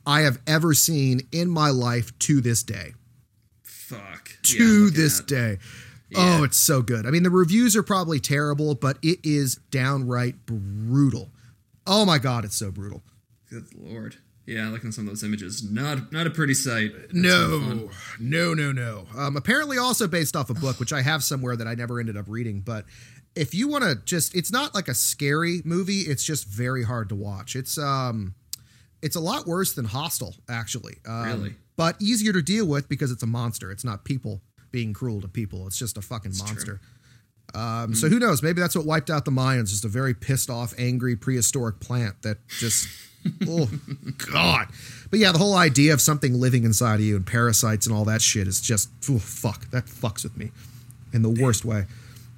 I 0.05 0.21
have 0.21 0.39
ever 0.45 0.73
seen 0.73 1.21
in 1.31 1.49
my 1.49 1.69
life 1.69 2.17
to 2.19 2.41
this 2.41 2.61
day 2.63 2.93
fuck 3.85 4.29
to 4.41 4.85
yeah, 4.85 4.91
this 4.93 5.19
day. 5.21 5.57
Yeah. 6.09 6.39
Oh, 6.39 6.43
it's 6.43 6.57
so 6.57 6.81
good. 6.81 7.05
I 7.05 7.11
mean, 7.11 7.23
the 7.23 7.29
reviews 7.29 7.75
are 7.75 7.83
probably 7.83 8.19
terrible, 8.19 8.75
but 8.75 8.97
it 9.01 9.19
is 9.23 9.55
downright 9.71 10.45
brutal. 10.45 11.31
Oh 11.87 12.05
my 12.05 12.17
god, 12.17 12.45
it's 12.45 12.55
so 12.55 12.71
brutal. 12.71 13.03
Good 13.49 13.65
lord. 13.75 14.17
Yeah, 14.45 14.69
looking 14.69 14.89
at 14.89 14.93
some 14.93 15.07
of 15.07 15.11
those 15.11 15.23
images, 15.23 15.69
not 15.69 16.11
not 16.11 16.27
a 16.27 16.29
pretty 16.29 16.53
sight. 16.53 16.91
That's 16.95 17.13
no, 17.13 17.89
no, 18.19 18.53
no, 18.53 18.71
no. 18.71 19.07
Um, 19.17 19.35
apparently, 19.37 19.79
also 19.79 20.07
based 20.07 20.35
off 20.35 20.51
a 20.51 20.53
book, 20.53 20.79
which 20.79 20.93
I 20.93 21.01
have 21.01 21.23
somewhere 21.23 21.55
that 21.55 21.67
I 21.67 21.73
never 21.73 21.99
ended 21.99 22.15
up 22.15 22.25
reading. 22.27 22.61
But 22.61 22.85
if 23.35 23.55
you 23.55 23.67
want 23.67 23.83
to 23.85 23.95
just, 24.05 24.35
it's 24.35 24.51
not 24.51 24.75
like 24.75 24.87
a 24.87 24.93
scary 24.93 25.61
movie. 25.65 26.01
It's 26.01 26.23
just 26.23 26.47
very 26.47 26.83
hard 26.83 27.09
to 27.09 27.15
watch. 27.15 27.55
It's 27.55 27.79
um, 27.79 28.35
it's 29.01 29.15
a 29.15 29.19
lot 29.19 29.47
worse 29.47 29.73
than 29.73 29.85
Hostel, 29.85 30.35
actually. 30.47 30.97
Um, 31.07 31.25
really? 31.25 31.55
but 31.75 31.99
easier 31.99 32.31
to 32.33 32.41
deal 32.43 32.67
with 32.67 32.87
because 32.87 33.11
it's 33.11 33.23
a 33.23 33.27
monster. 33.27 33.71
It's 33.71 33.83
not 33.83 34.05
people 34.05 34.41
being 34.75 34.91
cruel 34.91 35.21
to 35.21 35.27
people. 35.29 35.65
It's 35.67 35.77
just 35.77 35.97
a 35.97 36.01
fucking 36.01 36.31
that's 36.31 36.43
monster. 36.43 36.81
Um, 37.53 37.61
mm-hmm. 37.61 37.93
So 37.93 38.09
who 38.09 38.19
knows? 38.19 38.43
Maybe 38.43 38.59
that's 38.59 38.75
what 38.75 38.85
wiped 38.85 39.09
out 39.09 39.23
the 39.23 39.31
Mayans. 39.31 39.69
Just 39.69 39.85
a 39.85 39.87
very 39.87 40.13
pissed 40.13 40.49
off, 40.49 40.73
angry 40.77 41.15
prehistoric 41.15 41.79
plant 41.79 42.21
that 42.23 42.45
just. 42.49 42.89
oh 43.47 43.69
God! 44.31 44.67
But 45.09 45.19
yeah, 45.19 45.31
the 45.31 45.39
whole 45.39 45.55
idea 45.55 45.93
of 45.93 46.01
something 46.01 46.39
living 46.39 46.65
inside 46.65 46.95
of 46.95 47.01
you 47.01 47.15
and 47.15 47.25
parasites 47.25 47.87
and 47.87 47.95
all 47.95 48.03
that 48.05 48.21
shit 48.21 48.47
is 48.47 48.59
just 48.59 48.89
oh, 49.09 49.17
fuck. 49.17 49.71
That 49.71 49.85
fucks 49.85 50.23
with 50.23 50.37
me 50.37 50.51
in 51.13 51.21
the 51.21 51.29
worst 51.29 51.63
way. 51.63 51.85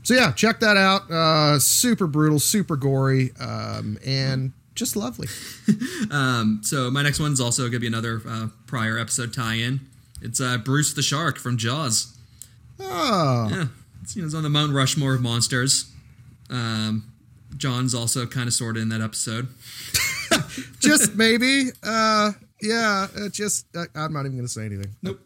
So 0.04 0.14
yeah, 0.14 0.32
check 0.32 0.60
that 0.60 0.78
out. 0.78 1.10
Uh, 1.12 1.60
super 1.60 2.06
brutal, 2.06 2.40
super 2.40 2.78
gory, 2.78 3.32
um, 3.40 3.98
and 4.06 4.54
just 4.76 4.96
lovely. 4.96 5.28
um, 6.12 6.62
so 6.64 6.90
my 6.92 7.02
next 7.02 7.20
one's 7.20 7.42
also 7.42 7.64
going 7.64 7.74
to 7.74 7.80
be 7.80 7.88
another 7.88 8.22
uh, 8.26 8.48
prior 8.68 8.98
episode 8.98 9.34
tie-in. 9.34 9.82
It's 10.22 10.40
uh, 10.40 10.58
Bruce 10.58 10.94
the 10.94 11.02
Shark 11.02 11.38
from 11.38 11.58
Jaws. 11.58 12.17
Oh, 12.80 13.48
yeah. 13.52 13.66
It's, 14.02 14.16
you 14.16 14.22
know, 14.22 14.26
it's 14.28 14.36
on 14.36 14.44
the 14.44 14.50
Mount 14.50 14.74
Rushmore 14.74 15.16
of 15.16 15.22
monsters. 15.22 15.92
Um, 16.50 17.12
John's 17.58 17.94
also 17.94 18.26
kind 18.26 18.48
of 18.48 18.54
sort 18.54 18.78
of 18.78 18.84
in 18.84 18.90
that 18.90 19.02
episode. 19.02 19.48
just 20.80 21.16
maybe. 21.16 21.70
Uh, 21.84 22.32
yeah, 22.62 23.08
uh, 23.16 23.30
just 23.30 23.68
uh, 23.76 23.86
I'm 23.96 24.14
not 24.14 24.22
even 24.22 24.34
going 24.34 24.46
to 24.46 24.52
say 24.52 24.66
anything. 24.66 24.96
Nope. 25.04 25.20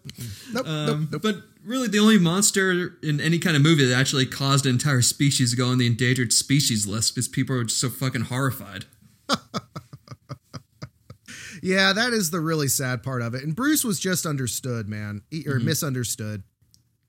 Nope, 0.51 0.67
um, 0.67 0.85
nope, 0.85 1.09
nope. 1.11 1.21
But 1.21 1.35
really, 1.63 1.87
the 1.87 1.99
only 1.99 2.19
monster 2.19 2.97
in 3.01 3.21
any 3.21 3.39
kind 3.39 3.55
of 3.55 3.61
movie 3.61 3.85
that 3.85 3.97
actually 3.97 4.25
caused 4.25 4.65
an 4.65 4.71
entire 4.71 5.01
species 5.01 5.51
to 5.51 5.57
go 5.57 5.67
on 5.67 5.77
the 5.77 5.87
endangered 5.87 6.33
species 6.33 6.85
list 6.85 7.15
because 7.15 7.27
people 7.27 7.55
are 7.55 7.63
just 7.63 7.79
so 7.79 7.89
fucking 7.89 8.23
horrified. 8.23 8.85
yeah, 11.63 11.93
that 11.93 12.11
is 12.11 12.31
the 12.31 12.41
really 12.41 12.67
sad 12.67 13.01
part 13.01 13.21
of 13.21 13.33
it. 13.33 13.43
And 13.43 13.55
Bruce 13.55 13.85
was 13.85 13.99
just 13.99 14.25
understood, 14.25 14.89
man, 14.89 15.21
or 15.47 15.59
misunderstood. 15.59 16.43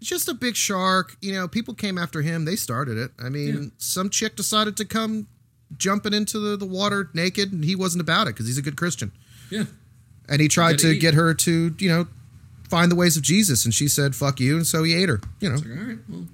Just 0.02 0.28
a 0.28 0.34
big 0.34 0.56
shark. 0.56 1.16
You 1.20 1.32
know, 1.32 1.48
people 1.48 1.74
came 1.74 1.96
after 1.98 2.22
him. 2.22 2.44
They 2.44 2.56
started 2.56 2.98
it. 2.98 3.12
I 3.22 3.28
mean, 3.28 3.54
Yeah. 3.62 3.68
some 3.78 4.10
chick 4.10 4.36
decided 4.36 4.76
to 4.78 4.84
come 4.84 5.26
jumping 5.76 6.12
into 6.12 6.38
the, 6.38 6.56
the 6.56 6.66
water 6.66 7.08
naked, 7.14 7.52
and 7.52 7.64
he 7.64 7.74
wasn't 7.76 8.00
about 8.00 8.26
it 8.26 8.34
because 8.34 8.46
he's 8.46 8.58
a 8.58 8.62
good 8.62 8.76
Christian. 8.76 9.12
Yeah. 9.50 9.64
And 10.28 10.40
he 10.40 10.48
tried 10.48 10.78
to 10.80 10.90
eat. 10.92 10.98
get 11.00 11.14
her 11.14 11.34
to, 11.34 11.74
you 11.78 11.88
know, 11.88 12.06
find 12.68 12.90
the 12.90 12.96
ways 12.96 13.16
of 13.16 13.22
Jesus, 13.22 13.64
and 13.64 13.72
she 13.74 13.88
said, 13.88 14.14
"Fuck 14.14 14.40
you," 14.40 14.56
and 14.56 14.66
so 14.66 14.82
he 14.82 14.94
ate 14.94 15.08
her. 15.08 15.20
You 15.40 15.50
know, 15.50 15.56
Like, 15.56 15.66
all 15.78 15.84
right, 15.84 15.98
well, 16.08 16.26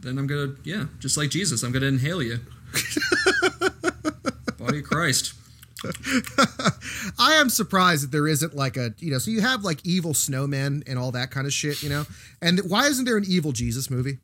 then 0.00 0.18
I'm 0.18 0.26
gonna, 0.26 0.54
yeah, 0.64 0.86
just 0.98 1.16
like 1.16 1.30
Jesus, 1.30 1.62
I'm 1.62 1.72
gonna 1.72 1.86
inhale 1.86 2.22
you. 2.22 2.40
Body 4.58 4.78
of 4.78 4.84
Christ. 4.84 5.34
I 7.18 7.34
am 7.34 7.48
surprised 7.48 8.04
that 8.04 8.12
there 8.12 8.28
isn't 8.28 8.54
like 8.54 8.76
a, 8.76 8.94
you 8.98 9.10
know, 9.10 9.18
so 9.18 9.30
you 9.30 9.40
have 9.40 9.64
like 9.64 9.84
evil 9.84 10.12
snowmen 10.12 10.82
and 10.88 10.98
all 10.98 11.10
that 11.12 11.30
kind 11.30 11.46
of 11.46 11.52
shit, 11.52 11.82
you 11.82 11.88
know, 11.88 12.04
and 12.42 12.60
why 12.68 12.86
isn't 12.86 13.04
there 13.04 13.16
an 13.16 13.24
evil 13.26 13.52
Jesus 13.52 13.90
movie? 13.90 14.18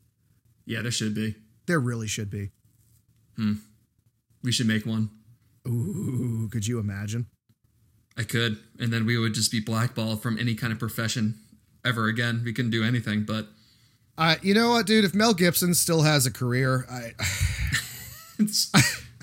Yeah, 0.66 0.82
there 0.82 0.90
should 0.90 1.14
be. 1.14 1.36
There 1.66 1.80
really 1.80 2.06
should 2.08 2.30
be. 2.30 2.50
Hmm. 3.36 3.54
We 4.42 4.52
should 4.52 4.66
make 4.66 4.86
one. 4.86 5.10
Ooh, 5.66 6.48
could 6.50 6.66
you 6.66 6.78
imagine? 6.78 7.26
I 8.16 8.22
could, 8.22 8.58
and 8.78 8.92
then 8.92 9.04
we 9.04 9.18
would 9.18 9.34
just 9.34 9.50
be 9.50 9.60
blackballed 9.60 10.22
from 10.22 10.38
any 10.38 10.54
kind 10.54 10.72
of 10.72 10.78
profession 10.78 11.34
ever 11.84 12.06
again. 12.06 12.42
We 12.44 12.52
couldn't 12.52 12.70
do 12.70 12.82
anything, 12.84 13.24
but 13.24 13.48
Uh, 14.18 14.36
you 14.42 14.54
know 14.54 14.70
what, 14.70 14.86
dude? 14.86 15.04
If 15.04 15.14
Mel 15.14 15.34
Gibson 15.34 15.74
still 15.74 16.02
has 16.02 16.24
a 16.26 16.30
career, 16.30 16.86
I, 16.90 17.12
it's 18.38 18.72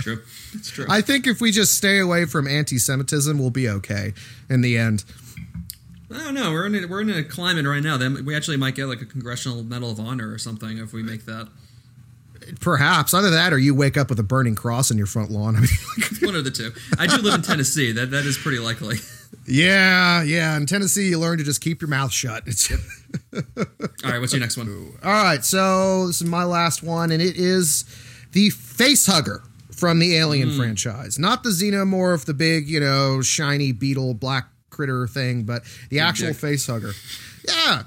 true. 0.03 0.21
It's 0.53 0.69
true. 0.69 0.85
I 0.89 1.01
think 1.01 1.25
if 1.27 1.41
we 1.41 1.51
just 1.51 1.73
stay 1.75 1.99
away 1.99 2.25
from 2.25 2.47
anti-Semitism, 2.47 3.37
we'll 3.39 3.49
be 3.49 3.67
okay 3.69 4.13
in 4.49 4.61
the 4.61 4.77
end. 4.77 5.03
I 6.13 6.17
don't 6.25 6.35
know. 6.35 6.51
We're 6.51 6.67
in 6.67 6.75
a, 6.83 6.87
we're 6.87 7.01
in 7.01 7.09
a 7.09 7.23
climate 7.23 7.65
right 7.65 7.81
now 7.81 7.97
that 7.97 8.23
we 8.23 8.35
actually 8.35 8.57
might 8.57 8.75
get 8.75 8.85
like 8.85 9.01
a 9.01 9.05
congressional 9.05 9.63
medal 9.63 9.89
of 9.89 9.99
honor 9.99 10.31
or 10.31 10.37
something 10.37 10.77
if 10.77 10.93
we 10.93 11.01
make 11.01 11.25
that. 11.25 11.47
Perhaps 12.59 13.13
either 13.13 13.29
that 13.31 13.53
or 13.53 13.57
you 13.57 13.73
wake 13.73 13.95
up 13.97 14.09
with 14.09 14.19
a 14.19 14.23
burning 14.23 14.53
cross 14.53 14.91
in 14.91 14.97
your 14.97 15.07
front 15.07 15.31
lawn. 15.31 15.55
I 15.57 15.61
mean, 15.61 15.69
One 16.21 16.35
of 16.35 16.43
the 16.43 16.51
two. 16.51 16.71
I 16.99 17.07
do 17.07 17.17
live 17.21 17.33
in 17.35 17.41
Tennessee. 17.41 17.93
That 17.93 18.11
that 18.11 18.25
is 18.25 18.37
pretty 18.37 18.59
likely. 18.59 18.97
yeah, 19.47 20.21
yeah. 20.23 20.55
In 20.57 20.65
Tennessee, 20.65 21.07
you 21.09 21.19
learn 21.19 21.37
to 21.37 21.43
just 21.43 21.61
keep 21.61 21.81
your 21.81 21.89
mouth 21.89 22.11
shut. 22.11 22.43
It's, 23.35 24.03
All 24.03 24.11
right, 24.11 24.19
what's 24.19 24.33
your 24.33 24.39
next 24.39 24.57
one? 24.57 24.67
All 25.03 25.11
right, 25.11 25.43
so 25.45 26.07
this 26.07 26.21
is 26.21 26.27
my 26.27 26.43
last 26.43 26.83
one, 26.83 27.11
and 27.11 27.21
it 27.21 27.37
is 27.37 27.85
the 28.31 28.49
face 28.49 29.05
hugger 29.05 29.43
from 29.75 29.99
the 29.99 30.15
Alien 30.17 30.51
franchise. 30.51 31.19
Not 31.19 31.43
the 31.43 31.49
xenomorph, 31.49 32.25
the 32.25 32.33
big, 32.33 32.67
you 32.67 32.79
know, 32.79 33.21
shiny 33.21 33.71
beetle 33.71 34.13
black 34.13 34.47
critter 34.69 35.07
thing, 35.07 35.43
but 35.43 35.63
the 35.89 35.99
actual 35.99 36.29
dick. 36.29 36.37
face 36.37 36.65
hugger. 36.67 36.91
Yeah. 37.47 37.83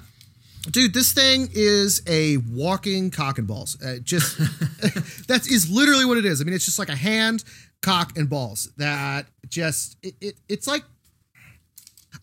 Dude, 0.70 0.94
this 0.94 1.12
thing 1.12 1.48
is 1.52 2.02
a 2.08 2.38
walking 2.38 3.10
cock 3.10 3.38
and 3.38 3.46
balls. 3.46 3.80
Uh, 3.80 3.98
just 4.02 4.36
that 5.28 5.46
is 5.48 5.70
literally 5.70 6.04
what 6.04 6.18
it 6.18 6.24
is. 6.24 6.40
I 6.40 6.44
mean, 6.44 6.54
it's 6.54 6.64
just 6.64 6.78
like 6.78 6.88
a 6.88 6.96
hand, 6.96 7.44
cock, 7.82 8.16
and 8.16 8.28
balls. 8.28 8.70
That 8.76 9.26
just 9.48 9.96
it, 10.02 10.14
it 10.20 10.34
it's 10.48 10.66
like 10.66 10.82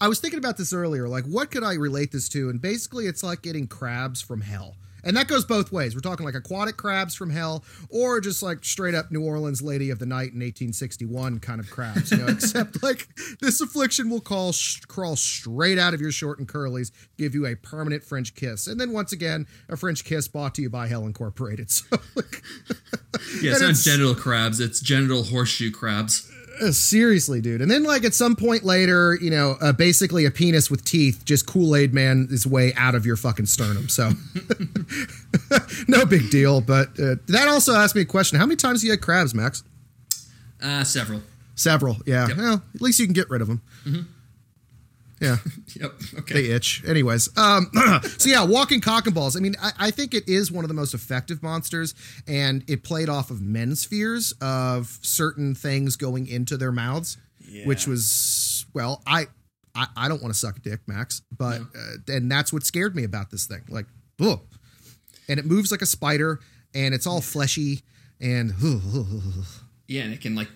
I 0.01 0.09
was 0.09 0.19
thinking 0.19 0.39
about 0.39 0.57
this 0.57 0.73
earlier. 0.73 1.07
Like, 1.07 1.25
what 1.25 1.51
could 1.51 1.63
I 1.63 1.75
relate 1.75 2.11
this 2.11 2.27
to? 2.29 2.49
And 2.49 2.61
basically, 2.61 3.07
it's 3.07 3.23
like 3.23 3.41
getting 3.41 3.67
crabs 3.67 4.21
from 4.21 4.41
hell. 4.41 4.75
And 5.03 5.17
that 5.17 5.27
goes 5.27 5.43
both 5.45 5.71
ways. 5.71 5.95
We're 5.95 6.01
talking 6.01 6.25
like 6.25 6.35
aquatic 6.35 6.77
crabs 6.77 7.13
from 7.15 7.29
hell, 7.29 7.63
or 7.89 8.21
just 8.21 8.41
like 8.41 8.63
straight 8.63 8.95
up 8.95 9.11
New 9.11 9.23
Orleans 9.23 9.61
Lady 9.61 9.89
of 9.89 9.99
the 9.99 10.05
Night 10.05 10.31
in 10.33 10.39
1861 10.39 11.39
kind 11.39 11.59
of 11.59 11.69
crabs. 11.69 12.11
You 12.11 12.17
know, 12.17 12.27
except 12.29 12.81
like 12.81 13.07
this 13.41 13.59
affliction 13.61 14.09
will 14.09 14.21
call 14.21 14.51
sh- 14.51 14.81
crawl 14.81 15.15
straight 15.15 15.77
out 15.77 15.93
of 15.93 16.01
your 16.01 16.11
short 16.11 16.39
and 16.39 16.47
curlies, 16.47 16.91
give 17.17 17.33
you 17.35 17.45
a 17.45 17.55
permanent 17.55 18.03
French 18.03 18.33
kiss, 18.35 18.67
and 18.67 18.79
then 18.79 18.91
once 18.91 19.11
again 19.11 19.45
a 19.69 19.75
French 19.77 20.03
kiss 20.05 20.27
brought 20.27 20.55
to 20.55 20.61
you 20.61 20.69
by 20.69 20.87
Hell 20.87 21.05
Incorporated. 21.05 21.69
So, 21.83 21.97
like, 22.15 22.43
Yeah, 23.41 23.51
it's 23.51 23.61
not 23.61 23.75
genital 23.75 24.15
crabs. 24.15 24.59
It's 24.59 24.79
genital 24.79 25.23
horseshoe 25.23 25.71
crabs. 25.71 26.31
Uh, 26.63 26.71
seriously, 26.71 27.41
dude. 27.41 27.61
And 27.61 27.69
then, 27.69 27.83
like, 27.83 28.05
at 28.05 28.13
some 28.13 28.35
point 28.35 28.63
later, 28.63 29.17
you 29.19 29.29
know, 29.29 29.57
uh, 29.59 29.73
basically 29.73 30.25
a 30.25 30.31
penis 30.31 30.71
with 30.71 30.85
teeth 30.85 31.23
just 31.25 31.45
Kool 31.45 31.75
Aid 31.75 31.93
Man 31.93 32.27
his 32.29 32.47
way 32.47 32.73
out 32.75 32.95
of 32.95 33.05
your 33.05 33.17
fucking 33.17 33.47
sternum. 33.47 33.89
So, 33.89 34.11
no 35.87 36.05
big 36.05 36.29
deal. 36.29 36.61
But 36.61 36.89
uh, 36.99 37.15
that 37.27 37.47
also 37.49 37.73
asked 37.75 37.95
me 37.95 38.01
a 38.01 38.05
question 38.05 38.39
How 38.39 38.45
many 38.45 38.55
times 38.55 38.81
have 38.81 38.85
you 38.85 38.91
had 38.91 39.01
crabs, 39.01 39.33
Max? 39.33 39.63
Uh, 40.61 40.83
several. 40.83 41.21
Several. 41.55 41.97
Yeah. 42.05 42.29
Yep. 42.29 42.37
Well, 42.37 42.63
at 42.73 42.81
least 42.81 42.99
you 42.99 43.05
can 43.05 43.13
get 43.13 43.29
rid 43.29 43.41
of 43.41 43.47
them. 43.47 43.61
Yeah. 45.23 45.37
Yep. 45.79 45.93
Okay. 46.19 46.33
They 46.35 46.45
itch. 46.51 46.83
Anyways, 46.87 47.35
um, 47.35 47.71
so 48.19 48.29
yeah, 48.29 48.43
walking 48.43 48.79
cock 48.79 49.07
and 49.07 49.15
balls. 49.15 49.35
I 49.35 49.39
mean, 49.39 49.55
I, 49.61 49.71
I 49.79 49.91
think 49.91 50.13
it 50.13 50.29
is 50.29 50.51
one 50.51 50.63
of 50.63 50.67
the 50.67 50.75
most 50.75 50.93
effective 50.93 51.41
monsters, 51.41 51.95
and 52.27 52.63
it 52.67 52.83
played 52.83 53.09
off 53.09 53.31
of 53.31 53.41
men's 53.41 53.83
fears 53.83 54.33
of 54.39 54.99
certain 55.01 55.55
things 55.55 55.95
going 55.95 56.27
into 56.27 56.57
their 56.57 56.71
mouths, 56.71 57.17
which 57.65 57.87
was 57.87 58.65
well, 58.73 59.01
I, 59.07 59.27
I 59.73 59.87
I 59.97 60.07
don't 60.07 60.21
want 60.21 60.33
to 60.33 60.39
suck 60.39 60.57
a 60.57 60.59
dick, 60.59 60.81
Max, 60.87 61.23
but 61.35 61.61
uh, 61.61 61.97
and 62.13 62.31
that's 62.31 62.53
what 62.53 62.63
scared 62.63 62.95
me 62.95 63.03
about 63.03 63.31
this 63.31 63.47
thing. 63.47 63.63
Like, 63.69 63.87
ugh. 64.21 64.41
and 65.27 65.39
it 65.39 65.45
moves 65.45 65.71
like 65.71 65.81
a 65.81 65.87
spider, 65.87 66.39
and 66.75 66.93
it's 66.93 67.07
all 67.07 67.21
fleshy, 67.21 67.81
and 68.21 68.53
Yeah, 69.87 70.03
and 70.03 70.13
it 70.13 70.21
can 70.21 70.35
like 70.35 70.49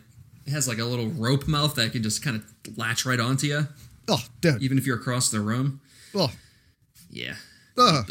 it 0.45 0.51
has 0.51 0.67
like 0.67 0.77
a 0.77 0.85
little 0.85 1.07
rope 1.09 1.47
mouth 1.47 1.75
that 1.75 1.91
can 1.91 2.03
just 2.03 2.23
kind 2.23 2.37
of 2.37 2.77
latch 2.77 3.05
right 3.05 3.19
onto 3.19 3.47
you, 3.47 3.67
oh, 4.07 4.23
dude, 4.41 4.61
even 4.61 4.77
if 4.77 4.85
you're 4.85 4.97
across 4.97 5.29
the 5.29 5.39
room. 5.39 5.81
oh. 6.15 6.31
Yeah. 7.09 7.35
Ugh. 7.77 8.05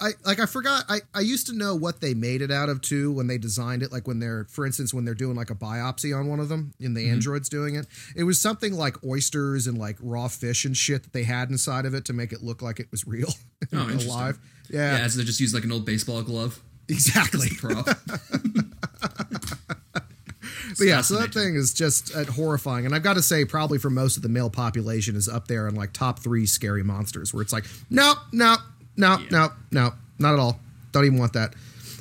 I 0.00 0.10
like 0.24 0.40
I 0.40 0.46
forgot 0.46 0.84
I, 0.88 0.98
I 1.14 1.20
used 1.20 1.46
to 1.46 1.52
know 1.52 1.76
what 1.76 2.00
they 2.00 2.12
made 2.12 2.42
it 2.42 2.50
out 2.50 2.68
of 2.68 2.80
too 2.80 3.12
when 3.12 3.28
they 3.28 3.38
designed 3.38 3.82
it 3.82 3.92
like 3.92 4.08
when 4.08 4.18
they're 4.18 4.46
for 4.50 4.66
instance 4.66 4.92
when 4.92 5.04
they're 5.04 5.14
doing 5.14 5.36
like 5.36 5.50
a 5.50 5.54
biopsy 5.54 6.16
on 6.16 6.26
one 6.26 6.40
of 6.40 6.48
them 6.48 6.74
in 6.80 6.94
the 6.94 7.02
mm-hmm. 7.02 7.12
androids 7.12 7.48
doing 7.48 7.76
it 7.76 7.86
it 8.16 8.24
was 8.24 8.40
something 8.40 8.74
like 8.74 8.96
oysters 9.04 9.68
and 9.68 9.78
like 9.78 9.96
raw 10.00 10.26
fish 10.26 10.64
and 10.64 10.76
shit 10.76 11.04
that 11.04 11.12
they 11.12 11.22
had 11.22 11.50
inside 11.50 11.86
of 11.86 11.94
it 11.94 12.04
to 12.06 12.12
make 12.12 12.32
it 12.32 12.42
look 12.42 12.62
like 12.62 12.80
it 12.80 12.90
was 12.90 13.06
real 13.06 13.28
Oh, 13.72 13.86
and 13.88 14.02
alive 14.02 14.40
Yeah, 14.68 14.98
yeah, 14.98 15.06
so 15.06 15.18
they 15.18 15.24
just 15.24 15.38
use 15.38 15.54
like 15.54 15.64
an 15.64 15.70
old 15.70 15.86
baseball 15.86 16.22
glove 16.22 16.60
exactly 16.88 17.48
prop. 17.58 17.88
but 20.78 20.86
yeah 20.86 21.00
so 21.00 21.18
that 21.18 21.32
thing 21.32 21.54
is 21.54 21.72
just 21.74 22.14
uh, 22.14 22.24
horrifying 22.24 22.86
and 22.86 22.94
I've 22.94 23.02
got 23.02 23.14
to 23.14 23.22
say 23.22 23.44
probably 23.44 23.78
for 23.78 23.90
most 23.90 24.16
of 24.16 24.22
the 24.22 24.28
male 24.28 24.50
population 24.50 25.16
is 25.16 25.28
up 25.28 25.48
there 25.48 25.68
in 25.68 25.74
like 25.74 25.92
top 25.92 26.18
three 26.20 26.46
scary 26.46 26.82
monsters 26.82 27.32
where 27.34 27.42
it's 27.42 27.52
like 27.52 27.64
no 27.90 28.14
no 28.32 28.56
no 28.96 29.18
Yeah. 29.18 29.26
no 29.30 29.48
no 29.70 29.90
not 30.18 30.34
at 30.34 30.38
all 30.40 30.60
don't 30.92 31.04
even 31.06 31.18
want 31.18 31.32
that 31.34 31.54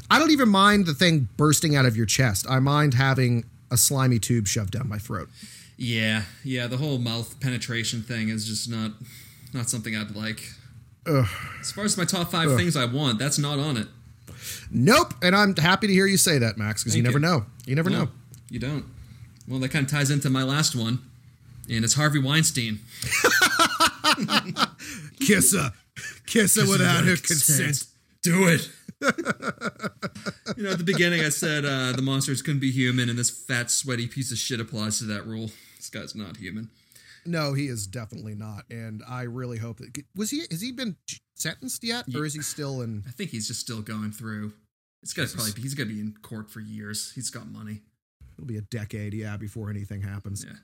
I 0.10 0.20
don't 0.20 0.32
even 0.32 0.50
mind 0.50 0.86
the 0.88 0.94
thing 0.94 1.30
bursting 1.38 1.78
out 1.78 1.86
of 1.86 1.96
your 1.96 2.06
chest. 2.06 2.46
I 2.50 2.60
mind 2.60 2.96
having 2.96 3.46
a 3.72 3.78
slimy 3.78 4.20
tube 4.20 4.46
shoved 4.46 4.72
down 4.74 4.90
my 4.90 4.98
throat. 4.98 5.30
yeah, 5.78 6.24
yeah. 6.44 6.68
The 6.68 6.76
whole 6.76 6.98
mouth 6.98 7.40
penetration 7.40 8.02
thing 8.04 8.28
is 8.28 8.46
just 8.46 8.70
not 8.70 8.92
not 9.54 9.70
something 9.70 9.96
I'd 9.96 10.14
like. 10.14 10.50
Ugh. 11.08 11.26
As 11.62 11.72
far 11.72 11.86
as 11.86 11.98
my 11.98 12.04
top 12.04 12.30
five 12.30 12.58
things 12.58 12.76
I 12.76 12.84
want, 12.84 13.20
that's 13.20 13.38
not 13.40 13.58
on 13.58 13.78
it. 13.78 13.88
Nope. 14.70 15.14
And 15.22 15.34
I'm 15.34 15.56
happy 15.56 15.88
to 15.88 15.94
hear 15.94 16.08
you 16.08 16.18
say 16.18 16.38
that, 16.40 16.58
Max, 16.58 16.84
because 16.84 16.94
you 16.96 17.04
Thank 17.04 17.16
never 17.16 17.26
you. 17.26 17.32
know. 17.40 17.46
You 17.66 17.76
never 17.76 17.90
No, 17.90 18.04
know. 18.04 18.10
You 18.52 18.60
don't. 18.60 18.86
Well, 19.48 19.60
that 19.60 19.70
kind 19.70 19.86
of 19.86 19.92
ties 19.92 20.12
into 20.12 20.30
my 20.30 20.44
last 20.44 20.76
one, 20.76 21.00
and 21.70 21.84
it's 21.86 21.96
Harvey 21.96 22.20
Weinstein. 22.20 22.80
Kiss 25.20 25.56
her. 25.56 25.72
Kiss 26.26 26.56
her 26.60 26.70
without 26.70 27.06
her 27.06 27.16
consent. 27.16 27.86
Do 28.22 28.48
it. 28.48 28.70
you 30.58 30.64
know, 30.64 30.72
at 30.72 30.78
the 30.78 30.84
beginning, 30.86 31.22
I 31.22 31.30
said 31.30 31.66
uh, 31.66 31.94
the 31.94 32.04
monsters 32.04 32.42
couldn't 32.42 32.60
be 32.60 32.72
human, 32.72 33.10
and 33.10 33.18
this 33.18 33.32
fat, 33.32 33.72
sweaty 33.72 34.06
piece 34.06 34.32
of 34.32 34.38
shit 34.38 34.60
applies 34.60 35.00
to 35.00 35.06
that 35.06 35.26
rule. 35.26 35.50
This 35.78 35.90
guy's 35.90 36.14
not 36.14 36.38
human. 36.38 36.70
No, 37.26 37.54
he 37.54 37.68
is 37.68 37.88
definitely 37.88 38.36
not. 38.36 38.66
And 38.70 39.02
I 39.08 39.24
really 39.24 39.58
hope 39.58 39.78
that. 39.78 39.98
Was 40.16 40.30
he. 40.30 40.44
Has 40.52 40.62
he 40.62 40.72
been 40.72 40.98
sentenced 41.36 41.84
yet? 41.84 42.06
Or 42.14 42.26
is 42.26 42.34
he 42.34 42.42
still 42.42 42.82
in. 42.82 43.04
I 43.08 43.12
think 43.12 43.32
he's 43.32 43.48
just 43.48 43.62
still 43.62 43.82
going 43.82 44.12
through. 44.12 44.54
It's 45.02 45.14
got 45.14 45.30
to 45.30 45.36
probably 45.36 45.60
he's 45.62 45.74
gonna 45.74 45.90
be 45.90 46.00
in 46.00 46.16
court 46.22 46.52
for 46.52 46.60
years. 46.60 47.12
He's 47.16 47.32
got 47.32 47.48
money. 47.48 47.82
It'll 48.42 48.48
be 48.48 48.58
a 48.58 48.62
decade, 48.62 49.14
yeah, 49.14 49.38
before 49.38 49.70
anything 49.70 50.02
happens. 50.02 50.44
Yeah. 50.44 50.56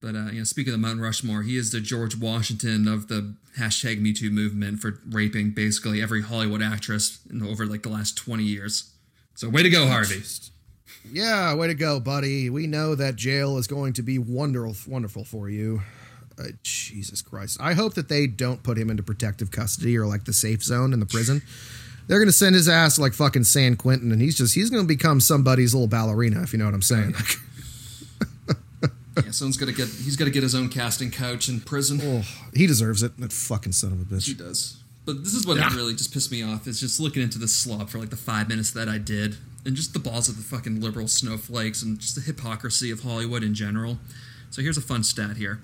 But 0.00 0.14
uh, 0.14 0.30
you 0.30 0.38
know, 0.38 0.44
speaking 0.44 0.72
of 0.72 0.78
Mount 0.78 1.00
Rushmore, 1.00 1.42
he 1.42 1.56
is 1.56 1.72
the 1.72 1.80
George 1.80 2.16
Washington 2.16 2.86
of 2.86 3.08
the 3.08 3.34
hashtag 3.58 4.00
Me 4.00 4.12
Too 4.12 4.30
movement 4.30 4.78
for 4.78 5.00
raping 5.08 5.50
basically 5.50 6.00
every 6.00 6.22
Hollywood 6.22 6.62
actress 6.62 7.18
in 7.28 7.42
over 7.42 7.66
like 7.66 7.82
the 7.82 7.88
last 7.88 8.16
twenty 8.16 8.44
years. 8.44 8.92
So 9.34 9.48
way 9.48 9.64
to 9.64 9.70
go, 9.70 9.88
Harvey. 9.88 10.22
Yeah, 11.10 11.54
way 11.54 11.66
to 11.66 11.74
go, 11.74 11.98
buddy. 11.98 12.50
We 12.50 12.68
know 12.68 12.94
that 12.94 13.16
jail 13.16 13.58
is 13.58 13.66
going 13.66 13.94
to 13.94 14.02
be 14.02 14.18
wonderful, 14.18 14.92
wonderful 14.92 15.24
for 15.24 15.48
you. 15.48 15.82
Uh, 16.38 16.48
Jesus 16.62 17.20
Christ. 17.20 17.56
I 17.60 17.72
hope 17.72 17.94
that 17.94 18.08
they 18.08 18.28
don't 18.28 18.62
put 18.62 18.78
him 18.78 18.90
into 18.90 19.02
protective 19.02 19.50
custody 19.50 19.96
or 19.96 20.06
like 20.06 20.24
the 20.24 20.32
safe 20.32 20.62
zone 20.62 20.92
in 20.92 21.00
the 21.00 21.06
prison. 21.06 21.42
They're 22.06 22.18
going 22.18 22.28
to 22.28 22.32
send 22.32 22.54
his 22.54 22.68
ass 22.68 22.96
to 22.96 23.00
like 23.00 23.14
fucking 23.14 23.44
San 23.44 23.76
Quentin 23.76 24.12
and 24.12 24.20
he's 24.20 24.36
just, 24.36 24.54
he's 24.54 24.70
going 24.70 24.82
to 24.82 24.86
become 24.88 25.18
somebody's 25.20 25.74
little 25.74 25.88
ballerina, 25.88 26.42
if 26.42 26.52
you 26.52 26.58
know 26.58 26.64
what 26.66 26.74
I'm 26.74 26.82
saying. 26.82 27.14
Yeah, 29.24 29.30
someone's 29.30 29.56
gonna 29.56 29.72
get. 29.72 29.88
He's 29.88 30.14
gonna 30.14 30.30
get 30.30 30.42
his 30.42 30.54
own 30.54 30.68
casting 30.68 31.10
couch 31.10 31.48
in 31.48 31.60
prison. 31.60 32.00
Oh, 32.02 32.22
he 32.52 32.66
deserves 32.66 33.02
it. 33.02 33.16
That 33.18 33.32
fucking 33.32 33.72
son 33.72 33.92
of 33.92 34.00
a 34.02 34.04
bitch. 34.04 34.26
He 34.26 34.34
does. 34.34 34.76
But 35.06 35.24
this 35.24 35.32
is 35.32 35.46
what 35.46 35.56
Yeah. 35.56 35.74
really 35.74 35.94
just 35.94 36.12
pissed 36.12 36.30
me 36.30 36.42
off 36.42 36.66
is 36.66 36.78
just 36.78 37.00
looking 37.00 37.22
into 37.22 37.38
this 37.38 37.54
slop 37.54 37.88
for 37.88 37.98
like 37.98 38.10
the 38.10 38.16
five 38.16 38.46
minutes 38.46 38.72
that 38.72 38.90
I 38.90 38.98
did, 38.98 39.36
and 39.64 39.74
just 39.74 39.94
the 39.94 39.98
balls 39.98 40.28
of 40.28 40.36
the 40.36 40.42
fucking 40.42 40.82
liberal 40.82 41.08
snowflakes 41.08 41.82
and 41.82 41.98
just 41.98 42.14
the 42.14 42.20
hypocrisy 42.20 42.90
of 42.90 43.04
Hollywood 43.04 43.42
in 43.42 43.54
general. 43.54 43.98
So 44.50 44.60
here's 44.60 44.76
a 44.76 44.82
fun 44.82 45.02
stat 45.02 45.38
here: 45.38 45.60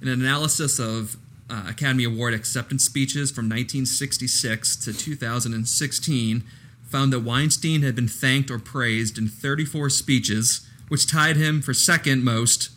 an 0.00 0.06
analysis 0.06 0.78
of 0.78 1.16
uh, 1.50 1.64
Academy 1.68 2.04
Award 2.04 2.34
acceptance 2.34 2.84
speeches 2.84 3.30
from 3.30 3.44
1966 3.44 4.76
to 4.76 4.92
2016 4.92 6.44
found 6.86 7.12
that 7.12 7.20
Weinstein 7.20 7.82
had 7.82 7.96
been 7.96 8.08
thanked 8.08 8.50
or 8.50 8.58
praised 8.58 9.18
in 9.18 9.28
34 9.28 9.90
speeches, 9.90 10.66
which 10.88 11.10
tied 11.10 11.36
him 11.36 11.60
for 11.60 11.74
second 11.74 12.24
most 12.24 12.70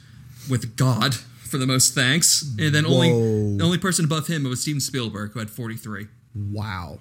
with 0.50 0.76
God 0.76 1.16
for 1.48 1.58
the 1.58 1.68
most 1.68 1.94
thanks, 1.94 2.42
and 2.60 2.74
then 2.74 2.86
only 2.86 3.12
Whoa. 3.12 3.58
the 3.58 3.64
only 3.64 3.78
person 3.78 4.06
above 4.06 4.28
him 4.28 4.44
was 4.44 4.62
Steven 4.62 4.82
Spielberg, 4.82 5.32
who 5.32 5.40
had 5.40 5.50
43. 5.50 6.08
Wow. 6.36 7.00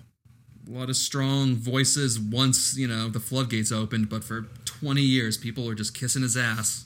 A 0.68 0.70
lot 0.70 0.88
of 0.88 0.96
strong 0.96 1.54
voices 1.54 2.18
once 2.18 2.76
you 2.76 2.86
know 2.86 3.08
the 3.08 3.20
floodgates 3.20 3.72
opened, 3.72 4.08
but 4.08 4.22
for 4.22 4.46
20 4.64 5.00
years, 5.00 5.36
people 5.36 5.64
were 5.64 5.74
just 5.74 5.98
kissing 5.98 6.22
his 6.22 6.36
ass. 6.36 6.84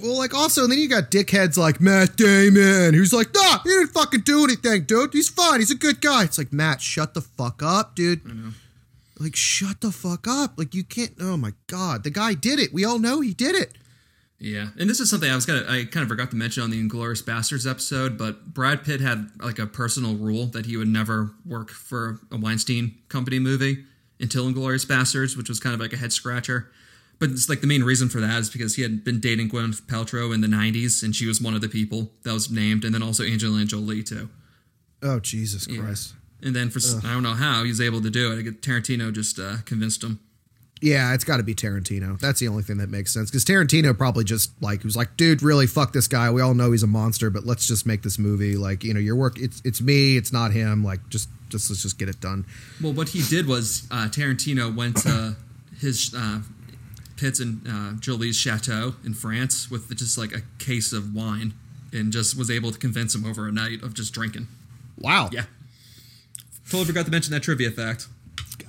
Well, 0.00 0.18
like 0.18 0.34
also, 0.34 0.64
and 0.64 0.72
then 0.72 0.78
you 0.78 0.88
got 0.88 1.10
dickheads 1.10 1.56
like 1.56 1.80
Matt 1.80 2.16
Damon, 2.16 2.94
who's 2.94 3.12
like, 3.12 3.32
nah, 3.32 3.60
he 3.62 3.70
didn't 3.70 3.88
fucking 3.88 4.20
do 4.20 4.44
anything, 4.44 4.84
dude. 4.84 5.12
He's 5.12 5.28
fine. 5.28 5.60
He's 5.60 5.70
a 5.70 5.76
good 5.76 6.00
guy. 6.00 6.24
It's 6.24 6.36
like, 6.36 6.52
Matt, 6.52 6.80
shut 6.80 7.14
the 7.14 7.20
fuck 7.20 7.62
up, 7.62 7.94
dude. 7.94 8.20
Like, 9.18 9.36
shut 9.36 9.80
the 9.80 9.92
fuck 9.92 10.26
up. 10.26 10.58
Like, 10.58 10.74
you 10.74 10.82
can't. 10.82 11.12
Oh 11.20 11.36
my 11.36 11.52
god, 11.68 12.02
the 12.02 12.10
guy 12.10 12.34
did 12.34 12.58
it. 12.58 12.72
We 12.72 12.84
all 12.84 12.98
know 12.98 13.20
he 13.20 13.32
did 13.32 13.54
it. 13.54 13.72
Yeah, 14.40 14.68
and 14.78 14.90
this 14.90 15.00
is 15.00 15.08
something 15.08 15.30
I 15.30 15.34
was 15.36 15.46
gonna 15.46 15.64
I 15.68 15.84
kind 15.84 16.02
of 16.02 16.08
forgot 16.08 16.30
to 16.30 16.36
mention 16.36 16.62
on 16.62 16.70
the 16.70 16.82
Inglourious 16.82 17.22
Basterds 17.22 17.70
episode, 17.70 18.18
but 18.18 18.52
Brad 18.52 18.84
Pitt 18.84 19.00
had 19.00 19.30
like 19.38 19.58
a 19.58 19.66
personal 19.66 20.16
rule 20.16 20.46
that 20.48 20.66
he 20.66 20.76
would 20.76 20.88
never 20.88 21.30
work 21.46 21.70
for 21.70 22.20
a 22.30 22.36
Weinstein 22.36 22.98
company 23.08 23.38
movie 23.38 23.84
until 24.20 24.44
Inglourious 24.46 24.84
Basterds, 24.84 25.36
which 25.36 25.48
was 25.48 25.60
kind 25.60 25.72
of 25.72 25.80
like 25.80 25.92
a 25.92 25.96
head 25.96 26.12
scratcher. 26.12 26.70
But 27.18 27.30
it's 27.30 27.48
like 27.48 27.60
the 27.60 27.66
main 27.66 27.84
reason 27.84 28.08
for 28.08 28.20
that 28.20 28.38
is 28.40 28.50
because 28.50 28.74
he 28.74 28.82
had 28.82 29.04
been 29.04 29.20
dating 29.20 29.50
Gwyneth 29.50 29.82
Paltrow 29.82 30.34
in 30.34 30.40
the 30.40 30.48
'90s, 30.48 31.02
and 31.02 31.14
she 31.14 31.26
was 31.26 31.40
one 31.40 31.54
of 31.54 31.60
the 31.60 31.68
people 31.68 32.12
that 32.22 32.32
was 32.32 32.50
named, 32.50 32.84
and 32.84 32.94
then 32.94 33.02
also 33.02 33.24
Angelina 33.24 33.64
Jolie 33.64 34.02
too. 34.02 34.28
Oh 35.02 35.20
Jesus 35.20 35.66
Christ. 35.66 36.14
And 36.42 36.54
then 36.54 36.70
for 36.70 36.80
I 37.06 37.12
don't 37.12 37.22
know 37.22 37.32
how 37.34 37.62
he 37.62 37.68
was 37.68 37.80
able 37.80 38.02
to 38.02 38.10
do 38.10 38.32
it. 38.32 38.38
I 38.38 38.42
get 38.42 38.60
Tarantino 38.60 39.12
just 39.12 39.38
uh, 39.38 39.56
convinced 39.64 40.02
him. 40.02 40.20
Yeah, 40.82 41.14
it's 41.14 41.24
got 41.24 41.38
to 41.38 41.42
be 41.42 41.54
Tarantino. 41.54 42.18
That's 42.20 42.40
the 42.40 42.48
only 42.48 42.62
thing 42.62 42.76
that 42.76 42.90
makes 42.90 43.12
sense 43.14 43.30
because 43.30 43.44
Tarantino 43.44 43.96
probably 43.96 44.24
just 44.24 44.50
like 44.62 44.84
was 44.84 44.96
like, 44.96 45.16
dude, 45.16 45.42
really 45.42 45.66
fuck 45.66 45.94
this 45.94 46.06
guy. 46.08 46.30
We 46.30 46.42
all 46.42 46.52
know 46.52 46.72
he's 46.72 46.82
a 46.82 46.86
monster, 46.86 47.30
but 47.30 47.46
let's 47.46 47.66
just 47.66 47.86
make 47.86 48.02
this 48.02 48.18
movie. 48.18 48.56
Like, 48.56 48.84
you 48.84 48.92
know, 48.92 49.00
your 49.00 49.16
work. 49.16 49.38
It's 49.38 49.62
it's 49.64 49.80
me. 49.80 50.18
It's 50.18 50.32
not 50.32 50.52
him. 50.52 50.84
Like, 50.84 51.08
just 51.08 51.30
just 51.48 51.70
let's 51.70 51.82
just 51.82 51.98
get 51.98 52.10
it 52.10 52.20
done. 52.20 52.44
Well, 52.82 52.92
what 52.92 53.08
he 53.08 53.22
did 53.22 53.46
was 53.46 53.88
uh, 53.90 54.08
Tarantino 54.08 54.74
went 54.74 54.98
to 54.98 55.36
his 55.80 56.14
uh, 56.14 56.40
Pitt's 57.16 57.40
and 57.40 57.66
uh, 57.68 57.92
Jolie's 58.00 58.36
chateau 58.36 58.94
in 59.04 59.14
France 59.14 59.70
with 59.70 59.94
just 59.96 60.18
like 60.18 60.32
a 60.32 60.42
case 60.58 60.92
of 60.92 61.14
wine 61.14 61.54
and 61.92 62.12
just 62.12 62.36
was 62.36 62.50
able 62.50 62.72
to 62.72 62.78
convince 62.78 63.14
him 63.14 63.24
over 63.24 63.46
a 63.48 63.52
night 63.52 63.82
of 63.82 63.94
just 63.94 64.12
drinking. 64.12 64.48
Wow. 64.98 65.30
Yeah. 65.32 65.44
Totally 66.66 66.86
forgot 66.86 67.04
to 67.04 67.10
mention 67.10 67.32
that 67.32 67.42
trivia 67.42 67.70
fact. 67.70 68.08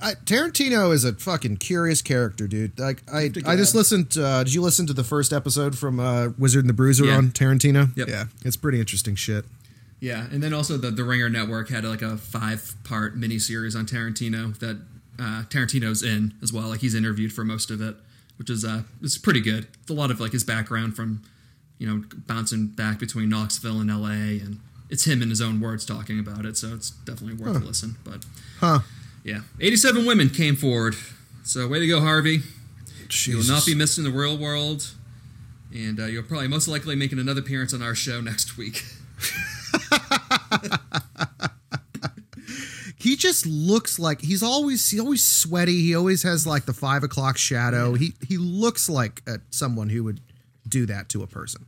I, 0.02 0.14
Tarantino 0.14 0.92
is 0.92 1.04
a 1.04 1.14
fucking 1.14 1.56
curious 1.56 2.02
character, 2.02 2.46
dude. 2.46 2.78
Like 2.78 3.02
I, 3.10 3.30
I 3.46 3.56
just 3.56 3.74
listened. 3.74 4.16
Uh, 4.18 4.44
did 4.44 4.52
you 4.52 4.60
listen 4.60 4.86
to 4.88 4.92
the 4.92 5.04
first 5.04 5.32
episode 5.32 5.78
from 5.78 5.98
uh, 5.98 6.28
Wizard 6.38 6.60
and 6.64 6.68
the 6.68 6.74
Bruiser 6.74 7.06
Yeah. 7.06 7.16
on 7.16 7.30
Tarantino? 7.30 7.96
Yep. 7.96 8.08
Yeah, 8.08 8.24
it's 8.44 8.56
pretty 8.56 8.78
interesting 8.78 9.14
shit. 9.14 9.44
Yeah, 9.98 10.26
and 10.30 10.42
then 10.42 10.52
also 10.52 10.76
the 10.76 10.90
the 10.90 11.04
Ringer 11.04 11.30
Network 11.30 11.70
had 11.70 11.84
like 11.84 12.02
a 12.02 12.18
five 12.18 12.74
part 12.84 13.18
miniseries 13.18 13.74
on 13.74 13.86
Tarantino 13.86 14.56
that 14.58 14.78
uh, 15.18 15.44
Tarantino's 15.48 16.02
in 16.02 16.34
as 16.42 16.52
well. 16.52 16.68
Like 16.68 16.80
he's 16.80 16.94
interviewed 16.94 17.32
for 17.32 17.44
most 17.44 17.70
of 17.70 17.80
it, 17.80 17.96
which 18.36 18.50
is 18.50 18.64
uh 18.64 18.82
it's 19.02 19.18
pretty 19.18 19.40
good. 19.40 19.66
It's 19.82 19.90
a 19.90 19.94
lot 19.94 20.10
of 20.10 20.20
like 20.20 20.32
his 20.32 20.44
background 20.44 20.94
from 20.96 21.22
you 21.78 21.86
know 21.86 22.04
bouncing 22.26 22.68
back 22.68 22.98
between 22.98 23.28
Knoxville 23.28 23.80
and 23.80 23.90
L.A. 23.90 24.40
and 24.40 24.60
it's 24.88 25.04
him 25.06 25.20
in 25.22 25.30
his 25.30 25.40
own 25.40 25.60
words 25.60 25.84
talking 25.84 26.18
about 26.18 26.44
it. 26.44 26.56
So 26.56 26.72
it's 26.74 26.90
definitely 26.90 27.34
worth 27.42 27.56
a 27.56 27.64
listen. 27.64 27.96
But 28.04 28.24
Huh? 28.60 28.80
yeah, 29.24 29.40
eighty 29.60 29.76
seven 29.76 30.06
women 30.06 30.30
came 30.30 30.56
forward. 30.56 30.94
So 31.44 31.66
way 31.68 31.78
to 31.80 31.86
go, 31.86 32.00
Harvey. 32.00 32.40
You 33.24 33.36
will 33.36 33.44
not 33.44 33.64
be 33.66 33.74
missed 33.74 33.98
in 33.98 34.04
the 34.04 34.10
real 34.10 34.36
world. 34.36 34.92
And 35.74 36.00
uh, 36.00 36.06
you'll 36.06 36.22
probably 36.22 36.48
most 36.48 36.66
likely 36.68 36.96
making 36.96 37.18
another 37.18 37.40
appearance 37.40 37.72
on 37.74 37.82
our 37.82 37.94
show 37.94 38.20
next 38.20 38.56
week. 38.56 38.82
he 43.16 43.20
just 43.20 43.46
looks 43.46 43.98
like 43.98 44.20
he's 44.20 44.42
always 44.42 44.90
he's 44.90 45.00
always 45.00 45.26
sweaty. 45.26 45.80
He 45.80 45.94
always 45.94 46.22
has 46.22 46.46
like 46.46 46.66
the 46.66 46.74
five 46.74 47.02
o'clock 47.02 47.38
shadow. 47.38 47.94
He 47.94 48.12
he 48.28 48.36
looks 48.36 48.90
like 48.90 49.22
uh, 49.26 49.38
someone 49.50 49.88
who 49.88 50.04
would 50.04 50.20
do 50.68 50.84
that 50.84 51.08
to 51.10 51.22
a 51.22 51.26
person. 51.26 51.64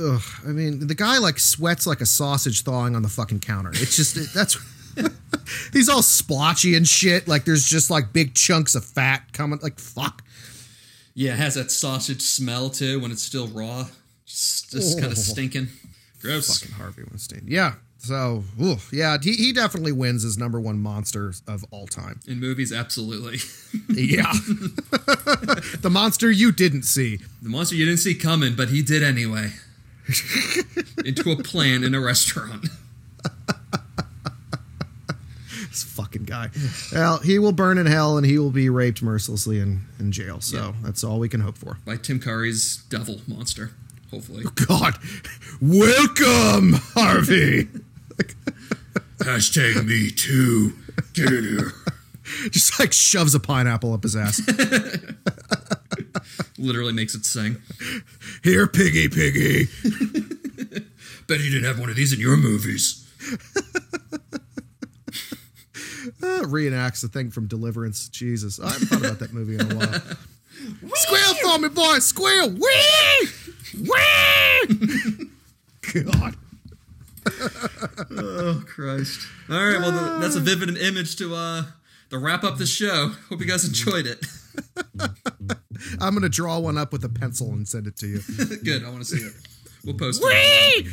Ugh, 0.00 0.22
I 0.46 0.48
mean, 0.52 0.86
the 0.86 0.94
guy 0.94 1.18
like 1.18 1.38
sweats 1.38 1.86
like 1.86 2.00
a 2.00 2.06
sausage 2.06 2.62
thawing 2.62 2.96
on 2.96 3.02
the 3.02 3.10
fucking 3.10 3.40
counter. 3.40 3.70
It's 3.74 3.94
just 3.94 4.16
it, 4.16 4.28
that's 4.34 4.56
he's 5.74 5.90
all 5.90 6.00
splotchy 6.02 6.74
and 6.76 6.88
shit. 6.88 7.28
Like 7.28 7.44
there's 7.44 7.66
just 7.66 7.90
like 7.90 8.12
big 8.14 8.34
chunks 8.34 8.74
of 8.74 8.82
fat 8.84 9.32
coming. 9.34 9.58
Like 9.62 9.78
fuck. 9.78 10.22
Yeah, 11.14 11.34
it 11.34 11.38
has 11.40 11.56
that 11.56 11.70
sausage 11.70 12.22
smell 12.22 12.70
too 12.70 13.00
when 13.00 13.10
it's 13.10 13.22
still 13.22 13.48
raw. 13.48 13.86
Just, 14.24 14.70
just 14.70 14.98
kind 14.98 15.08
Oh. 15.08 15.12
of 15.12 15.18
stinking. 15.18 15.68
Gross. 16.22 16.58
Fucking 16.60 16.76
Harvey 16.76 17.02
Weinstein. 17.02 17.44
Yeah. 17.46 17.74
So, 18.02 18.44
ooh, 18.60 18.76
yeah, 18.90 19.18
he, 19.22 19.32
he 19.34 19.52
definitely 19.52 19.92
wins 19.92 20.24
as 20.24 20.38
number 20.38 20.58
one 20.58 20.78
monster 20.80 21.34
of 21.46 21.64
all 21.70 21.86
time. 21.86 22.20
In 22.26 22.40
movies, 22.40 22.72
absolutely. 22.72 23.38
Yeah. 23.88 24.32
the 25.80 25.90
monster 25.92 26.28
you 26.30 26.50
didn't 26.50 26.82
see. 26.84 27.18
the 27.42 27.48
monster 27.48 27.76
you 27.76 27.84
didn't 27.84 28.00
see 28.00 28.14
coming, 28.14 28.56
but 28.56 28.68
he 28.70 28.82
did 28.82 29.02
anyway. 29.02 29.52
Into 31.04 31.30
a 31.30 31.36
plan 31.36 31.84
in 31.84 31.94
a 31.94 32.00
restaurant. 32.00 32.66
This 35.68 35.84
fucking 35.84 36.24
guy. 36.24 36.50
Well, 36.92 37.18
he 37.18 37.38
will 37.38 37.52
burn 37.52 37.78
in 37.78 37.86
hell 37.86 38.16
and 38.16 38.26
he 38.26 38.38
will 38.38 38.50
be 38.50 38.68
raped 38.70 39.02
mercilessly 39.02 39.60
in, 39.60 39.82
in 40.00 40.10
jail. 40.10 40.40
So 40.40 40.56
Yeah. 40.56 40.72
that's 40.82 41.04
all 41.04 41.18
we 41.20 41.28
can 41.28 41.40
hope 41.40 41.56
for. 41.58 41.78
By 41.84 41.96
Tim 41.96 42.18
Curry's 42.18 42.78
devil 42.88 43.20
monster, 43.28 43.70
hopefully. 44.10 44.44
God, 44.66 44.98
welcome, 45.60 46.72
Harvey. 46.94 47.68
Hashtag 49.18 49.84
me 49.86 50.10
too. 50.10 50.72
Get 51.12 51.32
in 51.32 51.44
here. 51.44 51.72
Just 52.50 52.78
like 52.78 52.92
shoves 52.92 53.34
a 53.34 53.40
pineapple 53.40 53.92
up 53.92 54.02
his 54.02 54.16
ass. 54.16 54.40
Literally 56.58 56.92
makes 56.92 57.14
it 57.14 57.24
sing. 57.24 57.56
Here, 58.42 58.66
piggy, 58.66 59.08
piggy. 59.08 59.66
Bet 61.26 61.40
you 61.40 61.50
didn't 61.50 61.64
have 61.64 61.78
one 61.78 61.90
of 61.90 61.96
these 61.96 62.12
in 62.12 62.20
your 62.20 62.36
movies. 62.36 63.06
Uh, 66.22 66.42
reenacts 66.44 67.02
the 67.02 67.08
thing 67.08 67.30
from 67.30 67.46
Deliverance. 67.46 68.08
Jesus, 68.08 68.60
I 68.60 68.70
haven't 68.70 68.88
thought 68.88 69.00
about 69.00 69.18
that 69.20 69.32
movie 69.32 69.54
in 69.54 69.72
a 69.72 69.74
while. 69.74 70.00
Squeal 70.94 71.34
for 71.42 71.58
me, 71.58 71.68
boy! 71.68 71.98
Squeal! 71.98 72.50
Wee! 72.50 73.28
Wee! 73.78 75.28
God. 75.92 76.36
Oh 78.32 78.62
Christ! 78.66 79.20
All 79.48 79.56
right, 79.56 79.78
well 79.80 79.90
th- 79.90 80.22
that's 80.22 80.36
a 80.36 80.40
vivid 80.40 80.76
image 80.78 81.16
to 81.16 81.34
uh 81.34 81.64
to 82.10 82.18
wrap 82.18 82.44
up 82.44 82.58
the 82.58 82.66
show. 82.66 83.12
Hope 83.28 83.40
you 83.40 83.46
guys 83.46 83.64
enjoyed 83.66 84.06
it. 84.06 84.24
I'm 86.00 86.14
gonna 86.14 86.28
draw 86.28 86.58
one 86.58 86.78
up 86.78 86.92
with 86.92 87.04
a 87.04 87.08
pencil 87.08 87.50
and 87.52 87.66
send 87.66 87.86
it 87.86 87.96
to 87.98 88.06
you. 88.06 88.20
Good, 88.64 88.84
I 88.84 88.90
want 88.90 89.04
to 89.04 89.04
see 89.04 89.24
it. 89.24 89.32
We'll 89.84 89.96
post 89.96 90.22
it. 90.24 90.86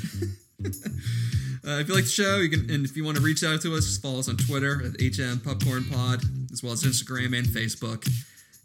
Uh, 1.68 1.80
if 1.82 1.90
you 1.90 1.96
like 1.96 2.06
the 2.06 2.10
show, 2.10 2.38
you 2.38 2.48
can, 2.50 2.62
and 2.72 2.86
if 2.86 2.96
you 2.96 3.04
want 3.04 3.18
to 3.18 3.22
reach 3.22 3.44
out 3.44 3.60
to 3.60 3.76
us, 3.76 3.84
just 3.84 4.02
follow 4.02 4.20
us 4.20 4.30
on 4.30 4.38
Twitter 4.38 4.82
at 4.86 5.02
HM 5.02 5.42
Popcorn 5.42 5.84
Pod, 5.84 6.22
as 6.50 6.64
well 6.64 6.72
as 6.72 6.84
Instagram 6.84 7.38
and 7.38 7.46
Facebook. 7.46 8.08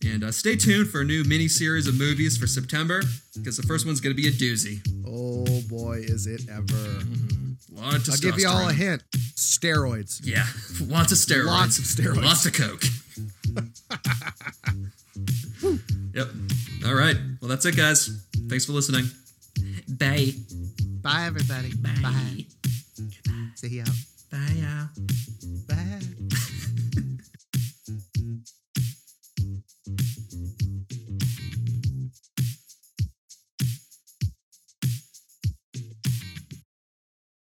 And 0.04 0.22
uh, 0.22 0.30
stay 0.30 0.54
tuned 0.54 0.88
for 0.88 1.00
a 1.00 1.04
new 1.04 1.24
mini 1.24 1.48
series 1.48 1.88
of 1.88 1.98
movies 1.98 2.36
for 2.36 2.46
September, 2.46 3.02
because 3.34 3.56
the 3.56 3.64
first 3.64 3.86
one's 3.86 4.00
going 4.00 4.14
to 4.14 4.22
be 4.22 4.28
a 4.28 4.30
doozy. 4.30 4.78
Oh 5.04 5.62
boy, 5.68 5.96
is 6.04 6.28
it 6.28 6.42
ever! 6.48 6.62
Of 6.62 7.41
I'll 7.80 7.98
give 8.18 8.38
you 8.38 8.48
all 8.48 8.68
a 8.68 8.72
hint: 8.72 9.02
steroids. 9.34 10.20
Yeah, 10.24 10.44
lots 10.86 11.12
of 11.12 11.18
steroids. 11.18 11.46
Lots 11.46 11.78
of 11.78 11.84
steroids. 11.84 12.24
Lots 12.24 12.46
of 12.46 12.52
coke. 12.52 12.84
yep. 16.14 16.28
All 16.86 16.94
right. 16.94 17.16
Well, 17.40 17.48
that's 17.48 17.64
it, 17.66 17.76
guys. 17.76 18.24
Thanks 18.48 18.64
for 18.66 18.72
listening. 18.72 19.04
Bye. 19.88 20.32
Bye, 21.02 21.24
everybody. 21.26 21.72
Bye. 21.76 22.46
See 23.54 23.78
ya. 23.78 23.84
Bye, 24.30 24.56
y'all. 24.56 24.88
Bye. 25.68 26.46